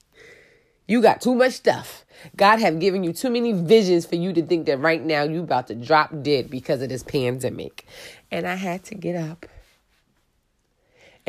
You 0.87 1.01
got 1.01 1.21
too 1.21 1.35
much 1.35 1.53
stuff. 1.53 2.03
God 2.35 2.59
have 2.59 2.79
given 2.79 3.03
you 3.03 3.13
too 3.13 3.29
many 3.29 3.53
visions 3.53 4.07
for 4.07 4.15
you 4.15 4.33
to 4.33 4.41
think 4.41 4.65
that 4.65 4.79
right 4.79 5.05
now 5.05 5.21
you 5.23 5.41
about 5.41 5.67
to 5.67 5.75
drop 5.75 6.09
dead 6.23 6.49
because 6.49 6.81
of 6.81 6.89
this 6.89 7.03
pandemic. 7.03 7.85
And 8.31 8.47
I 8.47 8.55
had 8.55 8.83
to 8.85 8.95
get 8.95 9.15
up 9.15 9.45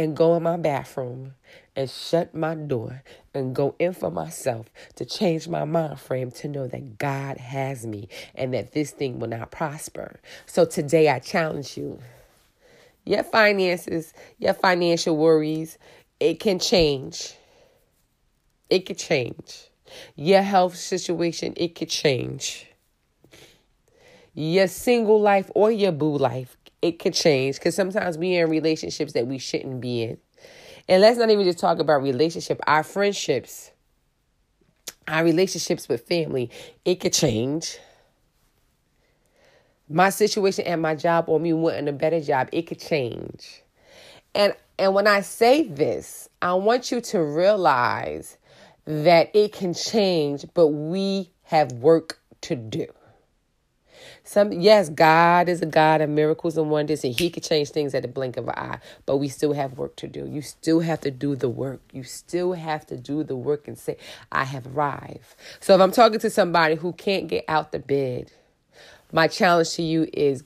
and 0.01 0.17
go 0.17 0.35
in 0.35 0.43
my 0.43 0.57
bathroom 0.57 1.35
and 1.77 1.91
shut 1.91 2.35
my 2.35 2.55
door 2.55 3.03
and 3.35 3.55
go 3.55 3.75
in 3.79 3.93
for 3.93 4.11
myself 4.11 4.71
to 4.95 5.05
change 5.05 5.47
my 5.47 5.63
mind 5.67 6.01
frame 6.01 6.31
to 6.31 6.49
know 6.49 6.67
that 6.67 6.97
God 6.97 7.37
has 7.37 7.87
me 7.87 8.09
and 8.35 8.55
that 8.55 8.73
this 8.73 8.93
thing 8.93 9.19
will 9.19 9.29
not 9.29 9.51
prosper. 9.51 10.19
So 10.47 10.65
today 10.65 11.11
I 11.11 11.19
challenge 11.19 11.77
you. 11.77 11.99
Your 13.05 13.23
finances, 13.23 14.15
your 14.39 14.55
financial 14.55 15.19
worries, 15.19 15.77
it 16.19 16.41
can 16.41 16.59
change. 16.59 17.35
It 18.71 18.87
could 18.87 18.99
change. 18.99 19.69
Your 20.17 20.41
health 20.41 20.77
situation, 20.77 21.53
it 21.59 21.75
could 21.75 21.91
change. 21.91 22.67
Your 24.33 24.67
single 24.67 25.21
life 25.21 25.51
or 25.55 25.71
your 25.71 25.93
boo 25.93 26.17
life, 26.17 26.57
it 26.83 26.99
could 26.99 27.15
change 27.15 27.57
because 27.57 27.75
sometimes 27.75 28.17
we 28.17 28.39
are 28.39 28.45
in 28.45 28.51
relationships 28.51 29.13
that 29.13 29.27
we 29.27 29.39
shouldn't 29.39 29.81
be 29.81 30.03
in. 30.03 30.19
And 30.89 31.03
let's 31.03 31.19
not 31.19 31.31
even 31.31 31.45
just 31.45 31.59
talk 31.59 31.79
about 31.79 32.03
relationship, 32.03 32.61
our 32.67 32.83
friendships, 32.83 33.71
our 35.07 35.25
relationships 35.25 35.89
with 35.89 36.07
family, 36.07 36.51
it 36.85 36.97
could 36.97 37.13
change. 37.13 37.79
My 39.89 40.11
situation 40.11 40.67
at 40.67 40.77
my 40.77 40.95
job 40.95 41.25
or 41.29 41.41
me 41.41 41.53
wanting 41.53 41.89
a 41.89 41.93
better 41.93 42.21
job, 42.21 42.49
it 42.53 42.63
could 42.63 42.81
change. 42.81 43.63
And 44.35 44.55
and 44.79 44.95
when 44.95 45.07
I 45.07 45.21
say 45.21 45.65
this, 45.65 46.29
I 46.41 46.55
want 46.55 46.91
you 46.91 47.03
to 47.03 47.23
realize 47.23 48.39
that 48.87 49.31
it 49.35 49.53
can 49.53 49.75
change, 49.75 50.47
but 50.55 50.69
we 50.69 51.31
have 51.43 51.73
work 51.73 52.19
to 52.43 52.57
do. 52.57 52.87
Some 54.31 54.53
yes, 54.53 54.89
God 54.91 55.49
is 55.49 55.61
a 55.61 55.67
God 55.67 56.01
of 56.01 56.09
miracles 56.09 56.57
and 56.57 56.71
wonders, 56.71 57.03
and 57.03 57.19
He 57.19 57.31
can 57.31 57.43
change 57.43 57.71
things 57.71 57.97
at 57.97 58.03
the 58.03 58.09
blink 58.09 58.37
of 58.37 58.47
an 58.47 58.55
eye. 58.57 58.79
But 59.05 59.17
we 59.17 59.27
still 59.27 59.55
have 59.55 59.73
work 59.77 59.97
to 59.97 60.07
do. 60.07 60.25
You 60.25 60.41
still 60.41 60.79
have 60.79 61.01
to 61.01 61.11
do 61.11 61.35
the 61.35 61.49
work. 61.49 61.81
You 61.93 62.05
still 62.05 62.53
have 62.53 62.87
to 62.87 62.97
do 62.97 63.25
the 63.25 63.35
work 63.35 63.67
and 63.67 63.77
say, 63.77 63.97
"I 64.31 64.45
have 64.45 64.69
arrived." 64.69 65.35
So 65.59 65.75
if 65.75 65.81
I'm 65.81 65.91
talking 65.91 66.21
to 66.21 66.31
somebody 66.31 66.77
who 66.77 66.93
can't 66.93 67.27
get 67.27 67.45
out 67.49 67.73
the 67.73 67.81
bed, 67.81 68.31
my 69.11 69.27
challenge 69.27 69.73
to 69.73 69.83
you 69.83 70.09
is 70.13 70.45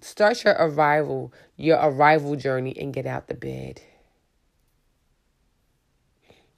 start 0.00 0.42
your 0.42 0.54
arrival, 0.54 1.30
your 1.58 1.76
arrival 1.82 2.34
journey, 2.34 2.74
and 2.80 2.94
get 2.94 3.04
out 3.04 3.26
the 3.28 3.34
bed. 3.34 3.82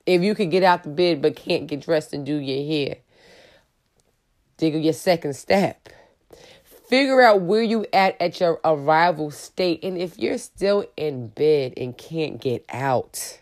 If 0.06 0.22
you 0.22 0.36
can 0.36 0.50
get 0.50 0.62
out 0.62 0.84
the 0.84 0.90
bed 0.90 1.20
but 1.20 1.34
can't 1.34 1.66
get 1.66 1.80
dressed 1.80 2.12
and 2.12 2.24
do 2.24 2.36
your 2.36 2.64
hair, 2.64 2.98
dig 4.56 4.76
your 4.76 4.92
second 4.92 5.34
step. 5.34 5.88
Figure 6.90 7.22
out 7.22 7.42
where 7.42 7.62
you 7.62 7.86
at 7.92 8.20
at 8.20 8.40
your 8.40 8.58
arrival 8.64 9.30
state. 9.30 9.84
And 9.84 9.96
if 9.96 10.18
you're 10.18 10.38
still 10.38 10.84
in 10.96 11.28
bed 11.28 11.74
and 11.76 11.96
can't 11.96 12.40
get 12.40 12.64
out, 12.68 13.38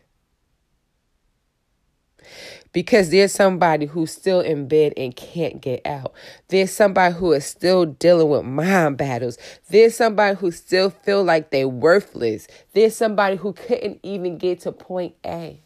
because 2.74 3.09
there's 3.09 3.32
somebody 3.32 3.86
who's 3.86 4.12
still 4.12 4.40
in 4.40 4.68
bed 4.68 4.92
and 4.99 5.16
can't 5.16 5.62
get 5.62 5.80
out. 5.86 6.12
There's 6.49 6.72
somebody 6.72 7.14
who 7.14 7.32
is 7.32 7.46
still 7.46 7.86
dealing 7.86 8.28
with 8.28 8.44
mind 8.44 8.99
battles. 8.99 9.38
There's 9.70 9.96
somebody 9.96 10.36
who 10.36 10.51
still 10.51 10.90
feel 10.90 11.24
like 11.24 11.51
they're 11.51 11.66
worthless. 11.66 12.49
There's 12.74 12.96
somebody 12.96 13.36
who 13.36 13.55
couldn't 13.55 14.01
even 14.03 14.36
get 14.36 14.61
to 14.61 14.72
point 14.72 15.14
A. 15.24 15.59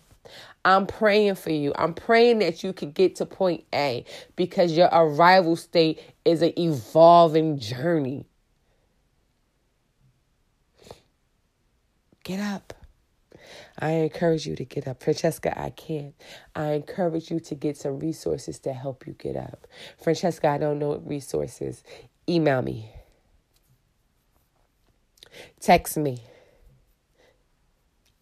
I'm 0.64 0.86
praying 0.86 1.34
for 1.34 1.50
you. 1.50 1.72
I'm 1.74 1.92
praying 1.92 2.38
that 2.38 2.62
you 2.62 2.72
could 2.72 2.94
get 2.94 3.16
to 3.16 3.26
point 3.26 3.64
A 3.74 4.04
because 4.36 4.76
your 4.76 4.88
arrival 4.92 5.56
state 5.56 6.00
is 6.24 6.42
an 6.42 6.58
evolving 6.58 7.58
journey. 7.58 8.26
Get 12.24 12.40
up. 12.40 12.74
I 13.78 13.90
encourage 13.92 14.46
you 14.46 14.54
to 14.56 14.64
get 14.64 14.86
up. 14.86 15.00
Francheska, 15.00 15.58
I 15.58 15.70
can't. 15.70 16.14
I 16.54 16.72
encourage 16.72 17.30
you 17.30 17.40
to 17.40 17.54
get 17.54 17.76
some 17.76 17.98
resources 17.98 18.58
to 18.60 18.72
help 18.72 19.06
you 19.06 19.14
get 19.14 19.36
up. 19.36 19.66
Francheska, 20.02 20.48
I 20.48 20.58
don't 20.58 20.78
know 20.78 20.98
resources. 20.98 21.82
Email 22.28 22.62
me. 22.62 22.90
Text 25.60 25.96
me. 25.96 26.22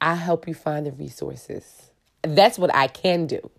i 0.00 0.14
help 0.14 0.48
you 0.48 0.54
find 0.54 0.86
the 0.86 0.92
resources. 0.92 1.90
That's 2.22 2.58
what 2.58 2.74
I 2.74 2.86
can 2.86 3.26
do. 3.26 3.50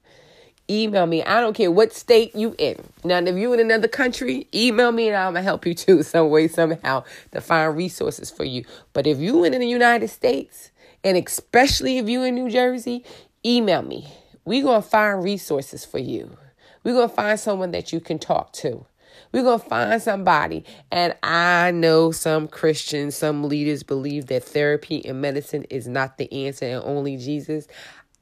Email 0.72 1.06
me. 1.06 1.22
I 1.22 1.42
don't 1.42 1.54
care 1.54 1.70
what 1.70 1.94
state 1.94 2.34
you 2.34 2.56
in. 2.58 2.78
Now, 3.04 3.18
if 3.20 3.36
you 3.36 3.52
in 3.52 3.60
another 3.60 3.90
country, 3.90 4.48
email 4.56 4.94
me 4.94 5.10
and 5.10 5.18
I'm 5.18 5.34
gonna 5.34 5.44
help 5.44 5.66
you 5.66 5.74
too, 5.76 6.02
some 6.02 6.30
way, 6.30 6.48
somehow, 6.48 7.04
to 7.34 7.42
find 7.42 7.76
resources 7.76 8.32
for 8.32 8.46
you. 8.46 8.64
But 8.94 9.06
if 9.06 9.20
you 9.20 9.44
in 9.44 9.52
the 9.52 9.68
United 9.68 10.08
States, 10.08 10.72
and 11.04 11.18
especially 11.18 11.98
if 11.98 12.08
you 12.08 12.24
in 12.24 12.36
New 12.36 12.50
Jersey, 12.50 13.04
email 13.46 13.82
me. 13.82 14.08
we 14.46 14.62
gonna 14.62 14.82
find 14.82 15.22
resources 15.22 15.84
for 15.84 16.00
you. 16.00 16.38
We're 16.86 16.94
gonna 16.94 17.10
find 17.10 17.38
someone 17.38 17.72
that 17.72 17.92
you 17.92 18.00
can 18.00 18.18
talk 18.18 18.54
to. 18.54 18.86
We're 19.34 19.44
going 19.44 19.60
to 19.60 19.66
find 19.66 20.02
somebody. 20.02 20.66
And 20.92 21.16
I 21.24 21.72
know 21.72 22.12
some 22.12 22.48
Christians, 22.48 23.16
some 23.16 23.46
leaders 23.46 23.84
believe 23.84 24.28
that 24.28 24.44
therapy 24.44 25.06
and 25.06 25.22
medicine 25.22 25.64
is 25.70 25.88
not 25.88 26.18
the 26.18 26.32
answer 26.48 26.66
and 26.66 26.84
only 26.84 27.18
Jesus. 27.18 27.68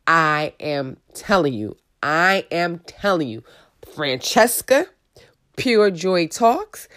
I 0.06 0.54
am 0.60 0.98
telling 1.14 1.54
you, 1.54 1.78
I 2.02 2.46
am 2.52 2.80
telling 2.80 3.28
you, 3.28 3.44
Francheska, 3.96 4.88
Pure 5.58 5.92
Joy 5.92 6.28
Talks. 6.28 6.88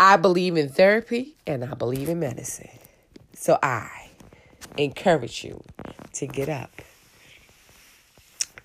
I 0.00 0.16
believe 0.16 0.56
in 0.56 0.68
therapy 0.68 1.36
and 1.46 1.64
I 1.64 1.74
believe 1.74 2.08
in 2.08 2.20
medicine. 2.20 2.70
So 3.34 3.58
I 3.62 4.10
encourage 4.76 5.44
you 5.44 5.62
to 6.14 6.26
get 6.26 6.48
up. 6.48 6.70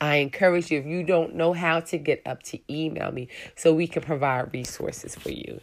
I 0.01 0.17
encourage 0.17 0.69
you, 0.69 0.79
if 0.79 0.85
you 0.85 1.03
don't 1.03 1.35
know 1.35 1.53
how 1.53 1.79
to 1.79 1.97
get 1.97 2.21
up, 2.25 2.43
to 2.43 2.59
email 2.69 3.11
me 3.11 3.29
so 3.55 3.73
we 3.73 3.87
can 3.87 4.03
provide 4.03 4.53
resources 4.53 5.15
for 5.15 5.31
you. 5.31 5.61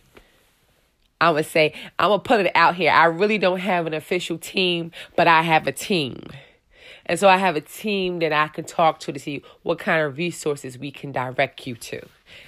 I 1.21 1.31
would 1.31 1.45
say, 1.45 1.75
I'm 1.99 2.09
going 2.09 2.21
to 2.21 2.25
put 2.25 2.41
it 2.41 2.53
out 2.55 2.75
here. 2.75 2.91
I 2.91 3.05
really 3.05 3.37
don't 3.37 3.59
have 3.59 3.87
an 3.87 3.93
official 3.93 4.39
team, 4.39 4.93
but 5.17 5.29
I 5.29 5.43
have 5.43 5.67
a 5.67 5.73
team. 5.73 6.23
And 7.11 7.19
so 7.19 7.29
I 7.29 7.39
have 7.39 7.57
a 7.57 7.61
team 7.61 8.21
that 8.21 8.33
I 8.33 8.47
can 8.47 8.65
talk 8.65 9.01
to 9.01 9.13
to 9.13 9.19
see 9.19 9.43
what 9.65 9.81
kind 9.81 10.01
of 10.01 10.17
resources 10.17 10.79
we 10.79 10.93
can 10.93 11.11
direct 11.11 11.67
you 11.67 11.75
to. 11.75 12.07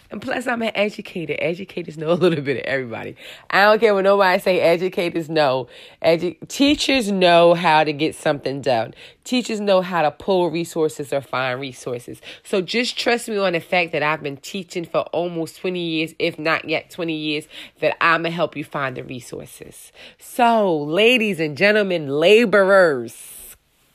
And 0.09 0.23
plus, 0.23 0.47
I'm 0.47 0.63
an 0.63 0.71
educator. 0.77 1.35
Educators 1.37 1.99
know 1.99 2.13
a 2.13 2.15
little 2.15 2.45
bit 2.45 2.59
of 2.59 2.63
everybody. 2.63 3.17
I 3.51 3.65
don't 3.65 3.81
care 3.81 3.93
what 3.93 4.05
nobody 4.05 4.41
say. 4.41 4.61
Educators 4.61 5.29
know. 5.29 5.67
Edu- 6.01 6.37
teachers 6.47 7.11
know 7.11 7.55
how 7.55 7.83
to 7.83 7.93
get 7.93 8.15
something 8.15 8.61
done. 8.61 8.95
Teachers 9.25 9.59
know 9.59 9.81
how 9.81 10.03
to 10.03 10.13
pull 10.13 10.49
resources 10.49 11.13
or 11.13 11.23
find 11.23 11.61
resources. 11.61 12.23
So 12.45 12.61
just 12.61 12.97
trust 12.97 13.29
me 13.29 13.39
on 13.39 13.55
the 13.55 13.61
fact 13.61 13.91
that 13.91 14.05
I've 14.05 14.23
been 14.23 14.37
teaching 14.37 14.85
for 14.85 15.01
almost 15.13 15.59
20 15.61 15.81
years, 15.81 16.15
if 16.21 16.39
not 16.39 16.69
yet 16.69 16.89
20 16.89 17.13
years, 17.13 17.49
that 17.81 17.97
I'm 18.01 18.23
going 18.23 18.31
to 18.31 18.37
help 18.37 18.57
you 18.57 18.63
find 18.63 18.97
the 18.97 19.03
resources. 19.03 19.91
So, 20.21 20.79
ladies 20.85 21.41
and 21.41 21.57
gentlemen, 21.57 22.07
laborers, 22.07 23.42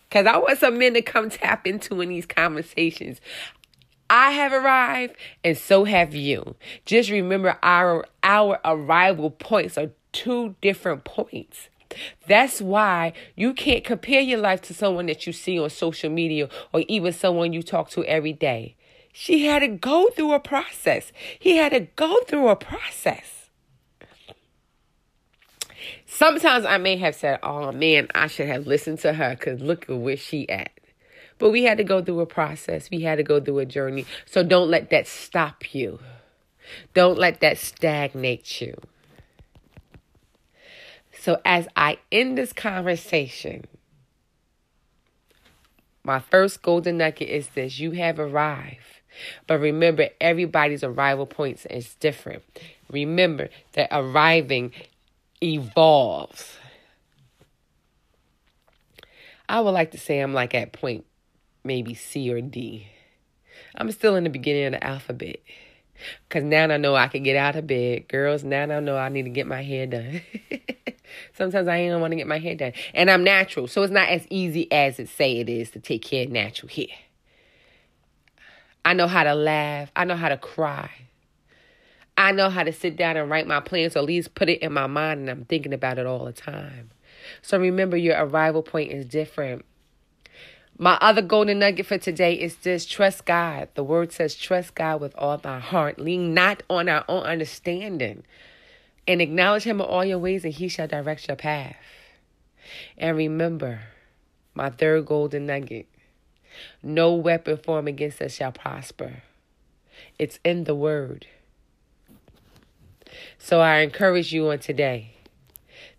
because 0.10 0.26
I 0.26 0.38
want 0.38 0.60
some 0.60 0.78
men 0.78 0.94
to 0.94 1.02
come 1.02 1.30
tap 1.30 1.68
into 1.68 2.02
in 2.02 2.10
these 2.10 2.26
conversations. 2.26 3.20
I 4.10 4.32
have 4.32 4.54
arrived 4.54 5.16
and 5.44 5.58
so 5.58 5.84
have 5.84 6.16
you. 6.16 6.56
Just 6.86 7.10
remember 7.10 7.58
our 7.62 8.06
our 8.24 8.60
arrival 8.64 9.32
points 9.32 9.78
are 9.78 9.92
two 10.14 10.56
different 10.62 11.04
points. 11.04 11.70
That's 12.28 12.62
why 12.62 13.14
you 13.36 13.54
can't 13.54 13.84
compare 13.84 14.22
your 14.22 14.40
life 14.40 14.62
to 14.64 14.74
someone 14.74 15.06
that 15.08 15.26
you 15.28 15.34
see 15.34 15.60
on 15.60 15.70
social 15.70 16.10
media 16.10 16.50
or 16.74 16.84
even 16.88 17.14
someone 17.14 17.54
you 17.54 17.64
talk 17.64 17.90
to 17.92 18.04
every 18.06 18.34
day. 18.34 18.76
She 19.14 19.46
had 19.46 19.60
to 19.60 19.68
go 19.68 20.10
through 20.10 20.34
a 20.34 20.40
process. 20.40 21.12
He 21.40 21.58
had 21.58 21.72
to 21.72 21.82
go 21.96 22.22
through 22.28 22.50
a 22.50 22.56
process. 22.56 23.37
Sometimes 26.18 26.66
I 26.66 26.80
may 26.80 26.98
have 26.98 27.14
said, 27.14 27.38
"Oh 27.44 27.72
man, 27.72 28.08
I 28.16 28.26
should 28.26 28.48
have 28.48 28.66
listened 28.66 28.98
to 29.02 29.14
her 29.14 29.36
cuz 29.36 29.62
look 29.62 29.88
at 29.88 29.98
where 29.98 30.18
she 30.18 30.50
at." 30.50 30.72
But 31.38 31.52
we 31.52 31.62
had 31.66 31.78
to 31.78 31.84
go 31.84 32.02
through 32.02 32.22
a 32.22 32.26
process, 32.26 32.90
we 32.90 33.02
had 33.02 33.18
to 33.18 33.24
go 33.24 33.40
through 33.40 33.60
a 33.60 33.68
journey. 33.68 34.08
So 34.26 34.42
don't 34.42 34.68
let 34.68 34.90
that 34.90 35.06
stop 35.06 35.76
you, 35.76 36.00
don't 36.96 37.20
let 37.20 37.40
that 37.42 37.60
stagnate 37.60 38.62
you. 38.62 38.74
So, 41.20 41.40
as 41.46 41.68
I 41.76 42.00
end 42.12 42.36
this 42.36 42.52
conversation, 42.52 43.66
my 46.04 46.20
first 46.20 46.64
golden 46.64 46.98
nugget 46.98 47.30
is 47.30 47.50
this 47.50 47.80
you 47.80 47.92
have 47.92 48.18
arrived. 48.18 49.02
But 49.46 49.60
remember, 49.60 50.10
everybody's 50.20 50.84
arrival 50.84 51.28
points 51.28 51.68
is 51.68 51.94
different. 51.96 52.42
Remember 52.90 53.50
that 53.74 53.90
arriving 53.92 54.72
evolves. 55.42 56.58
I 59.50 59.62
would 59.62 59.72
like 59.72 59.92
to 59.92 59.98
say 59.98 60.20
I'm 60.20 60.34
like 60.34 60.54
at 60.54 60.74
point 60.74 61.06
maybe 61.64 61.94
C 61.94 62.32
or 62.32 62.42
D. 62.42 62.88
I'm 63.76 63.92
still 63.92 64.16
in 64.16 64.24
the 64.24 64.30
beginning 64.30 64.66
of 64.68 64.72
the 64.74 64.84
alphabet. 64.84 65.38
Because 66.28 66.44
now 66.44 66.64
I 66.64 66.78
know 66.78 66.96
I 66.96 67.08
can 67.08 67.24
get 67.24 67.36
out 67.36 67.56
of 67.56 67.68
bed. 67.68 68.08
Girls, 68.08 68.44
now 68.44 68.64
I 68.64 68.80
know 68.80 68.98
I 68.98 69.10
need 69.10 69.24
to 69.24 69.30
get 69.30 69.48
my 69.48 69.64
hair 69.64 69.88
done. 69.88 70.22
Sometimes 71.34 71.68
I 71.68 71.78
ain't 71.78 72.00
want 72.00 72.12
to 72.12 72.18
get 72.18 72.28
my 72.28 72.40
hair 72.40 72.56
done. 72.56 72.74
And 72.94 73.10
I'm 73.10 73.24
natural. 73.24 73.68
So 73.68 73.82
it's 73.84 73.92
not 73.92 74.10
as 74.10 74.28
easy 74.30 74.72
as 74.72 75.00
it 75.00 75.10
say 75.10 75.38
it 75.38 75.50
is 75.50 75.72
to 75.72 75.80
take 75.80 76.04
care 76.04 76.26
of 76.26 76.32
natural 76.32 76.70
hair. 76.70 76.88
I 78.86 78.94
know 78.94 79.08
how 79.08 79.24
to 79.24 79.34
laugh. 79.34 79.92
I 79.96 80.06
know 80.06 80.16
how 80.16 80.30
to 80.30 80.38
cry. 80.38 80.90
I 82.18 82.32
know 82.32 82.50
how 82.50 82.64
to 82.64 82.74
sit 82.74 82.96
down 82.98 83.16
and 83.16 83.30
write 83.30 83.48
my 83.48 83.60
plans 83.60 83.96
or 83.96 84.00
at 84.00 84.06
least 84.06 84.36
put 84.36 84.50
it 84.50 84.62
in 84.62 84.74
my 84.74 84.88
mind 84.88 85.22
and 85.22 85.30
I'm 85.30 85.46
thinking 85.46 85.74
about 85.74 86.00
it 86.00 86.06
all 86.06 86.26
the 86.26 86.34
time. 86.34 86.90
So 87.42 87.60
remember 87.60 87.98
your 87.98 88.18
arrival 88.18 88.64
point 88.64 88.92
is 88.92 89.06
different. 89.06 89.66
My 90.80 90.98
other 91.02 91.22
golden 91.22 91.60
nugget 91.60 91.86
for 91.86 91.98
today 91.98 92.34
is 92.34 92.58
this 92.58 92.86
trust 92.86 93.26
God. 93.26 93.70
The 93.74 93.84
word 93.84 94.12
says, 94.12 94.36
trust 94.36 94.76
God 94.76 95.02
with 95.02 95.16
all 95.16 95.38
thy 95.38 95.60
heart. 95.60 96.00
Lean 96.00 96.34
not 96.34 96.64
on 96.70 96.88
our 96.88 97.04
own 97.10 97.24
understanding. 97.24 98.24
And 99.08 99.22
acknowledge 99.22 99.64
him 99.64 99.80
in 99.80 99.88
all 99.88 100.04
your 100.04 100.20
ways, 100.20 100.44
and 100.44 100.54
he 100.54 100.68
shall 100.68 100.88
direct 100.88 101.28
your 101.30 101.38
path. 101.38 101.78
And 102.98 103.16
remember, 103.16 103.80
my 104.54 104.70
third 104.70 105.06
golden 105.06 105.46
nugget 105.46 105.88
no 106.84 107.14
weapon 107.14 107.58
formed 107.58 107.88
against 107.88 108.22
us 108.22 108.34
shall 108.34 108.52
prosper. 108.52 109.24
It's 110.20 110.40
in 110.44 110.66
the 110.66 110.76
word. 110.76 111.28
So 113.38 113.62
I 113.62 113.80
encourage 113.80 114.34
you 114.34 114.50
on 114.50 114.60
today 114.60 115.12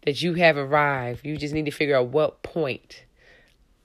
that 0.03 0.23
you 0.23 0.35
have 0.35 0.57
arrived. 0.57 1.25
You 1.25 1.37
just 1.37 1.55
need 1.55 1.66
to 1.66 1.71
figure 1.71 1.97
out 1.97 2.09
what 2.09 2.43
point 2.43 3.05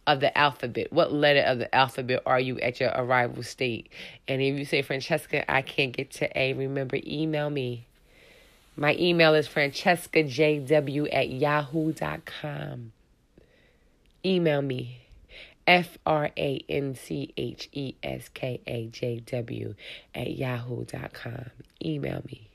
of 0.06 0.20
the 0.20 0.38
alphabet. 0.38 0.92
What 0.92 1.14
letter 1.14 1.42
of 1.42 1.60
the 1.60 1.74
alphabet 1.74 2.22
are 2.26 2.40
you 2.40 2.60
at 2.60 2.80
your 2.80 2.90
arrival 2.90 3.44
state? 3.44 3.90
And 4.28 4.42
if 4.42 4.58
you 4.58 4.66
say, 4.66 4.84
Francheska, 4.84 5.46
I 5.48 5.62
can't 5.62 5.92
get 5.92 6.12
to 6.12 6.40
A, 6.40 6.54
remember, 6.54 6.98
email 7.06 7.50
me. 7.50 7.88
My 8.76 8.96
email 8.96 9.36
is 9.36 9.48
francheskajw 9.48 11.10
at 11.14 11.30
yahoo.com. 11.30 12.92
Email 14.26 14.62
me. 14.62 15.00
F 15.66 15.98
R 16.06 16.32
A 16.36 16.66
N 16.68 16.96
C 16.96 17.34
H 17.38 17.70
E 17.72 17.96
S 18.04 18.30
K 18.34 18.60
A 18.68 18.88
J 18.88 19.20
W 19.20 19.76
at 20.14 20.32
yahoo.com. 20.32 21.52
Email 21.84 22.22
me. 22.26 22.50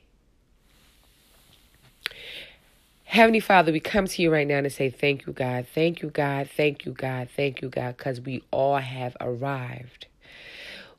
Heavenly 3.05 3.39
Father, 3.39 3.71
we 3.71 3.79
come 3.79 4.05
to 4.05 4.21
you 4.21 4.31
right 4.31 4.47
now 4.47 4.61
to 4.61 4.69
say 4.69 4.91
thank 4.91 5.25
you, 5.25 5.33
God. 5.33 5.65
Thank 5.73 6.03
you, 6.03 6.09
God. 6.09 6.47
Thank 6.47 6.85
you, 6.85 6.91
God. 6.91 7.27
Thank 7.35 7.61
you, 7.61 7.69
God, 7.69 7.97
because 7.97 8.21
we 8.21 8.43
all 8.51 8.77
have 8.77 9.17
arrived. 9.19 10.05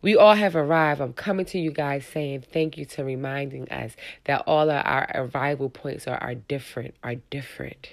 We 0.03 0.17
all 0.17 0.35
have 0.35 0.57
arrived. 0.57 1.01
I'm 1.01 1.13
coming 1.13 1.47
to 1.47 1.59
you 1.59 1.71
guys 1.71 2.07
saying 2.07 2.45
thank 2.53 2.77
you 2.77 2.85
to 2.87 3.05
reminding 3.05 3.69
us 3.71 3.93
that 4.25 4.43
all 4.47 4.71
of 4.71 4.83
our 4.85 5.09
arrival 5.15 5.71
points 5.71 6.09
are, 6.09 6.19
are 6.19 6.35
different, 6.35 6.95
are 7.05 7.17
different. 7.17 7.91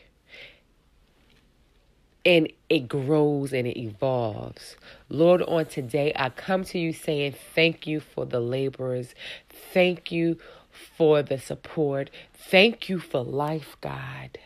And 2.25 2.51
it 2.69 2.87
grows 2.87 3.53
and 3.53 3.67
it 3.67 3.79
evolves. 3.79 4.77
Lord, 5.09 5.41
on 5.43 5.65
today, 5.65 6.11
I 6.15 6.29
come 6.29 6.63
to 6.65 6.79
you 6.79 6.91
saying 6.91 7.35
thank 7.53 7.85
you 7.85 7.99
for 7.99 8.25
the 8.25 8.39
laborers. 8.39 9.13
Thank 9.49 10.11
you 10.11 10.37
for 10.77 11.21
the 11.21 11.37
support. 11.37 12.09
Thank 12.33 12.89
you 12.89 12.99
for 12.99 13.23
life, 13.23 13.77
God. 13.81 14.37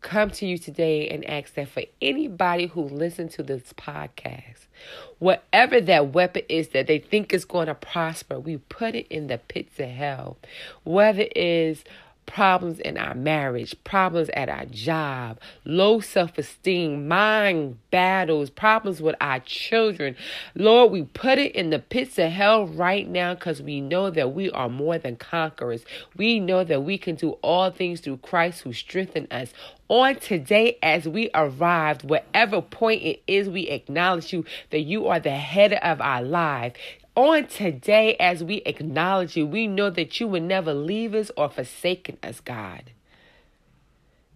Come 0.00 0.30
to 0.32 0.46
you 0.46 0.58
today 0.58 1.08
and 1.08 1.24
ask 1.24 1.54
that 1.54 1.68
for 1.68 1.84
anybody 2.00 2.66
who 2.66 2.82
listens 2.82 3.34
to 3.34 3.44
this 3.44 3.72
podcast, 3.74 4.66
whatever 5.20 5.80
that 5.80 6.12
weapon 6.12 6.42
is 6.48 6.68
that 6.70 6.88
they 6.88 6.98
think 6.98 7.32
is 7.32 7.44
going 7.44 7.68
to 7.68 7.74
prosper, 7.74 8.40
we 8.40 8.56
put 8.56 8.96
it 8.96 9.06
in 9.08 9.28
the 9.28 9.38
pits 9.38 9.78
of 9.78 9.90
hell. 9.90 10.38
Whether 10.82 11.22
it 11.22 11.36
is 11.36 11.84
problems 12.26 12.78
in 12.80 12.96
our 12.96 13.14
marriage, 13.14 13.74
problems 13.84 14.30
at 14.34 14.48
our 14.48 14.64
job, 14.66 15.38
low 15.64 16.00
self 16.00 16.38
esteem, 16.38 17.06
mind 17.08 17.78
battles, 17.90 18.50
problems 18.50 19.02
with 19.02 19.16
our 19.20 19.40
children. 19.40 20.16
Lord, 20.54 20.92
we 20.92 21.02
put 21.02 21.38
it 21.38 21.54
in 21.54 21.70
the 21.70 21.78
pits 21.78 22.18
of 22.18 22.30
hell 22.30 22.66
right 22.66 23.08
now 23.08 23.34
because 23.34 23.60
we 23.60 23.80
know 23.80 24.10
that 24.10 24.34
we 24.34 24.50
are 24.50 24.68
more 24.68 24.98
than 24.98 25.16
conquerors. 25.16 25.84
We 26.16 26.40
know 26.40 26.64
that 26.64 26.82
we 26.82 26.98
can 26.98 27.16
do 27.16 27.32
all 27.42 27.70
things 27.70 28.00
through 28.00 28.18
Christ 28.18 28.62
who 28.62 28.72
strengthens 28.72 29.28
us. 29.30 29.52
On 29.88 30.16
today, 30.16 30.78
as 30.82 31.06
we 31.06 31.28
arrived, 31.34 32.08
whatever 32.08 32.62
point 32.62 33.02
it 33.02 33.22
is, 33.26 33.48
we 33.48 33.68
acknowledge 33.68 34.32
you 34.32 34.44
that 34.70 34.80
you 34.80 35.06
are 35.08 35.20
the 35.20 35.30
head 35.30 35.74
of 35.74 36.00
our 36.00 36.22
life 36.22 36.72
on 37.14 37.46
today, 37.46 38.16
as 38.18 38.42
we 38.42 38.56
acknowledge 38.64 39.36
you, 39.36 39.46
we 39.46 39.66
know 39.66 39.90
that 39.90 40.18
you 40.18 40.26
will 40.26 40.42
never 40.42 40.72
leave 40.72 41.14
us 41.14 41.30
or 41.36 41.48
forsaken 41.48 42.18
us, 42.22 42.40
God. 42.40 42.92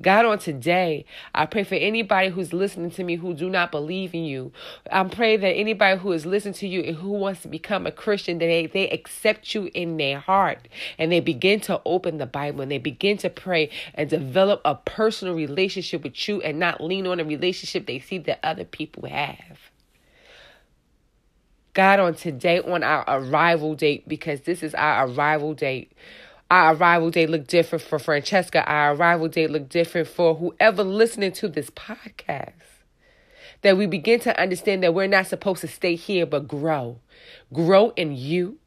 God, 0.03 0.27
on 0.27 0.39
today, 0.39 1.07
I 1.35 1.47
pray 1.47 1.65
for 1.65 1.77
anybody 1.77 2.29
who's 2.29 2.53
listening 2.53 2.91
to 2.93 3.05
me 3.05 3.17
who 3.17 3.33
do 3.33 3.49
not 3.49 3.71
believe 3.71 4.15
in 4.15 4.25
you. 4.25 4.53
I 4.93 5.03
pray 5.05 5.39
that 5.39 5.49
anybody 5.49 5.99
who 5.99 6.13
is 6.13 6.27
listening 6.27 6.53
to 6.55 6.69
you 6.69 6.83
and 6.83 6.97
who 6.97 7.13
wants 7.13 7.41
to 7.43 7.49
become 7.49 7.87
a 7.87 7.91
Christian, 7.91 8.37
that 8.39 8.45
they, 8.45 8.67
they 8.67 8.91
accept 8.91 9.55
you 9.55 9.71
in 9.73 9.97
their 9.97 10.19
heart 10.21 10.69
and 10.99 11.11
they 11.11 11.21
begin 11.21 11.61
to 11.61 11.81
open 11.87 12.19
the 12.19 12.27
Bible 12.27 12.61
and 12.61 12.71
they 12.71 12.77
begin 12.77 13.17
to 13.19 13.31
pray 13.31 13.71
and 13.95 14.11
develop 14.11 14.61
a 14.67 14.75
personal 14.75 15.35
relationship 15.35 16.03
with 16.03 16.29
you 16.29 16.43
and 16.43 16.59
not 16.59 16.83
lean 16.83 17.07
on 17.07 17.19
a 17.19 17.25
relationship 17.25 17.87
they 17.87 17.99
see 17.99 18.19
that 18.19 18.41
other 18.43 18.65
people 18.65 19.09
have. 19.09 19.71
God, 21.77 22.01
on 22.01 22.15
today, 22.15 22.61
on 22.61 22.83
our 22.83 23.05
arrival 23.07 23.75
date, 23.75 24.09
because 24.09 24.41
this 24.41 24.63
is 24.63 24.75
our 24.75 25.07
arrival 25.09 25.53
date. 25.53 25.93
Our 26.51 26.75
arrival 26.75 27.11
date 27.11 27.29
look 27.29 27.47
different 27.47 27.85
for 27.85 27.99
Francheska. 27.99 28.65
Our 28.67 28.95
arrival 28.95 29.29
date 29.29 29.51
look 29.51 29.69
different 29.69 30.09
for 30.09 30.37
whoever 30.37 30.83
listening 30.83 31.33
to 31.33 31.49
this 31.49 31.69
podcast. 31.69 32.55
That 33.61 33.77
we 33.77 33.87
begin 33.87 34.21
to 34.21 34.41
understand 34.41 34.83
that 34.85 34.95
we're 34.95 35.07
not 35.07 35.27
supposed 35.27 35.61
to 35.61 35.69
stay 35.69 35.97
here, 35.97 36.25
but 36.25 36.49
grow. 36.49 37.01
Grow 37.53 37.91
in 37.91 38.17
you. 38.17 38.59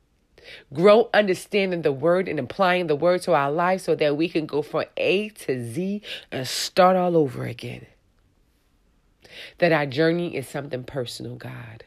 Grow 0.71 1.09
understanding 1.11 1.81
the 1.81 1.91
word 1.91 2.27
and 2.27 2.39
applying 2.39 2.87
the 2.87 2.95
word 2.95 3.23
to 3.23 3.33
our 3.33 3.51
life 3.51 3.81
so 3.81 3.95
that 3.95 4.17
we 4.17 4.29
can 4.29 4.45
go 4.45 4.61
from 4.61 4.85
A 4.97 5.29
to 5.29 5.63
Z 5.73 6.03
and 6.31 6.47
start 6.47 6.95
all 6.95 7.17
over 7.17 7.45
again. 7.45 7.87
that 9.59 9.71
our 9.71 9.85
journey 9.85 10.35
is 10.35 10.47
something 10.47 10.83
personal, 10.83 11.35
God. 11.35 11.85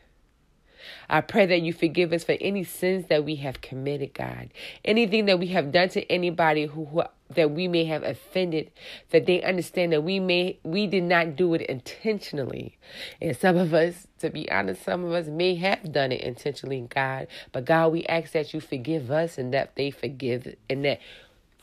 I 1.12 1.20
pray 1.20 1.44
that 1.44 1.60
you 1.60 1.74
forgive 1.74 2.14
us 2.14 2.24
for 2.24 2.38
any 2.40 2.64
sins 2.64 3.08
that 3.08 3.22
we 3.22 3.36
have 3.36 3.60
committed, 3.60 4.14
God. 4.14 4.48
Anything 4.82 5.26
that 5.26 5.38
we 5.38 5.48
have 5.48 5.70
done 5.70 5.90
to 5.90 6.10
anybody 6.10 6.64
who, 6.64 6.86
who 6.86 7.02
that 7.34 7.50
we 7.50 7.68
may 7.68 7.84
have 7.84 8.02
offended, 8.02 8.70
that 9.10 9.26
they 9.26 9.42
understand 9.42 9.92
that 9.92 10.00
we 10.00 10.18
may 10.20 10.58
we 10.64 10.86
did 10.86 11.02
not 11.02 11.36
do 11.36 11.52
it 11.52 11.60
intentionally. 11.62 12.78
And 13.20 13.36
some 13.36 13.58
of 13.58 13.74
us, 13.74 14.06
to 14.20 14.30
be 14.30 14.50
honest, 14.50 14.84
some 14.84 15.04
of 15.04 15.12
us 15.12 15.26
may 15.26 15.54
have 15.56 15.92
done 15.92 16.12
it 16.12 16.22
intentionally, 16.22 16.80
God. 16.88 17.26
But 17.52 17.66
God, 17.66 17.92
we 17.92 18.06
ask 18.06 18.32
that 18.32 18.54
you 18.54 18.60
forgive 18.62 19.10
us 19.10 19.36
and 19.36 19.52
that 19.52 19.76
they 19.76 19.90
forgive 19.90 20.54
and 20.70 20.82
that 20.86 21.00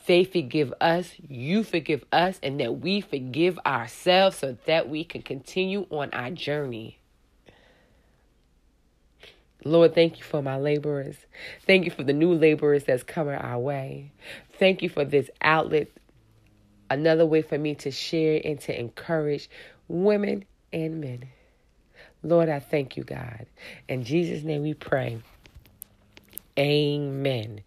they 0.06 0.22
forgive 0.22 0.72
us, 0.80 1.12
you 1.28 1.64
forgive 1.64 2.04
us, 2.12 2.38
and 2.40 2.60
that 2.60 2.78
we 2.78 3.00
forgive 3.00 3.58
ourselves 3.66 4.38
so 4.38 4.56
that 4.66 4.88
we 4.88 5.02
can 5.02 5.22
continue 5.22 5.86
on 5.90 6.10
our 6.12 6.30
journey. 6.30 6.99
Lord, 9.64 9.94
thank 9.94 10.18
you 10.18 10.24
for 10.24 10.42
my 10.42 10.56
laborers. 10.58 11.16
Thank 11.66 11.84
you 11.84 11.90
for 11.90 12.02
the 12.02 12.12
new 12.12 12.32
laborers 12.34 12.84
that's 12.84 13.02
coming 13.02 13.34
our 13.34 13.58
way. 13.58 14.12
Thank 14.58 14.82
you 14.82 14.88
for 14.88 15.04
this 15.04 15.30
outlet, 15.42 15.88
another 16.88 17.26
way 17.26 17.42
for 17.42 17.58
me 17.58 17.74
to 17.76 17.90
share 17.90 18.40
and 18.44 18.60
to 18.62 18.78
encourage 18.78 19.50
women 19.88 20.44
and 20.72 21.00
men. 21.00 21.24
Lord, 22.22 22.48
I 22.48 22.60
thank 22.60 22.96
you, 22.96 23.04
God. 23.04 23.46
In 23.88 24.04
Jesus' 24.04 24.44
name 24.44 24.62
we 24.62 24.74
pray. 24.74 25.20
Amen. 26.58 27.62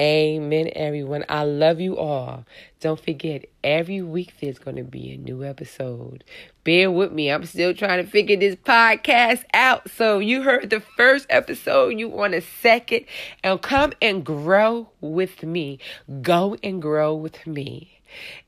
Amen, 0.00 0.70
everyone. 0.74 1.26
I 1.28 1.44
love 1.44 1.78
you 1.78 1.98
all. 1.98 2.46
Don't 2.80 2.98
forget, 2.98 3.44
every 3.62 4.00
week 4.00 4.32
there's 4.40 4.58
going 4.58 4.76
to 4.76 4.82
be 4.82 5.12
a 5.12 5.18
new 5.18 5.44
episode. 5.44 6.24
Bear 6.64 6.90
with 6.90 7.12
me. 7.12 7.30
I'm 7.30 7.44
still 7.44 7.74
trying 7.74 8.02
to 8.02 8.10
figure 8.10 8.38
this 8.38 8.56
podcast 8.56 9.44
out. 9.52 9.90
So, 9.90 10.18
you 10.18 10.42
heard 10.42 10.70
the 10.70 10.80
first 10.80 11.26
episode. 11.28 11.98
You 11.98 12.08
want 12.08 12.32
a 12.32 12.40
second. 12.40 13.04
And 13.44 13.60
come 13.60 13.92
and 14.00 14.24
grow 14.24 14.88
with 15.02 15.42
me. 15.42 15.78
Go 16.22 16.56
and 16.62 16.80
grow 16.80 17.14
with 17.14 17.46
me. 17.46 18.00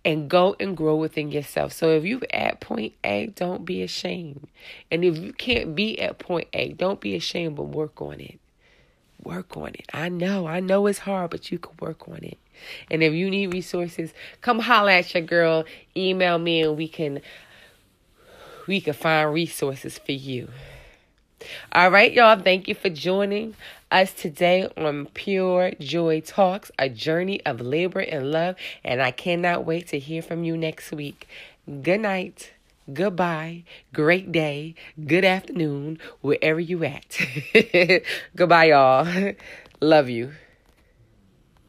And 0.06 0.30
go 0.30 0.56
and 0.58 0.74
grow 0.74 0.96
within 0.96 1.30
yourself. 1.30 1.74
So, 1.74 1.90
if 1.90 2.06
you're 2.06 2.20
at 2.30 2.60
point 2.60 2.94
A, 3.04 3.26
don't 3.26 3.66
be 3.66 3.82
ashamed. 3.82 4.48
And 4.90 5.04
if 5.04 5.18
you 5.18 5.34
can't 5.34 5.74
be 5.74 6.00
at 6.00 6.18
point 6.18 6.48
A, 6.54 6.72
don't 6.72 6.98
be 6.98 7.14
ashamed, 7.14 7.56
but 7.56 7.64
work 7.64 8.00
on 8.00 8.20
it 8.20 8.40
work 9.24 9.56
on 9.56 9.68
it. 9.68 9.86
I 9.92 10.08
know, 10.08 10.46
I 10.46 10.60
know 10.60 10.86
it's 10.86 11.00
hard, 11.00 11.30
but 11.30 11.50
you 11.50 11.58
can 11.58 11.74
work 11.80 12.08
on 12.08 12.20
it. 12.22 12.38
And 12.90 13.02
if 13.02 13.12
you 13.12 13.30
need 13.30 13.52
resources, 13.52 14.12
come 14.40 14.60
holler 14.60 14.90
at 14.90 15.14
your 15.14 15.22
girl, 15.22 15.64
email 15.96 16.38
me 16.38 16.62
and 16.62 16.76
we 16.76 16.88
can 16.88 17.20
we 18.66 18.80
can 18.80 18.94
find 18.94 19.32
resources 19.32 19.98
for 19.98 20.12
you. 20.12 20.48
All 21.72 21.90
right, 21.90 22.12
y'all, 22.12 22.40
thank 22.40 22.68
you 22.68 22.74
for 22.76 22.88
joining 22.88 23.56
us 23.90 24.12
today 24.12 24.68
on 24.76 25.06
Pure 25.06 25.72
Joy 25.80 26.20
Talks, 26.20 26.70
a 26.78 26.88
journey 26.88 27.44
of 27.44 27.60
labor 27.60 27.98
and 28.00 28.30
love, 28.30 28.54
and 28.84 29.02
I 29.02 29.10
cannot 29.10 29.64
wait 29.64 29.88
to 29.88 29.98
hear 29.98 30.22
from 30.22 30.44
you 30.44 30.56
next 30.56 30.92
week. 30.92 31.26
Good 31.82 32.00
night 32.00 32.52
goodbye, 32.92 33.64
great 33.92 34.32
day, 34.32 34.74
good 35.06 35.24
afternoon, 35.24 35.98
wherever 36.20 36.60
you 36.60 36.84
at. 36.84 37.18
goodbye, 38.36 38.66
y'all. 38.66 39.34
Love 39.80 40.08
you. 40.08 40.32